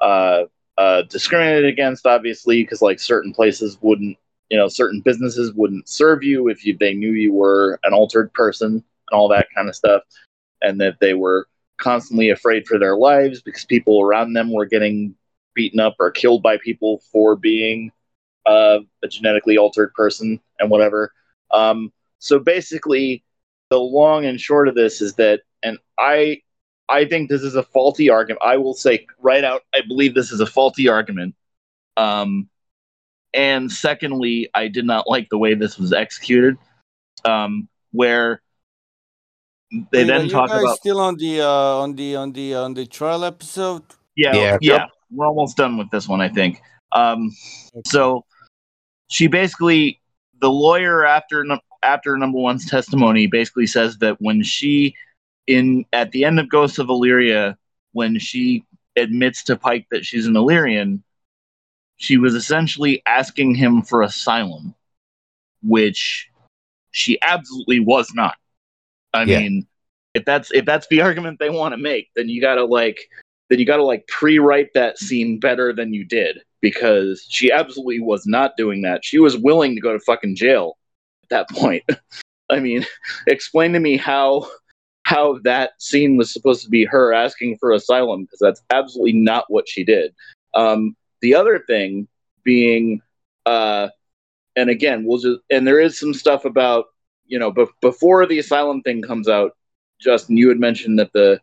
uh, 0.00 0.44
uh, 0.78 1.02
discriminated 1.02 1.66
against, 1.66 2.06
obviously, 2.06 2.62
because 2.62 2.82
like 2.82 3.00
certain 3.00 3.32
places 3.32 3.78
wouldn't, 3.80 4.16
you 4.50 4.58
know, 4.58 4.68
certain 4.68 5.00
businesses 5.00 5.52
wouldn't 5.54 5.88
serve 5.88 6.22
you 6.22 6.48
if 6.48 6.64
you, 6.64 6.76
they 6.78 6.94
knew 6.94 7.12
you 7.12 7.32
were 7.32 7.80
an 7.84 7.92
altered 7.92 8.32
person 8.32 8.72
and 8.74 9.18
all 9.18 9.28
that 9.28 9.46
kind 9.54 9.68
of 9.68 9.74
stuff 9.74 10.02
and 10.62 10.80
that 10.80 10.98
they 11.00 11.14
were 11.14 11.46
constantly 11.78 12.30
afraid 12.30 12.66
for 12.66 12.78
their 12.78 12.96
lives 12.96 13.42
because 13.42 13.64
people 13.64 14.00
around 14.00 14.32
them 14.32 14.52
were 14.52 14.66
getting 14.66 15.14
beaten 15.54 15.80
up 15.80 15.96
or 15.98 16.10
killed 16.10 16.42
by 16.42 16.58
people 16.58 17.02
for 17.12 17.36
being 17.36 17.90
uh, 18.46 18.78
a 19.02 19.08
genetically 19.08 19.58
altered 19.58 19.92
person 19.94 20.40
and 20.58 20.70
whatever. 20.70 21.12
Um, 21.52 21.92
so 22.18 22.38
basically, 22.38 23.24
the 23.70 23.78
long 23.78 24.24
and 24.24 24.40
short 24.40 24.68
of 24.68 24.74
this 24.74 25.00
is 25.00 25.14
that, 25.14 25.40
and 25.62 25.78
I, 25.98 26.42
I 26.88 27.04
think 27.04 27.28
this 27.28 27.42
is 27.42 27.54
a 27.54 27.62
faulty 27.62 28.10
argument. 28.10 28.42
I 28.44 28.56
will 28.56 28.74
say 28.74 29.06
right 29.20 29.44
out, 29.44 29.62
I 29.74 29.80
believe 29.86 30.14
this 30.14 30.30
is 30.30 30.40
a 30.40 30.46
faulty 30.46 30.88
argument. 30.88 31.34
Um, 31.96 32.48
and 33.34 33.70
secondly, 33.70 34.48
I 34.54 34.68
did 34.68 34.86
not 34.86 35.08
like 35.08 35.28
the 35.28 35.38
way 35.38 35.54
this 35.54 35.78
was 35.78 35.92
executed, 35.92 36.56
um, 37.24 37.68
where 37.92 38.40
they 39.70 39.78
Wait, 39.92 40.02
are 40.04 40.06
then 40.06 40.24
you 40.26 40.30
talk 40.30 40.48
guys 40.48 40.62
about 40.62 40.76
still 40.76 41.00
on 41.00 41.16
the 41.16 41.40
uh, 41.40 41.82
on 41.82 41.96
the 41.96 42.16
on 42.16 42.32
the 42.32 42.54
on 42.54 42.74
the 42.74 42.86
trial 42.86 43.24
episode? 43.24 43.82
Yeah, 44.14 44.34
Yeah. 44.34 44.58
yeah, 44.60 44.86
we're 45.10 45.26
almost 45.26 45.56
done 45.56 45.76
with 45.76 45.90
this 45.90 46.08
one, 46.08 46.20
I 46.20 46.28
think. 46.28 46.60
Um, 46.92 47.32
so 47.84 48.24
she 49.08 49.26
basically, 49.26 50.00
the 50.40 50.50
lawyer 50.50 51.04
after 51.04 51.44
after 51.82 52.16
number 52.16 52.38
one's 52.38 52.68
testimony, 52.68 53.26
basically 53.26 53.66
says 53.66 53.98
that 53.98 54.20
when 54.20 54.42
she, 54.42 54.94
in 55.46 55.84
at 55.92 56.12
the 56.12 56.24
end 56.24 56.40
of 56.40 56.48
Ghosts 56.48 56.78
of 56.78 56.88
Illyria, 56.88 57.56
when 57.92 58.18
she 58.18 58.64
admits 58.96 59.44
to 59.44 59.56
Pike 59.56 59.86
that 59.90 60.04
she's 60.04 60.26
an 60.26 60.36
Illyrian, 60.36 61.02
she 61.96 62.16
was 62.18 62.34
essentially 62.34 63.02
asking 63.06 63.54
him 63.54 63.82
for 63.82 64.02
asylum, 64.02 64.74
which 65.62 66.28
she 66.90 67.18
absolutely 67.22 67.80
was 67.80 68.12
not. 68.14 68.36
I 69.12 69.24
Yeah. 69.24 69.40
mean, 69.40 69.66
if 70.14 70.24
that's 70.24 70.50
if 70.52 70.64
that's 70.64 70.86
the 70.88 71.00
argument 71.00 71.38
they 71.38 71.50
want 71.50 71.72
to 71.72 71.78
make, 71.78 72.10
then 72.16 72.28
you 72.28 72.40
gotta 72.40 72.64
like 72.64 72.98
then 73.48 73.58
you 73.58 73.64
gotta 73.64 73.84
like 73.84 74.06
pre-write 74.08 74.72
that 74.74 74.98
scene 74.98 75.38
better 75.38 75.72
than 75.72 75.94
you 75.94 76.04
did 76.04 76.42
because 76.60 77.24
she 77.28 77.52
absolutely 77.52 78.00
was 78.00 78.26
not 78.26 78.56
doing 78.56 78.82
that. 78.82 79.04
She 79.04 79.18
was 79.18 79.36
willing 79.36 79.74
to 79.74 79.80
go 79.80 79.92
to 79.92 80.00
fucking 80.00 80.36
jail 80.36 80.78
at 81.22 81.28
that 81.28 81.50
point. 81.50 81.84
I 82.50 82.60
mean, 82.60 82.84
explain 83.26 83.72
to 83.72 83.80
me 83.80 83.96
how 83.96 84.48
how 85.06 85.38
that 85.44 85.70
scene 85.78 86.16
was 86.16 86.32
supposed 86.32 86.64
to 86.64 86.68
be 86.68 86.84
her 86.84 87.12
asking 87.12 87.56
for 87.58 87.70
asylum 87.70 88.24
because 88.24 88.40
that's 88.40 88.60
absolutely 88.70 89.12
not 89.12 89.44
what 89.46 89.68
she 89.68 89.84
did. 89.84 90.12
Um, 90.52 90.96
the 91.20 91.32
other 91.32 91.60
thing 91.60 92.08
being, 92.42 93.00
uh, 93.46 93.90
and 94.56 94.68
again, 94.68 95.04
we'll 95.04 95.18
just 95.18 95.38
and 95.48 95.64
there 95.64 95.78
is 95.78 95.96
some 95.96 96.12
stuff 96.12 96.44
about 96.44 96.86
you 97.24 97.38
know 97.38 97.52
bef- 97.52 97.80
before 97.80 98.26
the 98.26 98.40
asylum 98.40 98.82
thing 98.82 99.00
comes 99.00 99.28
out. 99.28 99.52
Justin, 100.00 100.36
you 100.36 100.48
had 100.48 100.58
mentioned 100.58 100.98
that 100.98 101.12
the 101.12 101.40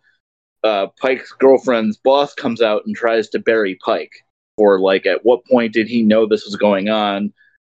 uh, 0.65 0.87
Pike's 0.99 1.31
girlfriend's 1.31 1.95
boss 1.95 2.33
comes 2.33 2.61
out 2.61 2.85
and 2.85 2.93
tries 2.93 3.29
to 3.29 3.39
bury 3.39 3.75
Pike 3.75 4.11
for 4.57 4.81
like 4.81 5.05
at 5.05 5.23
what 5.23 5.45
point 5.45 5.71
did 5.71 5.87
he 5.87 6.03
know 6.03 6.25
this 6.25 6.43
was 6.43 6.57
going 6.57 6.89
on 6.89 7.31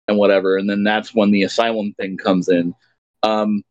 and 0.10 0.18
whatever, 0.18 0.58
and 0.58 0.70
then 0.70 0.84
that's 0.84 1.16
when 1.16 1.32
the 1.32 1.44
asylum 1.44 1.94
thing 1.94 2.18
comes 2.18 2.50
in. 2.50 2.76
Um, 3.24 3.64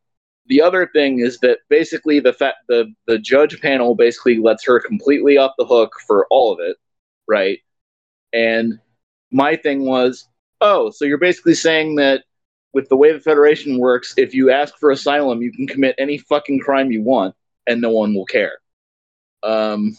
the 0.48 0.62
other 0.62 0.88
thing 0.92 1.20
is 1.20 1.38
that 1.40 1.58
basically 1.68 2.20
the 2.20 2.32
fact 2.32 2.58
the 2.68 2.92
the 3.06 3.18
judge 3.18 3.60
panel 3.60 3.94
basically 3.94 4.38
lets 4.38 4.64
her 4.64 4.80
completely 4.80 5.38
off 5.38 5.52
the 5.58 5.66
hook 5.66 5.94
for 6.06 6.26
all 6.30 6.52
of 6.52 6.60
it, 6.60 6.76
right? 7.28 7.60
And 8.32 8.78
my 9.30 9.56
thing 9.56 9.84
was, 9.84 10.28
oh, 10.60 10.90
so 10.90 11.04
you're 11.04 11.18
basically 11.18 11.54
saying 11.54 11.96
that 11.96 12.24
with 12.72 12.88
the 12.88 12.96
way 12.96 13.12
the 13.12 13.20
Federation 13.20 13.78
works, 13.78 14.14
if 14.16 14.34
you 14.34 14.50
ask 14.50 14.76
for 14.78 14.90
asylum, 14.90 15.42
you 15.42 15.52
can 15.52 15.66
commit 15.66 15.94
any 15.98 16.18
fucking 16.18 16.60
crime 16.60 16.92
you 16.92 17.02
want, 17.02 17.34
and 17.66 17.80
no 17.80 17.90
one 17.90 18.14
will 18.14 18.26
care. 18.26 18.58
Um, 19.42 19.96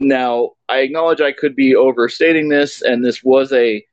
now, 0.00 0.52
I 0.68 0.78
acknowledge 0.78 1.20
I 1.20 1.32
could 1.32 1.56
be 1.56 1.74
overstating 1.76 2.48
this, 2.48 2.82
and 2.82 3.04
this 3.04 3.22
was 3.22 3.52
a 3.52 3.84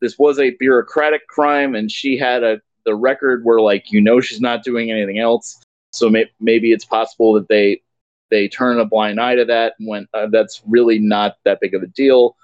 this 0.00 0.18
was 0.18 0.38
a 0.38 0.50
bureaucratic 0.50 1.26
crime, 1.26 1.74
and 1.74 1.90
she 1.90 2.18
had 2.18 2.42
a 2.42 2.60
the 2.84 2.94
record 2.94 3.44
where 3.44 3.60
like 3.60 3.90
you 3.90 4.00
know 4.00 4.20
she's 4.20 4.40
not 4.40 4.64
doing 4.64 4.90
anything 4.90 5.18
else, 5.18 5.62
so 5.92 6.08
may, 6.08 6.26
maybe 6.40 6.72
it's 6.72 6.84
possible 6.84 7.34
that 7.34 7.48
they 7.48 7.82
they 8.30 8.48
turn 8.48 8.78
a 8.80 8.84
blind 8.84 9.20
eye 9.20 9.36
to 9.36 9.44
that 9.44 9.74
when 9.78 10.08
uh, 10.14 10.26
that's 10.30 10.62
really 10.66 10.98
not 10.98 11.36
that 11.44 11.60
big 11.60 11.74
of 11.74 11.82
a 11.82 11.86
deal. 11.86 12.36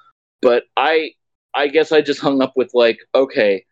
But 0.42 0.64
I 0.76 1.12
I 1.54 1.68
guess 1.68 1.92
I 1.92 2.00
just 2.00 2.20
hung 2.20 2.42
up 2.42 2.52
with 2.56 2.70
like 2.74 2.98
okay, 3.14 3.64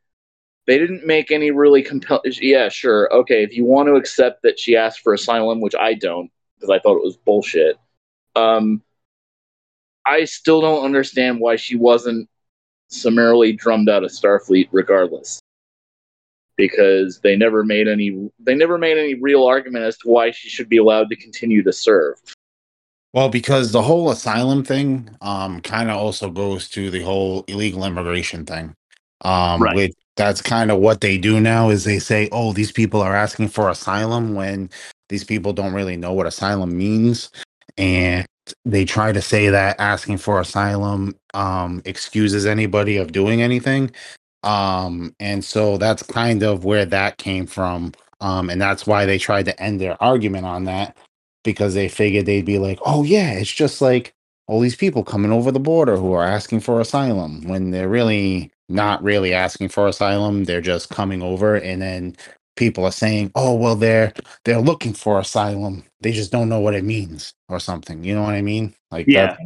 they 0.66 0.78
didn't 0.78 1.06
make 1.06 1.30
any 1.30 1.50
really 1.50 1.82
compelling. 1.82 2.32
Yeah, 2.40 2.68
sure, 2.68 3.12
okay. 3.12 3.42
If 3.42 3.56
you 3.56 3.64
want 3.64 3.88
to 3.88 3.94
accept 3.94 4.42
that 4.42 4.58
she 4.58 4.76
asked 4.76 5.00
for 5.00 5.14
asylum, 5.14 5.60
which 5.60 5.74
I 5.74 5.94
don't 5.94 6.30
because 6.56 6.70
I 6.70 6.78
thought 6.80 6.96
it 6.96 7.04
was 7.04 7.16
bullshit. 7.16 7.78
Um, 8.34 8.82
I 10.04 10.24
still 10.24 10.60
don't 10.60 10.84
understand 10.84 11.40
why 11.40 11.56
she 11.56 11.76
wasn't 11.76 12.28
summarily 12.88 13.52
drummed 13.52 13.88
out 13.88 14.04
of 14.04 14.10
Starfleet, 14.10 14.68
regardless, 14.72 15.40
because 16.58 17.20
they 17.20 17.36
never 17.36 17.64
made 17.64 17.88
any 17.88 18.30
they 18.40 18.54
never 18.54 18.76
made 18.76 18.98
any 18.98 19.14
real 19.14 19.44
argument 19.46 19.86
as 19.86 19.96
to 19.98 20.08
why 20.08 20.30
she 20.30 20.50
should 20.50 20.68
be 20.68 20.76
allowed 20.76 21.08
to 21.08 21.16
continue 21.16 21.62
to 21.62 21.72
serve. 21.72 22.16
Well, 23.14 23.30
because 23.30 23.72
the 23.72 23.80
whole 23.80 24.10
asylum 24.10 24.62
thing 24.64 25.08
um 25.22 25.62
kind 25.62 25.88
of 25.90 25.96
also 25.96 26.28
goes 26.30 26.68
to 26.70 26.90
the 26.90 27.00
whole 27.00 27.44
illegal 27.48 27.84
immigration 27.84 28.44
thing. 28.44 28.74
Um 29.22 29.62
Right. 29.62 29.74
which 29.74 29.92
that's 30.16 30.42
kind 30.42 30.70
of 30.70 30.78
what 30.80 31.00
they 31.00 31.16
do 31.16 31.40
now 31.40 31.70
is 31.70 31.84
they 31.84 32.00
say, 32.00 32.28
"Oh, 32.32 32.52
these 32.52 32.72
people 32.72 33.00
are 33.00 33.14
asking 33.14 33.48
for 33.48 33.70
asylum 33.70 34.34
when 34.34 34.68
these 35.08 35.22
people 35.24 35.52
don't 35.52 35.72
really 35.72 35.96
know 35.96 36.12
what 36.12 36.26
asylum 36.26 36.76
means." 36.76 37.30
And 37.78 38.26
they 38.64 38.84
try 38.84 39.12
to 39.12 39.22
say 39.22 39.48
that 39.50 39.78
asking 39.78 40.18
for 40.18 40.40
asylum 40.40 41.14
um 41.34 41.82
excuses 41.84 42.46
anybody 42.46 42.96
of 42.96 43.12
doing 43.12 43.42
anything. 43.42 43.92
Um 44.42 45.14
and 45.20 45.44
so 45.44 45.78
that's 45.78 46.02
kind 46.02 46.42
of 46.42 46.64
where 46.64 46.84
that 46.86 47.18
came 47.18 47.46
from. 47.46 47.92
Um 48.20 48.50
and 48.50 48.60
that's 48.60 48.86
why 48.86 49.06
they 49.06 49.18
tried 49.18 49.46
to 49.46 49.62
end 49.62 49.80
their 49.80 50.02
argument 50.02 50.46
on 50.46 50.64
that 50.64 50.96
because 51.44 51.74
they 51.74 51.88
figured 51.88 52.26
they'd 52.26 52.44
be 52.44 52.58
like, 52.58 52.78
oh 52.84 53.04
yeah, 53.04 53.32
it's 53.32 53.52
just 53.52 53.80
like 53.80 54.14
all 54.46 54.60
these 54.60 54.76
people 54.76 55.04
coming 55.04 55.32
over 55.32 55.50
the 55.52 55.60
border 55.60 55.96
who 55.96 56.12
are 56.12 56.24
asking 56.24 56.60
for 56.60 56.80
asylum 56.80 57.42
when 57.48 57.70
they're 57.70 57.88
really 57.88 58.50
not 58.68 59.02
really 59.02 59.32
asking 59.34 59.68
for 59.68 59.86
asylum. 59.88 60.44
They're 60.44 60.60
just 60.60 60.90
coming 60.90 61.22
over 61.22 61.56
and 61.56 61.80
then 61.82 62.16
people 62.56 62.84
are 62.84 62.92
saying, 62.92 63.30
oh 63.34 63.54
well 63.54 63.76
they're 63.76 64.12
they're 64.44 64.60
looking 64.60 64.92
for 64.94 65.18
asylum. 65.20 65.84
They 66.00 66.12
just 66.12 66.32
don't 66.32 66.48
know 66.48 66.60
what 66.60 66.74
it 66.74 66.84
means 66.84 67.34
or 67.48 67.60
something. 67.60 68.04
You 68.04 68.14
know 68.14 68.22
what 68.22 68.34
I 68.34 68.42
mean? 68.42 68.74
Like 68.90 69.10
that, 69.14 69.38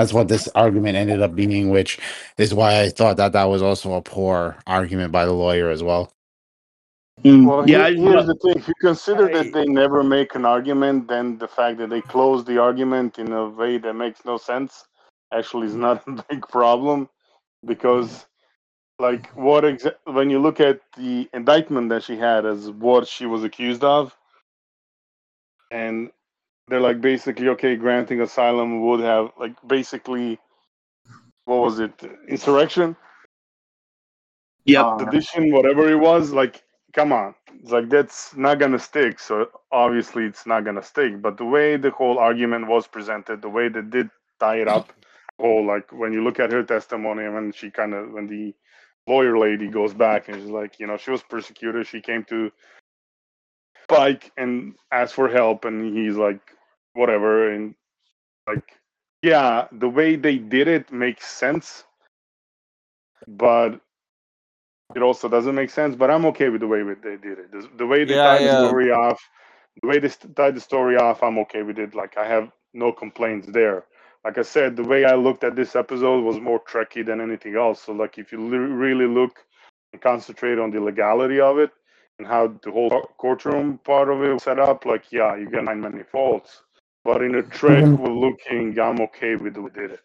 that's 0.00 0.14
what 0.14 0.28
this 0.28 0.48
argument 0.56 0.96
ended 0.98 1.22
up 1.22 1.36
being, 1.36 1.70
which 1.70 2.00
is 2.38 2.54
why 2.54 2.82
I 2.82 2.90
thought 2.90 3.18
that 3.18 3.34
that 3.34 3.46
was 3.46 3.62
also 3.62 3.94
a 3.94 4.02
poor 4.02 4.56
argument 4.66 5.12
by 5.12 5.26
the 5.26 5.34
lawyer 5.34 5.70
as 5.70 5.82
well. 5.84 6.12
Mm, 7.24 7.46
Well, 7.46 7.64
yeah, 7.64 7.84
here- 7.84 7.86
I- 7.86 7.94
here's 7.94 8.26
the 8.26 8.36
thing: 8.36 8.56
if 8.56 8.68
you 8.68 8.74
consider 8.80 9.28
I- 9.28 9.30
that 9.30 9.52
they 9.52 9.66
never 9.66 10.04
make 10.04 10.34
an 10.36 10.46
argument, 10.46 11.08
then 11.08 11.38
the 11.38 11.48
fact 11.48 11.78
that 11.78 11.90
they 11.90 12.02
close 12.02 12.44
the 12.44 12.58
argument 12.58 13.18
in 13.18 13.32
a 13.32 13.48
way 13.48 13.78
that 13.78 13.94
makes 13.94 14.24
no 14.24 14.38
sense 14.38 14.84
actually 15.32 15.68
is 15.68 15.76
not 15.76 16.02
a 16.08 16.24
big 16.30 16.48
problem, 16.48 17.08
because, 17.66 18.26
like, 18.98 19.28
what 19.36 19.64
exa- 19.64 19.96
when 20.04 20.30
you 20.30 20.40
look 20.40 20.60
at 20.60 20.80
the 20.96 21.28
indictment 21.34 21.90
that 21.90 22.04
she 22.04 22.16
had 22.16 22.46
as 22.46 22.70
what 22.70 23.08
she 23.08 23.26
was 23.26 23.44
accused 23.44 23.84
of, 23.84 24.16
and 25.70 26.10
they're 26.70 26.80
like 26.80 27.00
basically 27.00 27.48
okay, 27.50 27.76
granting 27.76 28.20
asylum 28.20 28.80
would 28.86 29.00
have 29.00 29.30
like 29.38 29.54
basically 29.66 30.38
what 31.44 31.60
was 31.60 31.80
it? 31.80 31.92
Insurrection, 32.28 32.96
Yep. 34.64 35.00
sedition, 35.00 35.52
whatever 35.52 35.90
it 35.90 35.96
was. 35.96 36.32
Like, 36.32 36.62
come 36.92 37.12
on, 37.12 37.34
it's 37.60 37.72
like 37.72 37.88
that's 37.88 38.36
not 38.36 38.58
gonna 38.60 38.78
stick. 38.78 39.18
So 39.18 39.50
obviously, 39.72 40.24
it's 40.24 40.46
not 40.46 40.64
gonna 40.64 40.82
stick. 40.82 41.20
But 41.20 41.36
the 41.38 41.44
way 41.44 41.76
the 41.76 41.90
whole 41.90 42.18
argument 42.18 42.68
was 42.68 42.86
presented, 42.86 43.42
the 43.42 43.48
way 43.48 43.68
they 43.68 43.82
did 43.82 44.10
tie 44.38 44.60
it 44.60 44.68
up, 44.68 44.92
whole 45.40 45.66
like 45.66 45.90
when 45.92 46.12
you 46.12 46.22
look 46.22 46.38
at 46.38 46.52
her 46.52 46.62
testimony 46.62 47.24
and 47.24 47.34
when 47.34 47.52
she 47.52 47.70
kind 47.70 47.94
of 47.94 48.12
when 48.12 48.28
the 48.28 48.54
lawyer 49.06 49.38
lady 49.38 49.68
goes 49.68 49.92
back 49.92 50.28
and 50.28 50.36
she's 50.40 50.50
like, 50.50 50.78
you 50.78 50.86
know, 50.86 50.96
she 50.96 51.10
was 51.10 51.22
persecuted. 51.22 51.86
She 51.86 52.00
came 52.00 52.22
to 52.24 52.52
Pike 53.88 54.30
and 54.36 54.74
asked 54.92 55.14
for 55.14 55.28
help, 55.28 55.64
and 55.64 55.96
he's 55.96 56.16
like, 56.16 56.40
whatever, 56.94 57.52
and 57.52 57.74
like, 58.46 58.72
yeah, 59.22 59.68
the 59.72 59.88
way 59.88 60.16
they 60.16 60.38
did 60.38 60.68
it 60.68 60.92
makes 60.92 61.26
sense, 61.26 61.84
but 63.26 63.80
it 64.94 65.02
also 65.02 65.28
doesn't 65.28 65.54
make 65.54 65.70
sense. 65.70 65.94
But 65.96 66.10
I'm 66.10 66.26
okay 66.26 66.48
with 66.48 66.60
the 66.60 66.66
way 66.68 66.82
they 66.82 67.16
did 67.16 67.38
it. 67.38 67.52
The, 67.52 67.68
the 67.78 67.86
way 67.86 68.04
they 68.04 68.14
Yeah, 68.14 68.22
tied 68.22 68.42
yeah. 68.42 68.60
the 68.60 68.68
story 68.68 68.90
off, 68.90 69.20
the 69.82 69.88
way 69.88 69.98
they 69.98 70.08
tied 70.34 70.56
the 70.56 70.60
story 70.60 70.96
off, 70.96 71.22
I'm 71.22 71.38
okay 71.40 71.62
with 71.62 71.78
it. 71.78 71.94
Like 71.94 72.16
I 72.16 72.26
have 72.26 72.50
no 72.74 72.92
complaints 72.92 73.48
there. 73.52 73.84
Like 74.24 74.38
I 74.38 74.42
said, 74.42 74.76
the 74.76 74.84
way 74.84 75.04
I 75.04 75.14
looked 75.14 75.44
at 75.44 75.56
this 75.56 75.74
episode 75.76 76.22
was 76.24 76.38
more 76.40 76.58
tricky 76.60 77.02
than 77.02 77.20
anything 77.20 77.56
else. 77.56 77.82
So 77.82 77.92
like 77.92 78.18
if 78.18 78.32
you 78.32 78.40
li- 78.40 78.58
really 78.58 79.06
look 79.06 79.38
and 79.92 80.02
concentrate 80.02 80.58
on 80.58 80.70
the 80.70 80.80
legality 80.80 81.40
of 81.40 81.58
it 81.58 81.70
and 82.18 82.26
how 82.26 82.48
the 82.62 82.70
whole 82.70 82.90
courtroom 83.18 83.78
part 83.84 84.10
of 84.10 84.22
it 84.22 84.32
was 84.32 84.42
set 84.42 84.58
up, 84.58 84.84
like 84.84 85.10
yeah, 85.10 85.36
you 85.36 85.48
can 85.48 85.66
find 85.66 85.80
many 85.80 86.02
faults. 86.02 86.62
But 87.04 87.22
in 87.22 87.34
a 87.36 87.42
trick 87.42 87.84
Mhm. 87.84 87.98
with 88.00 88.12
looking, 88.12 88.78
I'm 88.80 89.00
okay 89.02 89.36
with 89.36 89.54
the 89.54 89.62
way 89.62 89.70
they 89.74 89.82
did 89.82 89.90
it. 89.92 90.00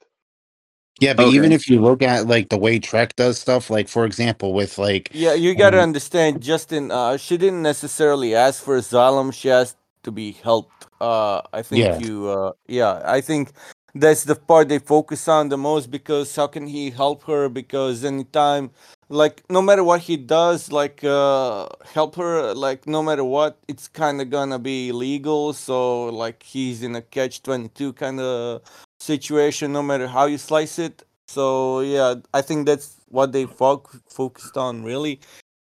Yeah, 1.02 1.14
but 1.14 1.28
Okay. 1.28 1.36
even 1.36 1.52
if 1.52 1.68
you 1.70 1.82
look 1.82 2.02
at 2.02 2.28
like 2.28 2.50
the 2.50 2.58
way 2.58 2.80
Trek 2.80 3.16
does 3.18 3.38
stuff, 3.40 3.70
like 3.70 3.90
for 3.90 4.06
example, 4.06 4.54
with 4.54 4.78
like 4.78 5.10
Yeah, 5.14 5.34
you 5.34 5.56
gotta 5.56 5.78
Um, 5.78 5.84
understand, 5.84 6.42
Justin. 6.42 6.92
Uh, 6.92 7.18
she 7.18 7.38
didn't 7.38 7.62
necessarily 7.64 8.34
ask 8.36 8.64
for 8.64 8.78
asylum. 8.78 9.32
She 9.32 9.52
asked 9.52 9.78
to 10.04 10.12
be 10.12 10.32
helped. 10.32 10.88
Uh, 11.02 11.42
I 11.54 11.62
think 11.64 11.80
Yeah. 11.82 12.00
you. 12.00 12.30
Uh, 12.30 12.52
yeah, 12.68 13.02
I 13.06 13.22
think 13.22 13.52
that's 13.94 14.24
the 14.24 14.36
part 14.36 14.70
they 14.70 14.80
focus 14.80 15.28
on 15.28 15.50
the 15.50 15.58
most 15.58 15.92
because 15.92 16.36
how 16.36 16.48
can 16.48 16.68
he 16.68 16.92
help 16.92 17.24
her? 17.26 17.50
Because 17.50 18.06
anytime, 18.06 18.72
like, 19.10 19.44
no 19.50 19.62
matter 19.62 19.84
what 19.84 20.02
he 20.02 20.18
does, 20.18 20.72
like, 20.72 21.04
uh, 21.04 21.68
help 21.94 22.16
her, 22.16 22.54
like, 22.54 22.88
no 22.88 23.04
matter 23.04 23.24
what, 23.24 23.58
it's 23.68 23.88
kind 23.88 24.22
of 24.22 24.30
gonna 24.30 24.60
be 24.60 24.90
illegal. 24.90 25.54
So, 25.54 26.06
like, 26.06 26.44
he's 26.44 26.84
in 26.84 26.96
a 26.96 27.02
catch 27.02 27.44
twenty 27.44 27.70
two 27.70 27.94
kind 27.94 28.20
of 28.20 28.62
situation, 29.00 29.72
no 29.74 29.84
matter 29.84 30.08
how 30.08 30.26
you 30.26 30.38
slice 30.38 30.80
it. 30.80 31.04
So 31.28 31.82
yeah, 31.82 32.16
I 32.34 32.42
think 32.42 32.66
that's 32.68 32.98
what 33.10 33.32
they 33.32 33.46
foc- 33.46 34.00
focused 34.10 34.58
on 34.58 34.84
really. 34.84 35.20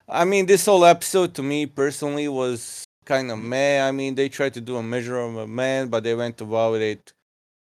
I 0.08 0.26
mean, 0.26 0.46
this 0.46 0.66
whole 0.66 0.86
episode 0.86 1.36
to 1.36 1.44
me 1.44 1.66
personally 1.66 2.28
was 2.28 2.86
kind 3.06 3.32
of 3.32 3.40
meh. 3.40 3.82
I 3.88 3.92
mean, 3.92 4.16
they 4.16 4.30
tried 4.30 4.54
to 4.56 4.62
do 4.62 4.78
a 4.78 4.84
measure 4.84 5.20
of 5.20 5.36
a 5.38 5.48
man, 5.48 5.90
but 5.90 6.04
they 6.04 6.16
went 6.16 6.42
about 6.42 6.76
it 6.82 7.14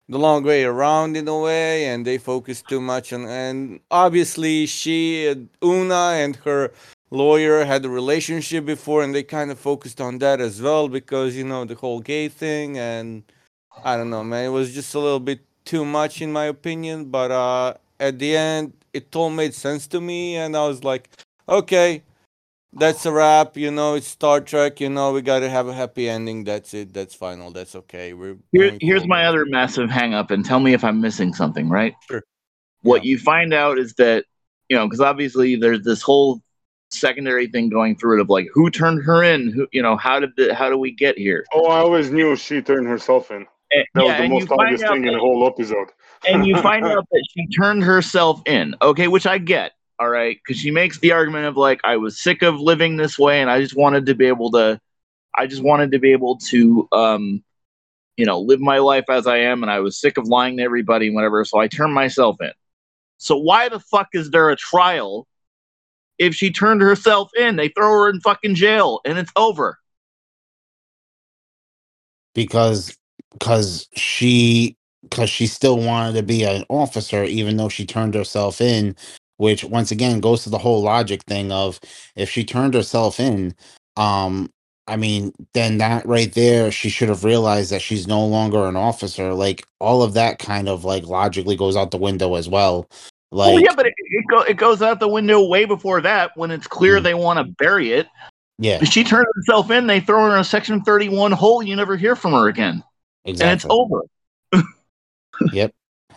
the 0.08 0.18
long 0.18 0.42
way 0.44 0.64
around 0.64 1.16
in 1.16 1.28
a 1.28 1.38
way, 1.38 1.86
and 1.86 2.06
they 2.06 2.18
focused 2.18 2.68
too 2.68 2.80
much 2.80 3.12
on. 3.12 3.26
And 3.26 3.80
obviously, 3.90 4.66
she, 4.66 5.34
Una, 5.64 6.12
and 6.22 6.36
her 6.44 6.72
lawyer 7.10 7.64
had 7.64 7.84
a 7.84 7.88
relationship 7.90 8.64
before, 8.64 9.02
and 9.02 9.14
they 9.14 9.22
kind 9.22 9.50
of 9.50 9.58
focused 9.58 10.00
on 10.00 10.18
that 10.18 10.40
as 10.40 10.60
well 10.62 10.88
because 10.88 11.36
you 11.36 11.44
know 11.44 11.64
the 11.64 11.74
whole 11.76 12.00
gay 12.00 12.28
thing 12.28 12.78
and. 12.78 13.24
I 13.84 13.96
don't 13.96 14.10
know, 14.10 14.24
man. 14.24 14.46
It 14.46 14.48
was 14.48 14.74
just 14.74 14.94
a 14.94 14.98
little 14.98 15.20
bit 15.20 15.40
too 15.64 15.84
much 15.84 16.20
in 16.22 16.32
my 16.32 16.46
opinion, 16.46 17.06
but 17.10 17.30
uh 17.30 17.74
at 18.00 18.18
the 18.18 18.36
end 18.36 18.72
it 18.92 19.14
all 19.14 19.30
made 19.30 19.54
sense 19.54 19.86
to 19.88 20.00
me 20.00 20.36
and 20.36 20.56
I 20.56 20.66
was 20.66 20.82
like, 20.84 21.10
okay, 21.48 22.02
that's 22.78 23.04
a 23.06 23.12
wrap, 23.12 23.56
you 23.56 23.70
know, 23.70 23.94
it's 23.94 24.06
Star 24.06 24.40
Trek, 24.40 24.80
you 24.80 24.88
know, 24.88 25.12
we 25.12 25.22
got 25.22 25.40
to 25.40 25.48
have 25.50 25.68
a 25.68 25.72
happy 25.74 26.08
ending. 26.08 26.44
That's 26.44 26.72
it. 26.74 26.92
That's 26.94 27.14
final. 27.14 27.50
That's 27.50 27.74
okay. 27.74 28.12
We're 28.12 28.36
Here, 28.52 28.76
here's 28.80 29.06
my 29.06 29.26
other 29.26 29.44
massive 29.46 29.90
hang 29.90 30.14
up, 30.14 30.30
and 30.30 30.44
tell 30.44 30.60
me 30.60 30.74
if 30.74 30.84
I'm 30.84 31.00
missing 31.00 31.34
something, 31.34 31.68
right? 31.68 31.94
Sure. 32.10 32.22
What 32.82 33.04
you 33.04 33.18
find 33.18 33.52
out 33.52 33.78
is 33.78 33.94
that, 33.94 34.24
you 34.68 34.76
know, 34.76 34.86
because 34.86 35.00
obviously 35.00 35.56
there's 35.56 35.82
this 35.82 36.00
whole 36.02 36.40
secondary 36.90 37.46
thing 37.48 37.68
going 37.68 37.96
through 37.96 38.18
it 38.18 38.22
of 38.22 38.30
like 38.30 38.46
who 38.52 38.70
turned 38.70 39.02
her 39.04 39.22
in, 39.22 39.50
who, 39.52 39.66
you 39.72 39.82
know, 39.82 39.96
how 39.96 40.20
did 40.20 40.30
the, 40.36 40.54
how 40.54 40.70
do 40.70 40.78
we 40.78 40.92
get 40.92 41.18
here? 41.18 41.44
Oh, 41.52 41.66
I 41.66 41.78
always 41.80 42.10
knew 42.10 42.36
she 42.36 42.62
turned 42.62 42.86
herself 42.86 43.30
in. 43.30 43.46
And, 43.70 43.84
That 43.94 44.04
yeah, 44.04 44.04
was 44.04 44.16
the 44.16 44.22
and 44.22 44.32
you 44.32 44.38
most 44.40 44.48
find 44.48 44.60
obvious 44.60 44.82
out 44.82 44.92
thing 44.94 45.06
in 45.06 45.12
the 45.12 45.18
whole 45.20 45.46
episode. 45.46 45.88
and 46.26 46.46
you 46.46 46.56
find 46.62 46.84
out 46.86 47.06
that 47.10 47.24
she 47.34 47.46
turned 47.48 47.82
herself 47.84 48.40
in. 48.46 48.74
Okay, 48.80 49.08
which 49.08 49.26
I 49.26 49.38
get. 49.38 49.72
All 50.00 50.08
right, 50.08 50.38
because 50.38 50.60
she 50.60 50.70
makes 50.70 50.98
the 51.00 51.12
argument 51.12 51.46
of 51.46 51.56
like, 51.56 51.80
I 51.84 51.96
was 51.96 52.20
sick 52.20 52.42
of 52.42 52.60
living 52.60 52.96
this 52.96 53.18
way, 53.18 53.40
and 53.40 53.50
I 53.50 53.60
just 53.60 53.76
wanted 53.76 54.06
to 54.06 54.14
be 54.14 54.26
able 54.26 54.50
to, 54.52 54.80
I 55.36 55.46
just 55.46 55.62
wanted 55.62 55.92
to 55.92 55.98
be 55.98 56.12
able 56.12 56.38
to, 56.50 56.88
um, 56.92 57.42
you 58.16 58.24
know, 58.24 58.40
live 58.40 58.60
my 58.60 58.78
life 58.78 59.06
as 59.10 59.26
I 59.26 59.38
am, 59.38 59.62
and 59.62 59.70
I 59.70 59.80
was 59.80 60.00
sick 60.00 60.16
of 60.16 60.28
lying 60.28 60.58
to 60.58 60.62
everybody 60.62 61.06
and 61.06 61.16
whatever. 61.16 61.44
So 61.44 61.58
I 61.58 61.68
turned 61.68 61.94
myself 61.94 62.36
in. 62.40 62.52
So 63.18 63.36
why 63.36 63.68
the 63.68 63.80
fuck 63.80 64.08
is 64.12 64.30
there 64.30 64.50
a 64.50 64.56
trial 64.56 65.26
if 66.18 66.34
she 66.34 66.52
turned 66.52 66.80
herself 66.80 67.30
in? 67.36 67.56
They 67.56 67.68
throw 67.68 67.90
her 67.90 68.10
in 68.10 68.20
fucking 68.20 68.54
jail, 68.54 69.00
and 69.04 69.18
it's 69.18 69.32
over. 69.34 69.78
because 72.38 72.96
because 73.32 73.88
she 73.94 74.76
because 75.02 75.28
she 75.28 75.46
still 75.46 75.76
wanted 75.76 76.14
to 76.14 76.22
be 76.22 76.44
an 76.44 76.64
officer 76.68 77.24
even 77.24 77.56
though 77.56 77.68
she 77.68 77.84
turned 77.84 78.14
herself 78.14 78.60
in 78.60 78.94
which 79.38 79.64
once 79.64 79.90
again 79.90 80.20
goes 80.20 80.44
to 80.44 80.50
the 80.50 80.58
whole 80.58 80.82
logic 80.82 81.22
thing 81.24 81.50
of 81.50 81.80
if 82.14 82.30
she 82.30 82.44
turned 82.44 82.74
herself 82.74 83.18
in 83.18 83.54
um 83.96 84.50
i 84.86 84.96
mean 84.96 85.32
then 85.54 85.78
that 85.78 86.04
right 86.06 86.34
there 86.34 86.70
she 86.70 86.88
should 86.88 87.08
have 87.08 87.24
realized 87.24 87.72
that 87.72 87.82
she's 87.82 88.06
no 88.06 88.24
longer 88.24 88.66
an 88.66 88.76
officer 88.76 89.32
like 89.34 89.66
all 89.80 90.02
of 90.02 90.14
that 90.14 90.38
kind 90.38 90.68
of 90.68 90.84
like 90.84 91.04
logically 91.06 91.56
goes 91.56 91.76
out 91.76 91.90
the 91.90 91.96
window 91.98 92.34
as 92.34 92.48
well 92.48 92.86
like 93.30 93.54
well, 93.54 93.60
yeah, 93.62 93.74
but 93.76 93.86
it, 93.86 93.94
it, 93.98 94.24
go, 94.30 94.40
it 94.40 94.56
goes 94.56 94.80
out 94.80 95.00
the 95.00 95.08
window 95.08 95.46
way 95.46 95.64
before 95.66 96.00
that 96.00 96.30
when 96.36 96.50
it's 96.50 96.66
clear 96.66 96.98
Mhm. 96.98 97.02
they 97.02 97.14
want 97.14 97.38
to 97.38 97.44
bury 97.58 97.92
it. 97.92 98.08
yeah 98.58 98.78
If 98.80 98.88
she 98.88 99.04
turns 99.04 99.26
herself 99.34 99.70
in, 99.70 99.86
they 99.86 100.00
throw 100.00 100.24
her 100.24 100.32
in 100.34 100.40
a 100.40 100.44
Section 100.44 100.80
31 100.82 101.32
hole. 101.32 101.62
You 101.62 101.76
never 101.76 101.96
hear 101.96 102.16
from 102.16 102.32
her 102.32 102.48
again. 102.48 102.82
exactly 103.26 103.50
And 103.50 103.56
it's 103.56 103.66
over. 103.68 104.02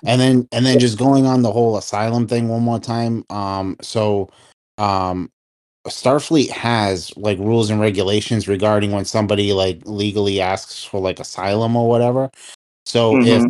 And 0.05 0.19
then 0.19 0.47
and 0.51 0.65
then 0.65 0.79
just 0.79 0.97
going 0.97 1.25
on 1.25 1.41
the 1.41 1.51
whole 1.51 1.77
asylum 1.77 2.27
thing 2.27 2.47
one 2.47 2.61
more 2.61 2.79
time 2.79 3.23
um 3.29 3.75
so 3.81 4.29
um 4.77 5.29
starfleet 5.87 6.49
has 6.49 7.15
like 7.17 7.37
rules 7.39 7.69
and 7.69 7.81
regulations 7.81 8.47
regarding 8.47 8.91
when 8.91 9.05
somebody 9.05 9.51
like 9.53 9.81
legally 9.85 10.39
asks 10.39 10.83
for 10.83 10.99
like 10.99 11.19
asylum 11.19 11.75
or 11.75 11.89
whatever. 11.89 12.29
So 12.85 13.19
if 13.23 13.43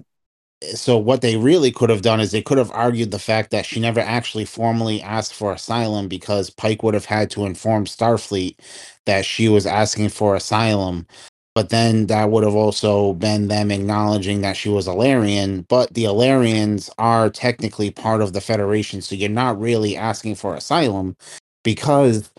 so 0.76 0.96
what 0.98 1.22
they 1.22 1.38
really 1.38 1.72
could 1.72 1.90
have 1.90 2.04
done 2.04 2.20
is 2.20 2.32
they 2.32 2.42
could 2.42 2.60
have 2.60 2.72
argued 2.72 3.12
the 3.12 3.20
fact 3.20 3.50
that 3.52 3.66
she 3.66 3.80
never 3.80 4.00
actually 4.00 4.46
formally 4.46 5.02
asked 5.02 5.34
for 5.34 5.52
asylum 5.52 6.08
because 6.08 6.52
Pike 6.52 6.84
would 6.84 6.94
have 6.94 7.06
had 7.06 7.32
to 7.32 7.46
inform 7.46 7.86
Starfleet 7.86 8.58
that 9.06 9.26
she 9.26 9.50
was 9.50 9.66
asking 9.66 10.10
for 10.10 10.36
asylum. 10.36 11.08
But 11.54 11.70
then 11.70 12.08
that 12.08 12.30
would 12.30 12.46
have 12.46 12.56
also 12.56 13.14
been 13.14 13.50
them 13.50 13.72
acknowledging 13.72 14.42
that 14.42 14.56
she 14.56 14.70
was 14.70 14.88
Illyrian. 14.88 15.64
But 15.64 15.94
the 15.94 16.06
Illyrians 16.06 16.90
are 16.98 17.30
technically 17.30 17.92
part 17.92 18.22
of 18.22 18.32
the 18.32 18.40
Federation, 18.40 19.02
so 19.02 19.16
you're 19.16 19.30
not 19.30 19.60
really 19.60 19.98
asking 19.98 20.36
for 20.36 20.56
asylum 20.56 21.18
because 21.64 22.32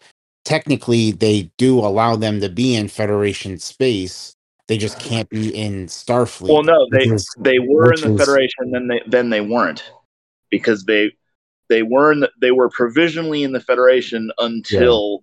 technically 0.47 1.13
they 1.13 1.51
do 1.59 1.79
allow 1.79 2.17
them 2.17 2.41
to 2.41 2.49
be 2.49 2.75
in 2.75 2.89
Federation 2.89 3.59
space. 3.59 4.35
They 4.69 4.79
just 4.79 4.99
can't 4.99 5.29
be 5.29 5.55
in 5.55 5.87
Starfleet. 5.89 6.49
Well, 6.49 6.63
no, 6.63 6.89
they 6.91 7.05
is- 7.05 7.29
they 7.39 7.59
were 7.59 7.93
in 7.93 8.01
the 8.01 8.15
is- 8.15 8.21
Federation, 8.21 8.71
then 8.71 8.89
they 8.89 9.03
then 9.07 9.29
they 9.29 9.43
weren't 9.43 9.93
because 10.49 10.85
they 10.85 11.13
they 11.69 11.83
were 11.83 12.13
in 12.13 12.21
the, 12.21 12.31
they 12.41 12.51
were 12.51 12.71
provisionally 12.71 13.43
in 13.43 13.53
the 13.53 13.61
Federation 13.61 14.33
until 14.39 15.23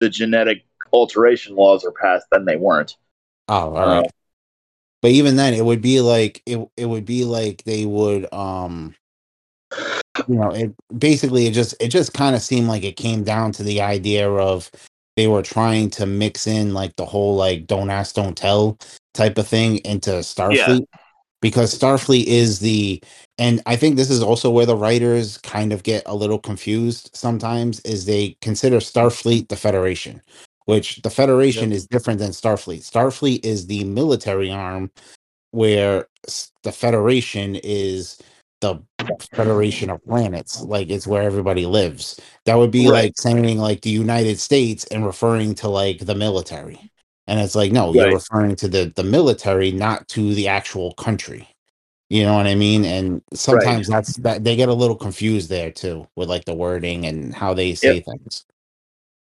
the 0.00 0.10
genetic 0.10 0.64
alteration 0.92 1.56
laws 1.56 1.84
are 1.86 1.92
passed. 1.92 2.26
Then 2.30 2.44
they 2.44 2.56
weren't. 2.56 2.96
Oh, 3.50 3.74
all 3.74 3.86
right. 3.88 4.10
but 5.02 5.10
even 5.10 5.34
then, 5.34 5.54
it 5.54 5.64
would 5.64 5.82
be 5.82 6.00
like 6.00 6.40
it. 6.46 6.64
It 6.76 6.86
would 6.86 7.04
be 7.04 7.24
like 7.24 7.64
they 7.64 7.84
would, 7.84 8.32
um, 8.32 8.94
you 10.28 10.36
know, 10.36 10.50
it 10.50 10.72
basically 10.96 11.46
it 11.46 11.52
just 11.52 11.74
it 11.80 11.88
just 11.88 12.14
kind 12.14 12.36
of 12.36 12.42
seemed 12.42 12.68
like 12.68 12.84
it 12.84 12.96
came 12.96 13.24
down 13.24 13.50
to 13.52 13.64
the 13.64 13.80
idea 13.80 14.30
of 14.30 14.70
they 15.16 15.26
were 15.26 15.42
trying 15.42 15.90
to 15.90 16.06
mix 16.06 16.46
in 16.46 16.74
like 16.74 16.94
the 16.94 17.04
whole 17.04 17.34
like 17.34 17.66
don't 17.66 17.90
ask, 17.90 18.14
don't 18.14 18.36
tell 18.36 18.78
type 19.14 19.36
of 19.36 19.48
thing 19.48 19.78
into 19.78 20.10
Starfleet 20.10 20.84
because 21.42 21.76
Starfleet 21.76 22.26
is 22.26 22.60
the 22.60 23.02
and 23.36 23.62
I 23.66 23.74
think 23.74 23.96
this 23.96 24.10
is 24.10 24.22
also 24.22 24.48
where 24.48 24.66
the 24.66 24.76
writers 24.76 25.38
kind 25.38 25.72
of 25.72 25.82
get 25.82 26.04
a 26.06 26.14
little 26.14 26.38
confused 26.38 27.10
sometimes 27.14 27.80
is 27.80 28.04
they 28.04 28.36
consider 28.42 28.76
Starfleet 28.76 29.48
the 29.48 29.56
Federation, 29.56 30.22
which 30.66 31.02
the 31.02 31.10
Federation 31.10 31.72
is 31.72 31.86
different 31.86 32.18
than 32.20 32.30
Starfleet. 32.30 32.80
Starfleet 32.88 33.44
is 33.44 33.66
the 33.66 33.84
military 33.84 34.50
arm 34.50 34.90
where 35.52 36.06
s- 36.26 36.52
the 36.62 36.72
Federation 36.72 37.56
is 37.56 38.18
the 38.60 38.78
Federation 39.32 39.88
of 39.88 40.04
Planets, 40.04 40.60
like 40.62 40.90
it's 40.90 41.06
where 41.06 41.22
everybody 41.22 41.64
lives. 41.66 42.20
That 42.44 42.56
would 42.56 42.70
be 42.70 42.88
Right. 42.88 43.04
like 43.04 43.12
saying 43.16 43.58
like 43.58 43.80
the 43.80 43.90
United 43.90 44.38
States 44.38 44.84
and 44.86 45.04
referring 45.06 45.54
to 45.56 45.68
like 45.68 46.00
the 46.00 46.14
military. 46.14 46.78
And 47.26 47.40
it's 47.40 47.54
like, 47.54 47.72
no, 47.72 47.94
you're 47.94 48.04
Right. 48.06 48.14
referring 48.14 48.56
to 48.56 48.68
the 48.68 48.92
the 48.94 49.02
military, 49.04 49.72
not 49.72 50.06
to 50.08 50.34
the 50.34 50.48
actual 50.48 50.92
country. 50.92 51.48
You 52.10 52.24
know 52.24 52.34
what 52.34 52.46
I 52.48 52.54
mean? 52.56 52.84
And 52.84 53.22
sometimes 53.32 53.86
that's 53.88 54.16
that 54.16 54.44
they 54.44 54.56
get 54.56 54.68
a 54.68 54.74
little 54.74 54.96
confused 54.96 55.48
there 55.48 55.70
too 55.70 56.06
with 56.16 56.28
like 56.28 56.44
the 56.44 56.54
wording 56.54 57.06
and 57.06 57.32
how 57.34 57.54
they 57.54 57.74
say 57.74 58.00
things. 58.00 58.44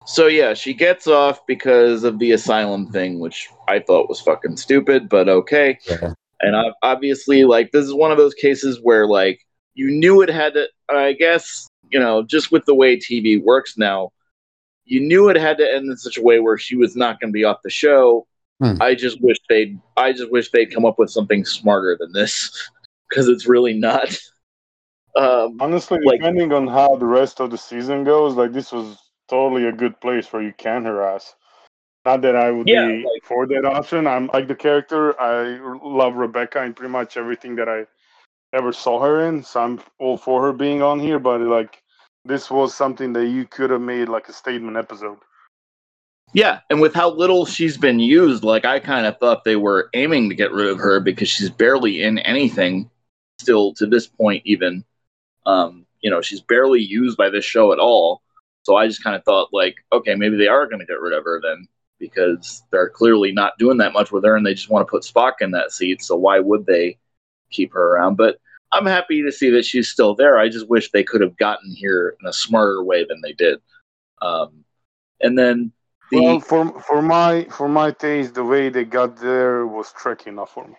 So 0.07 0.27
yeah, 0.27 0.55
she 0.55 0.73
gets 0.75 1.07
off 1.07 1.47
because 1.47 2.05
of 2.05 2.19
the 2.19 2.33
asylum 2.33 2.91
thing, 2.91 3.19
which 3.21 3.49
I 3.69 3.81
thought 3.81 4.09
was 4.09 4.21
fucking 4.21 4.57
stupid, 4.57 5.09
but 5.09 5.29
okay. 5.29 5.79
Yeah. 5.89 6.15
And 6.41 6.57
ob- 6.57 6.75
obviously, 6.83 7.45
like 7.45 7.71
this 7.73 7.85
is 7.85 7.93
one 7.95 8.11
of 8.11 8.19
those 8.19 8.35
cases 8.35 8.81
where 8.83 9.07
like 9.07 9.41
you 9.75 9.91
knew 9.91 10.23
it 10.23 10.31
had 10.31 10.55
to. 10.55 10.67
I 10.89 11.13
guess 11.13 11.69
you 11.91 12.01
know, 12.01 12.23
just 12.23 12.51
with 12.51 12.65
the 12.65 12.75
way 12.75 12.97
TV 12.97 13.43
works 13.43 13.77
now, 13.77 14.11
you 14.85 15.01
knew 15.01 15.29
it 15.29 15.37
had 15.37 15.59
to 15.59 15.71
end 15.71 15.91
in 15.91 15.97
such 15.97 16.17
a 16.17 16.23
way 16.23 16.41
where 16.41 16.57
she 16.57 16.77
was 16.77 16.97
not 16.97 17.21
going 17.21 17.31
to 17.31 17.33
be 17.33 17.45
off 17.45 17.59
the 17.63 17.71
show. 17.71 18.27
Hmm. 18.61 18.81
I 18.81 18.95
just 18.95 19.21
wish 19.23 19.37
they'd. 19.49 19.79
I 19.97 20.13
just 20.13 20.31
wish 20.33 20.51
they'd 20.51 20.73
come 20.73 20.87
up 20.87 20.99
with 20.99 21.11
something 21.11 21.45
smarter 21.45 21.97
than 22.01 22.13
this, 22.13 22.71
because 23.11 23.29
it's 23.29 23.47
really 23.47 23.75
not. 23.75 24.17
Um, 25.17 25.59
Honestly, 25.61 25.99
Like- 26.05 26.21
depending 26.21 26.53
on 26.53 26.67
how 26.67 26.97
the 26.97 27.07
rest 27.07 27.41
of 27.41 27.51
the 27.51 27.59
season 27.59 28.05
goes, 28.05 28.35
like 28.35 28.53
this 28.53 28.73
was 28.73 28.97
totally 29.31 29.67
a 29.67 29.73
good 29.73 29.99
place 30.01 30.31
where 30.33 30.43
you 30.43 30.53
can 30.53 30.85
harass. 30.85 31.35
Not 32.05 32.23
that 32.23 32.35
I 32.37 32.51
would 32.51 32.69
Yeah, 32.69 32.87
be 32.89 33.05
like- 33.05 33.25
for 33.25 33.47
that 33.47 33.65
option. 33.65 34.07
I'm 34.07 34.29
like 34.33 34.49
the 34.49 34.55
character. 34.55 35.19
I 35.21 35.59
love 35.83 36.17
Rebecca 36.17 36.63
in 36.65 36.75
pretty 36.75 36.91
much 36.93 37.17
everything 37.17 37.57
that 37.57 37.69
I 37.69 37.87
ever 38.53 38.73
saw 38.73 39.01
her 39.01 39.21
in. 39.29 39.43
So 39.43 39.61
I'm 39.61 39.81
all 39.99 40.17
for 40.17 40.43
her 40.43 40.53
being 40.53 40.83
on 40.83 40.99
here. 40.99 41.19
But 41.19 41.41
like, 41.43 41.83
this 42.25 42.51
was 42.51 42.75
something 42.75 43.13
that 43.15 43.27
you 43.29 43.47
could 43.47 43.71
have 43.71 43.81
made 43.83 44.09
like 44.09 44.29
a 44.29 44.33
statement 44.33 44.77
episode. 44.77 45.19
Yeah, 46.33 46.61
and 46.71 46.81
with 46.81 46.95
how 46.95 47.11
little 47.11 47.45
she's 47.45 47.77
been 47.77 47.99
used, 47.99 48.45
like 48.45 48.65
I 48.65 48.79
kind 48.79 49.05
of 49.05 49.19
thought 49.19 49.45
they 49.45 49.57
were 49.57 49.91
aiming 49.95 50.29
to 50.29 50.35
get 50.35 50.53
rid 50.53 50.69
of 50.69 50.79
her 50.79 51.01
because 51.01 51.29
she's 51.29 51.51
barely 51.51 52.03
in 52.03 52.19
anything 52.19 52.89
still 53.41 53.75
to 53.75 53.87
this 53.87 54.07
point 54.07 54.43
even. 54.47 54.85
Um, 55.45 55.87
you 56.03 56.09
know, 56.11 56.21
she's 56.23 56.41
barely 56.41 56.81
used 56.81 57.17
by 57.17 57.31
this 57.31 57.45
show 57.45 57.73
at 57.73 57.79
all. 57.79 58.23
So 58.63 58.77
I 58.77 58.87
just 58.87 59.03
kind 59.03 59.17
of 59.17 59.25
thought 59.25 59.49
like, 59.53 59.77
okay, 59.93 60.15
maybe 60.15 60.37
they 60.37 60.49
are 60.49 60.67
going 60.67 60.81
to 60.81 60.87
get 60.87 61.01
rid 61.01 61.13
of 61.13 61.25
her 61.25 61.41
then 61.43 61.67
because 61.99 62.63
they're 62.71 62.89
clearly 62.89 63.33
not 63.33 63.59
doing 63.59 63.79
that 63.79 63.93
much 63.93 64.11
with 64.11 64.25
her 64.25 64.37
and 64.37 64.45
they 64.45 64.55
just 64.55 64.71
want 64.71 64.87
to 64.87 64.91
put 64.91 65.03
Spock 65.03 65.35
in 65.41 65.51
that 65.53 65.73
seat, 65.73 66.03
so 66.03 66.17
why 66.17 66.39
would 66.41 66.67
they 66.67 66.99
keep 67.51 67.73
her 67.73 67.95
around? 67.95 68.17
But 68.17 68.39
I'm 68.73 68.87
happy 68.87 69.23
to 69.23 69.33
see 69.33 69.51
that 69.51 69.65
she's 69.65 69.89
still 69.89 70.15
there. 70.15 70.39
I 70.39 70.49
just 70.49 70.69
wish 70.69 70.91
they 70.91 71.05
could 71.05 71.21
have 71.21 71.37
gotten 71.37 71.75
here 71.75 72.17
in 72.21 72.29
a 72.29 72.33
smarter 72.33 72.83
way 72.83 73.05
than 73.05 73.21
they 73.21 73.33
did. 73.33 73.61
Um, 74.23 74.65
and 75.21 75.39
then 75.39 75.73
the 76.11 76.21
well, 76.21 76.41
for 76.41 76.81
for 76.81 77.03
my 77.03 77.45
for 77.51 77.69
my 77.69 77.91
taste, 77.91 78.35
the 78.35 78.45
way 78.45 78.69
they 78.69 78.85
got 78.85 79.17
there 79.17 79.67
was 79.67 79.93
tricky 79.93 80.31
enough 80.31 80.53
for 80.53 80.67
me. 80.67 80.77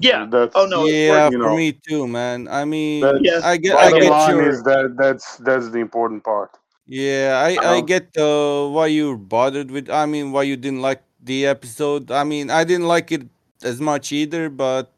yeah, 0.00 0.26
That's, 0.30 0.54
Oh, 0.54 0.66
no, 0.66 0.84
it's 0.84 0.94
yeah, 0.94 1.30
you 1.30 1.38
for 1.38 1.48
know, 1.48 1.56
me 1.56 1.72
too, 1.72 2.06
man. 2.06 2.48
I 2.48 2.64
mean, 2.64 3.02
That's, 3.02 3.18
Yeah. 3.22 3.40
I 3.42 3.56
get, 3.56 3.76
I 3.76 3.90
get 3.90 4.10
line 4.10 4.36
your, 4.36 4.48
is 4.48 4.62
that 4.64 4.94
that's 4.96 5.36
that's 5.38 5.70
the 5.70 5.78
important 5.78 6.24
part. 6.24 6.50
Yeah, 6.92 7.40
I, 7.40 7.56
I 7.56 7.78
Um, 7.80 7.86
get 7.86 8.12
uh, 8.20 8.68
why 8.68 8.86
you're 8.92 9.16
bothered 9.16 9.70
with. 9.70 9.88
I 9.88 10.04
mean, 10.06 10.32
why 10.32 10.42
you 10.44 10.56
didn't 10.56 10.82
like 10.84 11.00
the 11.24 11.46
episode. 11.46 12.10
I 12.10 12.24
mean, 12.24 12.50
I 12.50 12.64
didn't 12.64 12.88
like 12.88 13.10
it 13.12 13.24
as 13.62 13.80
much 13.80 14.12
either, 14.12 14.50
but 14.50 14.92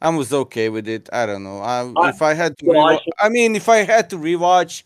I 0.00 0.08
was 0.08 0.32
okay 0.32 0.68
with 0.72 0.88
it. 0.88 1.08
I 1.12 1.26
don't 1.26 1.44
know. 1.44 1.58
I, 1.60 1.84
I- 1.96 2.08
if 2.10 2.22
I 2.22 2.32
had 2.34 2.56
to, 2.58 2.66
well, 2.66 2.86
I 2.88 2.96
rewa- 2.96 3.12
I 3.20 3.28
mean, 3.28 3.56
if 3.56 3.68
I 3.68 3.84
had 3.84 4.08
to 4.10 4.16
rewatch 4.16 4.82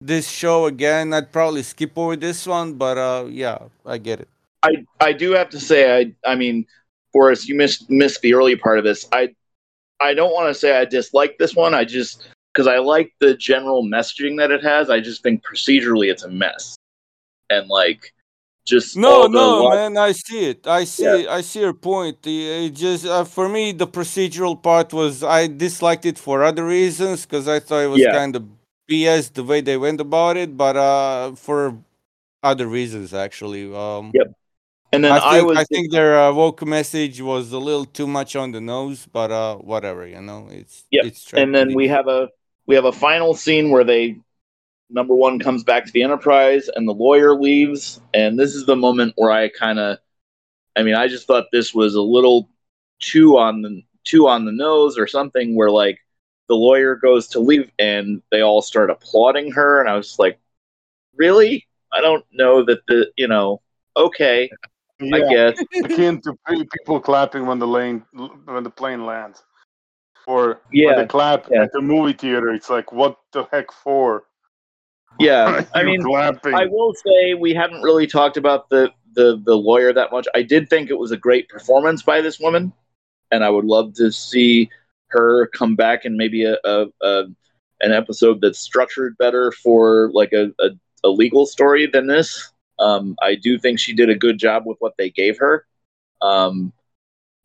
this 0.00 0.28
show 0.30 0.66
again, 0.66 1.12
I'd 1.12 1.30
probably 1.32 1.62
skip 1.62 1.92
over 1.96 2.16
this 2.16 2.46
one. 2.46 2.74
But 2.80 2.96
uh, 2.96 3.26
yeah, 3.28 3.58
I 3.84 3.98
get 3.98 4.20
it. 4.20 4.28
I 4.62 4.84
I 5.00 5.12
do 5.12 5.32
have 5.32 5.48
to 5.50 5.60
say 5.60 5.80
I 6.00 6.12
I 6.24 6.34
mean, 6.36 6.66
Boris, 7.12 7.48
you 7.48 7.54
missed 7.56 7.88
missed 7.90 8.20
the 8.22 8.32
early 8.34 8.56
part 8.56 8.78
of 8.78 8.84
this. 8.84 9.08
I 9.12 9.34
I 10.00 10.14
don't 10.14 10.32
want 10.32 10.48
to 10.48 10.54
say 10.54 10.76
I 10.76 10.84
dislike 10.84 11.36
this 11.38 11.56
one. 11.56 11.72
I 11.74 11.84
just 11.84 12.28
because 12.52 12.66
I 12.66 12.78
like 12.78 13.12
the 13.20 13.34
general 13.36 13.84
messaging 13.84 14.36
that 14.38 14.50
it 14.50 14.62
has. 14.62 14.90
I 14.90 15.00
just 15.00 15.22
think 15.22 15.42
procedurally 15.44 16.10
it's 16.10 16.22
a 16.24 16.28
mess, 16.30 16.76
and 17.48 17.68
like 17.68 18.12
just 18.66 18.96
No, 18.96 19.26
no, 19.26 19.64
lo- 19.64 19.70
man. 19.74 19.96
I 19.96 20.12
see 20.12 20.50
it. 20.50 20.66
I 20.66 20.84
see. 20.84 21.04
Yeah. 21.04 21.32
I 21.34 21.40
see 21.40 21.60
your 21.60 21.74
point. 21.74 22.18
It 22.24 22.70
just 22.70 23.06
uh, 23.06 23.24
for 23.24 23.48
me, 23.48 23.72
the 23.72 23.86
procedural 23.86 24.60
part 24.62 24.92
was 24.92 25.22
I 25.24 25.46
disliked 25.46 26.06
it 26.06 26.18
for 26.18 26.42
other 26.44 26.64
reasons 26.66 27.24
because 27.26 27.48
I 27.48 27.58
thought 27.60 27.84
it 27.84 27.88
was 27.88 28.00
Yeah. 28.00 28.12
kind 28.12 28.36
of 28.36 28.44
BS 28.90 29.32
the 29.32 29.44
way 29.44 29.60
they 29.60 29.76
went 29.76 30.00
about 30.00 30.36
it, 30.36 30.56
but 30.56 30.76
uh, 30.76 31.34
for 31.36 31.76
other 32.42 32.66
reasons 32.66 33.14
actually. 33.14 33.64
Um, 33.74 34.10
Yep. 34.14 34.32
And 34.92 35.04
then 35.04 35.12
I 35.12 35.18
I, 35.18 35.30
think 35.36 35.48
was 35.48 35.58
I 35.58 35.64
think 35.64 35.92
their 35.92 36.18
uh, 36.20 36.32
woke 36.32 36.66
message 36.66 37.20
was 37.20 37.52
a 37.52 37.58
little 37.58 37.84
too 37.84 38.08
much 38.08 38.34
on 38.34 38.50
the 38.50 38.60
nose, 38.60 39.06
but 39.12 39.30
uh, 39.30 39.54
whatever, 39.56 40.04
you 40.04 40.20
know, 40.20 40.48
it's 40.50 40.82
Yep. 40.90 41.04
it's. 41.06 41.32
and 41.32 41.54
then 41.54 41.74
we 41.74 41.86
have 41.86 42.08
a 42.08 42.28
we 42.70 42.76
have 42.76 42.84
a 42.84 42.92
final 42.92 43.34
scene 43.34 43.70
where 43.70 43.82
they 43.82 44.16
number 44.90 45.12
one 45.12 45.40
comes 45.40 45.64
back 45.64 45.84
to 45.84 45.90
the 45.90 46.04
enterprise 46.04 46.70
and 46.76 46.86
the 46.86 46.94
lawyer 46.94 47.34
leaves. 47.34 48.00
And 48.14 48.38
this 48.38 48.54
is 48.54 48.64
the 48.64 48.76
moment 48.76 49.14
where 49.16 49.32
i 49.32 49.48
kind 49.48 49.80
of 49.80 49.98
i 50.76 50.84
mean 50.84 50.94
i 50.94 51.08
just 51.08 51.26
thought 51.26 51.46
this 51.50 51.74
was 51.74 51.96
a 51.96 52.00
little 52.00 52.48
too 53.00 53.38
on 53.38 53.62
the 53.62 53.82
too 54.04 54.28
on 54.28 54.44
the 54.44 54.52
nose 54.52 54.96
or 54.96 55.08
something 55.08 55.56
where 55.56 55.70
like 55.72 55.98
the 56.48 56.54
lawyer 56.54 56.94
goes 56.94 57.26
to 57.28 57.40
leave 57.40 57.72
and 57.80 58.22
they 58.30 58.40
all 58.40 58.62
start 58.62 58.88
applauding 58.88 59.50
her. 59.50 59.80
And 59.80 59.90
i 59.90 59.96
was 59.96 60.16
like 60.20 60.38
really? 61.16 61.66
I 61.92 62.00
don't 62.00 62.24
know 62.30 62.64
that 62.66 62.86
the 62.86 63.10
you 63.16 63.26
know 63.26 63.60
okay 63.96 64.48
i 65.12 65.20
guess. 65.28 65.60
Akin 65.82 66.20
to 66.20 66.38
pe- 66.46 66.64
people 66.72 67.00
clapping 67.00 67.46
when 67.46 67.58
the 67.58 67.66
lane 67.66 68.04
when 68.44 68.62
the 68.62 68.70
plane 68.70 69.04
lands, 69.06 69.42
or 70.26 70.60
Yeah, 70.72 70.96
they 70.96 71.06
clap 71.06 71.46
yeah. 71.50 71.62
at 71.64 71.72
the 71.72 71.80
movie 71.80 72.12
theater. 72.12 72.50
It's 72.52 72.70
like, 72.70 72.92
what 72.92 73.18
the 73.32 73.44
heck 73.50 73.72
for? 73.72 74.24
yeah 75.18 75.64
i 75.74 75.82
mean 75.82 76.02
clapping. 76.02 76.54
I 76.54 76.66
will 76.66 76.94
say 76.94 77.34
we 77.34 77.52
haven't 77.52 77.82
really 77.82 78.06
talked 78.06 78.36
about 78.36 78.70
the, 78.70 78.92
the 79.14 79.42
the 79.44 79.56
lawyer 79.56 79.92
that 79.92 80.12
much. 80.12 80.26
I 80.34 80.42
did 80.42 80.70
think 80.70 80.88
it 80.88 80.98
was 80.98 81.10
a 81.10 81.16
great 81.16 81.48
performance 81.48 82.02
by 82.02 82.20
this 82.20 82.38
woman, 82.38 82.72
and 83.32 83.42
I 83.44 83.50
would 83.50 83.64
love 83.64 83.94
to 83.94 84.12
see 84.12 84.70
her 85.08 85.48
come 85.48 85.74
back 85.74 86.04
in 86.04 86.16
maybe 86.16 86.44
a, 86.44 86.56
a, 86.64 86.86
a 87.02 87.24
an 87.80 87.92
episode 87.92 88.40
that's 88.40 88.58
structured 88.60 89.16
better 89.18 89.50
for 89.50 90.10
like 90.12 90.32
a, 90.32 90.52
a, 90.60 90.70
a 91.02 91.08
legal 91.08 91.44
story 91.46 91.86
than 91.86 92.06
this. 92.06 92.52
Um, 92.78 93.16
I 93.20 93.34
do 93.34 93.58
think 93.58 93.78
she 93.78 93.92
did 93.94 94.10
a 94.10 94.14
good 94.14 94.38
job 94.38 94.62
with 94.66 94.76
what 94.80 94.94
they 94.96 95.10
gave 95.10 95.38
her. 95.38 95.66
Um, 96.22 96.72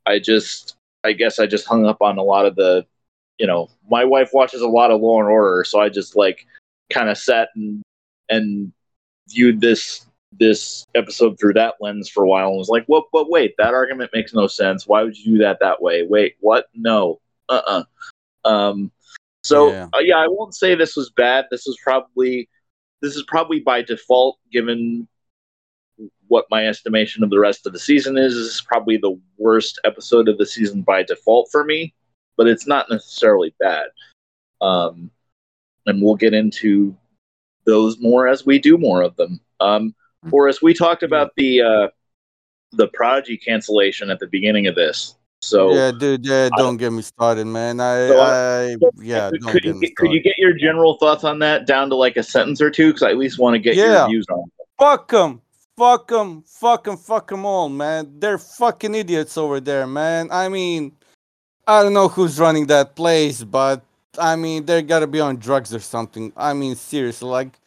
I 0.05 0.19
just, 0.19 0.75
I 1.05 1.13
guess, 1.13 1.39
I 1.39 1.45
just 1.47 1.67
hung 1.67 1.85
up 1.85 2.01
on 2.01 2.17
a 2.17 2.23
lot 2.23 2.45
of 2.45 2.55
the, 2.55 2.85
you 3.37 3.47
know, 3.47 3.69
my 3.89 4.03
wife 4.03 4.31
watches 4.33 4.61
a 4.61 4.67
lot 4.67 4.91
of 4.91 5.01
Law 5.01 5.19
and 5.19 5.29
Order, 5.29 5.63
so 5.63 5.79
I 5.79 5.89
just 5.89 6.15
like 6.15 6.45
kind 6.91 7.09
of 7.09 7.17
sat 7.17 7.49
and 7.55 7.81
and 8.29 8.71
viewed 9.29 9.61
this 9.61 10.05
this 10.37 10.85
episode 10.95 11.39
through 11.39 11.53
that 11.53 11.75
lens 11.79 12.09
for 12.09 12.23
a 12.23 12.27
while 12.27 12.49
and 12.49 12.57
was 12.57 12.69
like, 12.69 12.85
"What? 12.87 13.05
But 13.13 13.29
wait, 13.29 13.55
that 13.57 13.73
argument 13.73 14.11
makes 14.13 14.33
no 14.33 14.47
sense. 14.47 14.87
Why 14.87 15.03
would 15.03 15.17
you 15.17 15.33
do 15.33 15.43
that 15.43 15.59
that 15.61 15.81
way? 15.81 16.05
Wait, 16.07 16.35
what? 16.39 16.67
No, 16.73 17.21
uh, 17.49 17.61
uh 17.67 17.83
Um, 18.47 18.91
so 19.43 19.71
Yeah. 19.71 19.89
uh, 19.95 19.99
yeah, 19.99 20.17
I 20.17 20.27
won't 20.27 20.55
say 20.55 20.75
this 20.75 20.95
was 20.95 21.09
bad. 21.11 21.45
This 21.51 21.65
was 21.65 21.77
probably 21.83 22.49
this 23.01 23.15
is 23.15 23.23
probably 23.27 23.59
by 23.59 23.81
default, 23.81 24.39
given 24.51 25.07
what 26.27 26.45
my 26.49 26.67
estimation 26.67 27.23
of 27.23 27.29
the 27.29 27.39
rest 27.39 27.65
of 27.65 27.73
the 27.73 27.79
season 27.79 28.17
is. 28.17 28.33
This 28.33 28.55
is 28.55 28.61
probably 28.61 28.97
the 28.97 29.19
worst 29.37 29.79
episode 29.83 30.27
of 30.27 30.37
the 30.37 30.45
season 30.45 30.81
by 30.81 31.03
default 31.03 31.49
for 31.51 31.63
me, 31.63 31.93
but 32.37 32.47
it's 32.47 32.67
not 32.67 32.89
necessarily 32.89 33.53
bad. 33.59 33.87
Um, 34.61 35.11
and 35.85 36.01
we'll 36.01 36.15
get 36.15 36.33
into 36.33 36.95
those 37.65 37.99
more 37.99 38.27
as 38.27 38.45
we 38.45 38.59
do 38.59 38.77
more 38.77 39.01
of 39.01 39.15
them. 39.15 39.39
Um, 39.59 39.93
Boris, 40.23 40.61
we 40.61 40.73
talked 40.73 41.03
about 41.03 41.31
the 41.35 41.61
uh, 41.61 41.87
the 42.71 42.87
Prodigy 42.89 43.37
cancellation 43.37 44.09
at 44.09 44.19
the 44.19 44.27
beginning 44.27 44.67
of 44.67 44.75
this. 44.75 45.15
So 45.41 45.75
yeah, 45.75 45.91
dude, 45.91 46.25
yeah, 46.25 46.49
don't 46.57 46.77
get 46.77 46.91
me 46.91 47.03
started, 47.03 47.45
man. 47.45 47.79
I, 47.79 48.07
So, 48.07 48.19
I, 48.19 48.77
yeah, 48.99 49.29
could, 49.29 49.41
don't 49.41 49.51
could 49.51 49.63
get 49.63 49.73
you 49.75 49.79
me 49.79 49.87
get, 49.87 49.95
could 49.95 50.11
you 50.11 50.21
get 50.21 50.37
your 50.39 50.53
general 50.53 50.97
thoughts 50.97 51.23
on 51.23 51.37
that 51.39 51.67
down 51.67 51.89
to 51.89 51.95
like 51.95 52.17
a 52.17 52.23
sentence 52.23 52.61
or 52.61 52.71
two? 52.71 52.87
Because 52.87 53.03
I 53.03 53.11
at 53.11 53.17
least 53.17 53.37
want 53.37 53.53
to 53.53 53.59
get 53.59 53.75
Yeah. 53.75 53.99
your 53.99 54.07
views 54.07 54.25
on. 54.31 54.39
it. 54.39 54.67
Fuck 54.79 55.11
them. 55.11 55.41
Fuck 55.77 56.07
them. 56.07 56.43
Fuck 56.47 56.85
them. 56.85 56.97
Fuck 56.97 57.27
them 57.29 57.45
all, 57.45 57.69
man. 57.69 58.19
They're 58.19 58.37
fucking 58.37 58.95
idiots 58.95 59.37
over 59.37 59.59
there, 59.59 59.85
man. 59.85 60.29
I 60.31 60.47
mean, 60.47 60.93
I 61.67 61.83
don't 61.83 61.93
know 61.93 62.07
who's 62.07 62.39
running 62.39 62.67
that 62.67 62.95
place, 62.95 63.43
but 63.43 63.83
I 64.19 64.35
mean, 64.35 64.65
they 64.65 64.81
gotta 64.81 65.07
be 65.07 65.19
on 65.19 65.37
drugs 65.37 65.73
or 65.73 65.79
something. 65.79 66.31
I 66.37 66.53
mean, 66.53 66.75
seriously, 66.75 67.27
like 67.27 67.59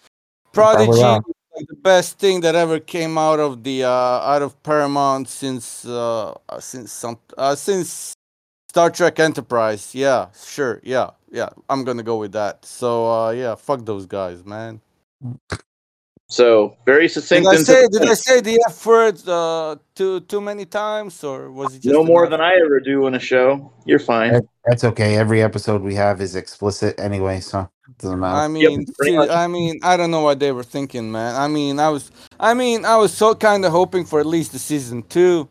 Prodigy, 0.53 0.91
is 0.91 0.99
like 1.01 1.67
the 1.69 1.77
best 1.83 2.19
thing 2.19 2.41
that 2.43 2.55
ever 2.55 2.81
came 2.81 3.19
out 3.19 3.41
of 3.41 3.63
the 3.63 3.85
uh 3.85 3.89
out 3.89 4.43
of 4.43 4.61
Paramount 4.63 5.29
since 5.29 5.85
uh 5.85 6.33
uh, 6.49 6.61
since 6.61 6.93
some 6.93 7.19
uh 7.37 7.55
since 7.55 8.15
Star 8.71 8.91
Trek 8.91 9.19
Enterprise. 9.19 9.95
Yeah, 9.95 10.29
sure. 10.47 10.81
Yeah, 10.83 11.11
yeah. 11.31 11.51
I'm 11.69 11.85
gonna 11.85 12.03
go 12.03 12.17
with 12.19 12.33
that. 12.33 12.65
So 12.65 13.11
uh, 13.11 13.31
yeah, 13.31 13.55
fuck 13.55 13.85
those 13.85 14.07
guys, 14.07 14.45
man. 14.45 14.81
So 16.31 16.77
very 16.85 17.09
succinct. 17.09 17.49
Did 17.49 17.59
I 17.59 17.63
say? 17.63 17.83
the 17.91 17.99
Did 18.01 18.09
I 18.11 18.15
say 18.15 18.41
the 18.43 18.63
F 18.69 18.85
word 18.85 19.27
uh, 19.27 19.77
too 19.95 20.21
too 20.21 20.43
many 20.43 20.67
times, 20.67 21.25
or 21.25 21.51
was 21.51 21.75
it 21.75 21.81
just 21.81 21.93
No 21.93 22.05
more 22.05 22.29
than 22.29 22.41
I 22.41 22.55
ever 22.57 22.81
do 22.81 23.07
in 23.07 23.15
a 23.15 23.19
show. 23.19 23.73
You're 23.87 23.99
fine. 23.99 24.47
That's 24.67 24.85
okay. 24.85 25.17
Every 25.17 25.43
episode 25.43 25.81
we 25.81 25.95
have 25.95 26.21
is 26.21 26.37
explicit 26.37 27.01
anyway, 27.01 27.41
so 27.41 27.61
it 27.89 27.99
doesn't 27.99 28.21
matter. 28.21 28.37
I 28.37 28.49
mean, 28.49 28.85
pretty 28.99 29.17
ser- 29.17 29.33
I 29.33 29.47
mean, 29.47 29.81
I 29.83 29.97
don't 29.97 30.11
know 30.11 30.21
what 30.21 30.39
they 30.39 30.53
were 30.53 30.65
thinking, 30.65 31.11
man. 31.11 31.35
I 31.35 31.49
mean, 31.49 31.81
I 31.81 31.89
was, 31.89 32.11
I 32.39 32.53
mean, 32.53 32.85
I 32.85 32.97
was 32.97 33.15
so 33.15 33.35
kind 33.35 33.65
of 33.65 33.73
hoping 33.73 34.05
for 34.05 34.21
at 34.21 34.27
least 34.27 34.53
the 34.53 34.59
season 34.59 35.05
two, 35.05 35.49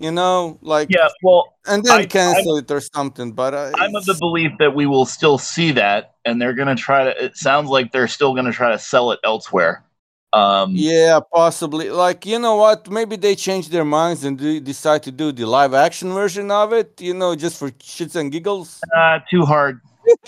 you 0.00 0.10
know, 0.10 0.58
like, 0.62 0.88
Yeah, 0.90 1.06
well, 1.22 1.54
and 1.66 1.84
then 1.84 2.00
I- 2.00 2.06
cancel 2.06 2.56
it 2.56 2.68
or 2.72 2.80
something. 2.80 3.30
But 3.30 3.54
uh, 3.54 3.70
I'm 3.76 3.94
of 3.94 4.04
the 4.04 4.14
belief 4.14 4.50
that 4.58 4.74
we 4.74 4.86
will 4.86 5.06
still 5.06 5.38
see 5.38 5.70
that, 5.72 6.14
and 6.24 6.42
they're 6.42 6.54
gonna 6.54 6.74
try 6.74 7.04
to. 7.04 7.24
It 7.24 7.36
sounds 7.36 7.70
like 7.70 7.92
they're 7.92 8.08
still 8.08 8.34
gonna 8.34 8.52
try 8.52 8.72
to 8.72 8.78
sell 8.80 9.12
it 9.12 9.20
elsewhere. 9.22 9.84
Um, 10.32 10.72
yeah, 10.74 11.20
possibly. 11.32 11.90
Like, 11.90 12.26
you 12.26 12.38
know 12.38 12.56
what? 12.56 12.90
Maybe 12.90 13.16
they 13.16 13.34
change 13.34 13.68
their 13.70 13.84
minds 13.84 14.24
and 14.24 14.36
do, 14.38 14.60
decide 14.60 15.02
to 15.04 15.10
do 15.10 15.32
the 15.32 15.46
live 15.46 15.72
action 15.74 16.12
version 16.12 16.50
of 16.50 16.72
it. 16.72 17.00
You 17.00 17.14
know, 17.14 17.34
just 17.34 17.58
for 17.58 17.70
shits 17.70 18.14
and 18.16 18.30
giggles. 18.30 18.80
uh, 18.96 19.20
too 19.30 19.44
hard. 19.44 19.80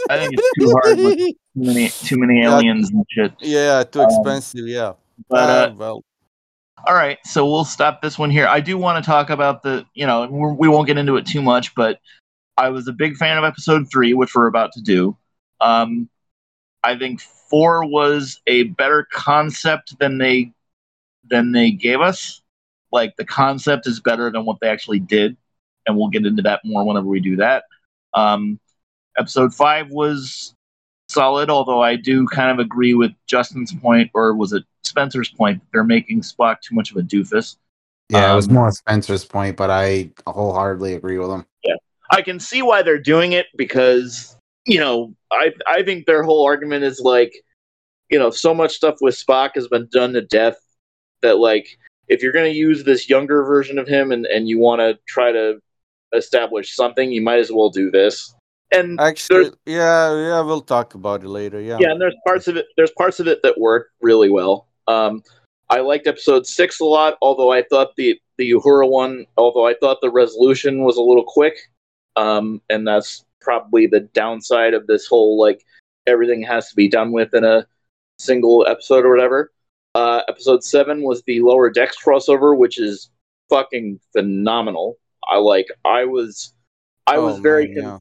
I 0.09 0.18
think 0.18 0.34
it's 0.34 0.51
too 0.59 0.70
hard 0.82 0.98
with 0.98 1.18
too 1.18 1.34
many 1.55 1.88
too 1.88 2.18
many 2.18 2.40
Yeah. 2.40 2.55
aliens 2.57 2.90
and 2.90 3.05
shit. 3.11 3.32
yeah, 3.40 3.82
too 3.84 4.01
Um, 4.01 4.07
expensive. 4.11 4.66
Yeah. 4.66 4.92
But 5.28 5.51
uh, 5.51 5.68
Ah, 5.70 5.74
well, 5.76 6.05
all 6.86 6.94
right, 6.94 7.18
so 7.26 7.44
we'll 7.44 7.64
stop 7.66 8.01
this 8.01 8.18
one 8.18 8.30
here. 8.30 8.46
I 8.46 8.61
do 8.61 8.78
want 8.78 9.03
to 9.05 9.07
talk 9.07 9.28
about 9.28 9.62
the, 9.62 9.84
you 9.94 10.07
know, 10.07 10.26
we're, 10.30 10.55
we 10.55 10.66
won't 10.68 10.86
get 10.86 10.96
into 10.96 11.16
it 11.16 11.26
too 11.26 11.42
much, 11.42 11.74
but 11.74 11.98
I 12.57 12.70
was 12.70 12.88
a 12.88 12.92
big 12.92 13.16
fan 13.16 13.36
of 13.36 13.44
episode 13.44 13.86
three, 13.92 14.14
which 14.14 14.34
we're 14.34 14.46
about 14.46 14.72
to 14.72 14.80
do. 14.80 15.14
Um, 15.61 16.09
I 16.83 16.97
think 16.97 17.20
four 17.20 17.85
was 17.85 18.41
a 18.47 18.64
better 18.64 19.07
concept 19.12 19.99
than 19.99 20.18
they 20.18 20.53
than 21.28 21.53
they 21.53 21.70
gave 21.70 22.01
us. 22.01 22.43
Like 22.93 23.16
the 23.16 23.24
concept 23.24 23.87
is 23.87 24.01
better 24.01 24.31
than 24.31 24.45
what 24.45 24.59
they 24.61 24.68
actually 24.68 25.01
did, 25.01 25.37
and 25.87 25.97
we'll 25.97 26.09
get 26.09 26.26
into 26.26 26.43
that 26.43 26.61
more 26.64 26.85
whenever 26.85 27.07
we 27.07 27.20
do 27.20 27.37
that. 27.37 27.64
Um, 28.14 28.59
episode 29.16 29.55
five 29.55 29.91
was 29.91 30.55
solid, 31.09 31.51
although 31.51 31.83
I 31.83 31.97
do 31.97 32.26
kind 32.26 32.51
of 32.51 32.59
agree 32.59 32.95
with 32.95 33.12
Justin's 33.26 33.72
point, 33.74 34.11
or 34.14 34.35
was 34.35 34.53
it 34.53 34.64
Spencer's 34.83 35.28
point? 35.28 35.62
They're 35.72 35.85
making 35.85 36.22
Spock 36.22 36.61
too 36.61 36.74
much 36.74 36.91
of 36.91 36.97
a 36.97 37.03
doofus. 37.03 37.57
yeah, 38.09 38.33
it 38.33 38.35
was 38.35 38.49
um, 38.49 38.55
more 38.55 38.72
Spencer's 38.72 39.24
point, 39.24 39.57
but 39.57 39.70
I 39.70 40.11
wholeheartedly 40.26 40.95
agree 40.95 41.18
with 41.18 41.31
him. 41.31 41.47
Yeah, 41.64 41.76
I 42.11 42.22
can 42.22 42.41
see 42.41 42.62
why 42.62 42.83
they're 42.83 42.99
doing 42.99 43.33
it 43.33 43.47
because 43.57 44.37
you 44.67 44.79
know 44.79 45.15
I 45.33 45.53
I 45.67 45.83
think 45.83 46.07
their 46.07 46.23
whole 46.23 46.45
argument 46.45 46.85
is 46.85 47.01
like 47.01 47.33
you 48.11 48.19
know 48.19 48.31
so 48.31 48.55
much 48.55 48.75
stuff 48.75 48.97
with 49.01 49.15
Spock 49.15 49.51
has 49.55 49.69
been 49.69 49.89
done 49.91 50.13
to 50.13 50.23
death 50.23 50.57
that 51.23 51.39
like 51.39 51.79
if 52.09 52.23
you're 52.23 52.33
going 52.33 52.51
to 52.51 52.59
use 52.59 52.85
this 52.85 53.09
younger 53.09 53.45
version 53.45 53.79
of 53.79 53.89
him 53.89 54.13
and 54.13 54.27
and 54.27 54.49
you 54.49 54.59
want 54.59 54.81
to 54.81 54.99
try 55.07 55.33
to 55.33 55.61
establish 56.15 56.75
something 56.75 57.13
you 57.13 57.23
might 57.23 57.39
as 57.39 57.53
well 57.53 57.71
do 57.71 57.91
this 57.91 58.35
and 58.73 59.01
actually, 59.01 59.51
yeah, 59.67 60.15
yeah, 60.15 60.41
we'll 60.43 60.61
talk 60.61 60.95
about 60.95 61.25
it 61.25 61.29
later. 61.29 61.61
Yeah. 61.61 61.79
yeah 61.81 61.91
and 61.91 62.01
there's 62.01 62.15
parts 62.25 62.47
of 62.49 62.57
it 62.57 62.67
there's 62.77 62.93
parts 62.93 63.21
of 63.21 63.27
it 63.27 63.43
that 63.43 63.59
work 63.59 63.91
really 64.01 64.31
well 64.31 64.69
um 64.87 65.23
i 65.69 65.81
liked 65.81 66.07
episode 66.07 66.47
six 66.47 66.81
a 66.81 66.85
lot 66.85 67.17
although 67.23 67.53
i 67.53 67.63
thought 67.63 67.95
the 67.97 68.19
the 68.39 68.51
uhura 68.51 68.89
one 68.89 69.27
although 69.37 69.67
i 69.67 69.75
thought 69.81 69.99
the 70.01 70.11
resolution 70.11 70.83
was 70.83 70.97
a 70.97 71.03
little 71.03 71.25
quick 71.25 71.57
um 72.17 72.61
and 72.71 72.87
that's 72.87 73.25
probably 73.41 73.86
the 73.86 74.01
downside 74.01 74.74
of 74.74 74.86
this 74.86 75.07
whole 75.07 75.38
like 75.38 75.64
everything 76.07 76.43
has 76.43 76.68
to 76.68 76.76
be 76.76 76.88
done 76.88 77.12
with 77.12 77.34
in 77.34 77.45
a 77.45 77.66
single 78.18 78.66
episode 78.66 79.05
or 79.05 79.11
whatever 79.11 79.51
uh 79.95 80.20
episode 80.28 80.62
seven 80.62 81.03
was 81.03 81.22
the 81.22 81.41
lower 81.41 81.70
decks 81.70 81.97
crossover 82.03 82.57
which 82.57 82.78
is 82.78 83.11
fucking 83.49 83.99
phenomenal 84.12 84.97
i 85.28 85.36
like 85.36 85.66
i 85.84 86.05
was 86.05 86.55
i 87.07 87.18
was 87.18 87.38
Oh, 87.38 87.41
very 87.43 87.66
man, 87.68 87.74
con- 87.74 87.84
yeah. 87.84 87.99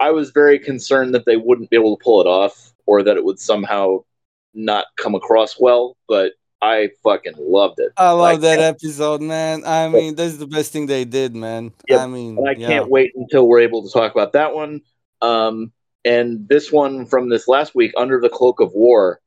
I 0.00 0.10
was 0.10 0.30
very 0.30 0.58
concerned 0.58 1.14
that 1.14 1.24
they 1.24 1.36
wouldn't 1.36 1.70
be 1.70 1.76
able 1.76 1.96
to 1.96 2.02
pull 2.04 2.20
it 2.20 2.26
off 2.26 2.74
or 2.86 3.02
that 3.02 3.16
it 3.16 3.24
would 3.24 3.38
somehow 3.38 4.04
not 4.52 4.86
come 4.96 5.14
across 5.14 5.58
well, 5.58 5.96
but 6.08 6.32
I 6.64 6.88
fucking 7.02 7.34
loved 7.38 7.78
it. 7.78 7.92
I 7.98 8.10
love 8.10 8.20
Like, 8.20 8.40
that 8.40 8.58
episode, 8.58 9.20
man. 9.20 9.64
I 9.66 9.88
mean, 9.88 10.14
that's 10.14 10.38
the 10.38 10.46
best 10.46 10.72
thing 10.72 10.86
they 10.86 11.04
did, 11.04 11.36
man. 11.36 11.72
Yep, 11.88 12.00
I 12.00 12.06
mean, 12.06 12.38
And 12.38 12.48
I 12.48 12.52
yeah. 12.52 12.68
can't 12.68 12.88
wait 12.88 13.12
until 13.14 13.46
we're 13.46 13.60
able 13.60 13.82
to 13.86 13.92
talk 13.92 14.12
about 14.12 14.32
that 14.32 14.54
one. 14.54 14.80
Um, 15.20 15.72
and 16.06 16.48
this 16.48 16.72
one 16.72 17.04
from 17.04 17.28
this 17.28 17.48
last 17.48 17.74
week, 17.74 17.92
Under 17.98 18.18
the 18.18 18.30
Cloak 18.30 18.60
of 18.60 18.72
War. 18.72 19.20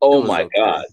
Oh 0.00 0.22
my 0.22 0.42
okay. 0.42 0.50
god! 0.56 0.84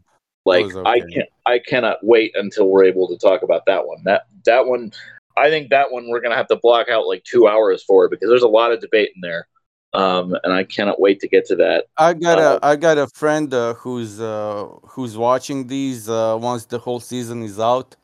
Like 0.45 0.65
was 0.65 0.77
I 0.77 0.99
can't, 0.99 1.29
I 1.45 1.59
cannot 1.59 1.97
wait 2.03 2.31
until 2.35 2.69
we're 2.69 2.85
able 2.85 3.07
to 3.09 3.17
talk 3.17 3.43
about 3.43 3.65
that 3.67 3.85
one. 3.85 3.99
That 4.05 4.23
that 4.45 4.65
one, 4.65 4.91
I 5.37 5.49
think 5.49 5.69
that 5.69 5.91
one 5.91 6.09
we're 6.09 6.21
gonna 6.21 6.35
have 6.35 6.47
to 6.47 6.55
block 6.55 6.89
out 6.89 7.07
like 7.07 7.23
two 7.23 7.47
hours 7.47 7.83
for 7.83 8.09
because 8.09 8.29
there's 8.29 8.43
a 8.43 8.47
lot 8.47 8.71
of 8.71 8.81
debate 8.81 9.11
in 9.15 9.21
there. 9.21 9.47
Um, 9.93 10.35
and 10.43 10.53
I 10.53 10.63
cannot 10.63 10.99
wait 10.99 11.19
to 11.21 11.27
get 11.27 11.45
to 11.47 11.55
that. 11.57 11.85
I 11.97 12.13
got 12.13 12.37
Uh, 12.37 12.59
a 12.61 12.65
I 12.65 12.75
got 12.75 12.97
a 12.97 13.07
friend 13.07 13.51
uh, 13.53 13.73
who's 13.73 14.19
uh, 14.19 14.67
who's 14.83 15.17
watching 15.17 15.67
these 15.67 16.07
uh, 16.09 16.37
once 16.39 16.65
the 16.65 16.77
whole 16.79 16.99
season 16.99 17.41
is 17.43 17.59
out, 17.59 17.95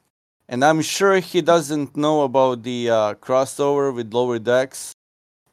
and 0.49 0.63
I'm 0.65 0.81
sure 0.81 1.19
he 1.19 1.41
doesn't 1.41 1.95
know 1.95 2.23
about 2.23 2.63
the 2.63 2.89
uh, 2.89 3.13
crossover 3.15 3.93
with 3.93 4.13
Lower 4.13 4.39
Decks. 4.39 4.93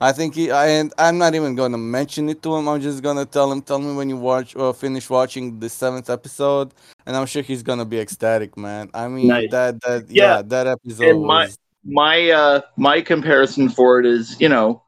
I 0.00 0.12
think 0.12 0.34
he 0.34 0.50
I, 0.50 0.66
and 0.68 0.92
I'm 0.98 1.18
not 1.18 1.34
even 1.34 1.54
gonna 1.54 1.78
mention 1.78 2.28
it 2.28 2.42
to 2.42 2.56
him. 2.56 2.68
I'm 2.68 2.80
just 2.80 3.02
gonna 3.02 3.24
tell 3.26 3.52
him, 3.52 3.62
tell 3.62 3.78
me 3.78 3.94
when 3.94 4.08
you 4.08 4.16
watch 4.16 4.56
uh, 4.56 4.72
finish 4.72 5.08
watching 5.08 5.60
the 5.60 5.68
seventh 5.68 6.10
episode, 6.10 6.72
and 7.06 7.16
I'm 7.16 7.26
sure 7.26 7.42
he's 7.42 7.62
gonna 7.62 7.84
be 7.84 7.98
ecstatic, 8.00 8.56
man. 8.56 8.90
I 8.94 9.06
mean 9.08 9.28
Nice. 9.28 9.50
that 9.50 9.80
that 9.82 10.10
Yeah, 10.10 10.36
yeah, 10.36 10.42
that 10.42 10.66
episode 10.66 11.20
my- 11.20 11.44
was 11.46 11.58
my 11.84 12.30
uh 12.30 12.60
my 12.76 13.00
comparison 13.00 13.68
for 13.68 14.00
it 14.00 14.06
is 14.06 14.40
you 14.40 14.48
know 14.48 14.82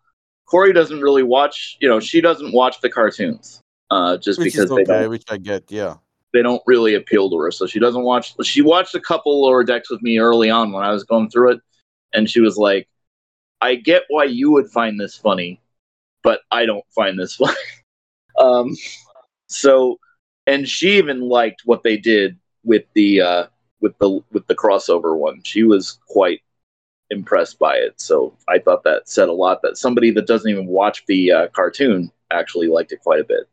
corey 0.54 0.72
doesn't 0.72 1.00
really 1.00 1.24
watch 1.24 1.76
you 1.80 1.88
know 1.88 1.98
she 1.98 2.20
doesn't 2.20 2.52
watch 2.52 2.80
the 2.80 2.88
cartoons 2.88 3.60
uh 3.90 4.16
just 4.18 4.38
which 4.38 4.52
because 4.52 4.70
is 4.70 4.76
they 4.76 4.84
don't 4.84 5.10
which 5.10 5.24
I 5.28 5.36
get, 5.36 5.64
yeah. 5.68 5.96
they 6.32 6.42
don't 6.42 6.62
really 6.64 6.94
appeal 6.94 7.28
to 7.28 7.36
her. 7.38 7.50
So 7.50 7.66
she 7.66 7.80
doesn't 7.80 8.04
watch 8.04 8.36
she 8.44 8.62
watched 8.62 8.94
a 8.94 9.00
couple 9.00 9.42
lower 9.42 9.64
decks 9.64 9.90
with 9.90 10.00
me 10.00 10.18
early 10.18 10.50
on 10.50 10.70
when 10.70 10.84
i 10.84 10.92
was 10.92 11.02
going 11.02 11.28
through 11.28 11.50
it 11.54 11.60
and 12.12 12.30
she 12.30 12.38
was 12.38 12.56
like 12.56 12.88
i 13.60 13.74
get 13.74 14.04
why 14.10 14.24
you 14.24 14.52
would 14.52 14.68
find 14.70 15.00
this 15.00 15.16
funny 15.16 15.60
but 16.22 16.42
i 16.52 16.64
don't 16.64 16.86
find 16.94 17.18
this 17.18 17.34
funny. 17.42 17.56
Um 18.38 18.76
so 19.48 19.98
and 20.46 20.68
she 20.68 20.98
even 20.98 21.20
liked 21.20 21.62
what 21.64 21.82
they 21.82 21.96
did 21.96 22.38
with 22.62 22.84
the 22.94 23.20
uh 23.20 23.46
with 23.80 23.98
the 23.98 24.20
with 24.30 24.46
the 24.46 24.54
crossover 24.54 25.16
one. 25.16 25.42
She 25.42 25.64
was 25.64 25.98
quite 26.06 26.42
impressed 27.10 27.58
by 27.58 27.76
it. 27.76 28.00
So 28.00 28.34
I 28.48 28.58
thought 28.58 28.84
that 28.84 29.08
said 29.08 29.28
a 29.28 29.32
lot 29.32 29.60
that 29.62 29.76
somebody 29.76 30.10
that 30.12 30.26
doesn't 30.26 30.50
even 30.50 30.66
watch 30.66 31.04
the 31.06 31.32
uh, 31.32 31.48
cartoon 31.48 32.10
actually 32.30 32.68
liked 32.68 32.92
it 32.92 33.02
quite 33.02 33.20
a 33.20 33.24
bit. 33.24 33.48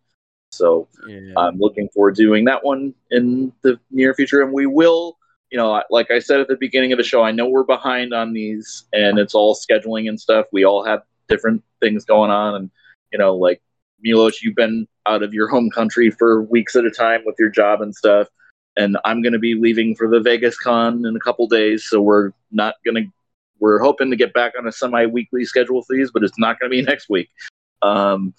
So 0.51 0.87
yeah. 1.07 1.33
I'm 1.37 1.57
looking 1.57 1.89
forward 1.89 2.15
to 2.15 2.23
doing 2.23 2.45
that 2.45 2.63
one 2.63 2.93
in 3.09 3.53
the 3.61 3.79
near 3.89 4.13
future, 4.13 4.41
and 4.41 4.53
we 4.53 4.65
will. 4.65 5.17
You 5.49 5.57
know, 5.57 5.83
like 5.89 6.11
I 6.11 6.19
said 6.19 6.39
at 6.39 6.47
the 6.47 6.55
beginning 6.55 6.93
of 6.93 6.97
the 6.97 7.03
show, 7.03 7.23
I 7.23 7.31
know 7.31 7.47
we're 7.47 7.63
behind 7.63 8.13
on 8.13 8.31
these, 8.31 8.85
and 8.93 9.19
it's 9.19 9.35
all 9.35 9.53
scheduling 9.53 10.07
and 10.07 10.19
stuff. 10.19 10.45
We 10.53 10.63
all 10.63 10.83
have 10.85 11.01
different 11.27 11.61
things 11.81 12.05
going 12.05 12.31
on, 12.31 12.55
and 12.55 12.71
you 13.11 13.19
know, 13.19 13.35
like 13.35 13.61
Milos, 14.01 14.41
you've 14.41 14.55
been 14.55 14.87
out 15.05 15.23
of 15.23 15.33
your 15.33 15.47
home 15.47 15.69
country 15.69 16.09
for 16.09 16.43
weeks 16.43 16.75
at 16.75 16.85
a 16.85 16.91
time 16.91 17.21
with 17.25 17.35
your 17.37 17.49
job 17.49 17.81
and 17.81 17.93
stuff, 17.93 18.27
and 18.77 18.97
I'm 19.03 19.21
going 19.21 19.33
to 19.33 19.39
be 19.39 19.55
leaving 19.55 19.95
for 19.95 20.07
the 20.09 20.21
Vegas 20.21 20.57
Con 20.57 21.05
in 21.05 21.15
a 21.15 21.19
couple 21.19 21.47
days, 21.47 21.85
so 21.85 22.01
we're 22.01 22.31
not 22.51 22.75
going 22.85 22.95
to. 22.95 23.11
We're 23.61 23.79
hoping 23.79 24.09
to 24.09 24.17
get 24.17 24.33
back 24.33 24.53
on 24.57 24.67
a 24.67 24.71
semi-weekly 24.71 25.45
schedule 25.45 25.83
for 25.83 25.95
these, 25.95 26.11
but 26.11 26.23
it's 26.23 26.37
not 26.37 26.59
going 26.59 26.69
to 26.69 26.75
be 26.75 26.81
next 26.85 27.09
week. 27.09 27.29
Um, 27.81 28.33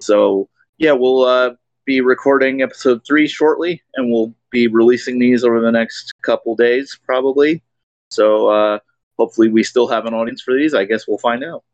so 0.00 0.48
yeah, 0.78 0.92
we'll 0.92 1.22
uh, 1.24 1.50
be 1.84 2.00
recording 2.00 2.62
episode 2.62 3.02
three 3.06 3.26
shortly, 3.26 3.82
and 3.96 4.10
we'll 4.10 4.34
be 4.50 4.68
releasing 4.68 5.18
these 5.18 5.44
over 5.44 5.60
the 5.60 5.72
next 5.72 6.14
couple 6.22 6.54
days, 6.56 6.98
probably. 7.04 7.62
So 8.10 8.48
uh, 8.48 8.78
hopefully, 9.18 9.48
we 9.48 9.62
still 9.62 9.88
have 9.88 10.06
an 10.06 10.14
audience 10.14 10.40
for 10.42 10.54
these. 10.54 10.74
I 10.74 10.84
guess 10.84 11.06
we'll 11.08 11.18
find 11.18 11.42
out. 11.44 11.64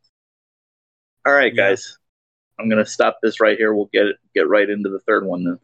All 1.26 1.32
right, 1.32 1.54
Yeah. 1.54 1.70
guys, 1.70 1.98
I'm 2.58 2.68
gonna 2.68 2.86
stop 2.86 3.18
this 3.22 3.38
right 3.40 3.56
here. 3.58 3.74
We'll 3.74 3.90
get 3.92 4.06
get 4.34 4.48
right 4.48 4.68
into 4.68 4.88
the 4.88 4.98
third 5.00 5.24
one 5.26 5.44
then. 5.44 5.58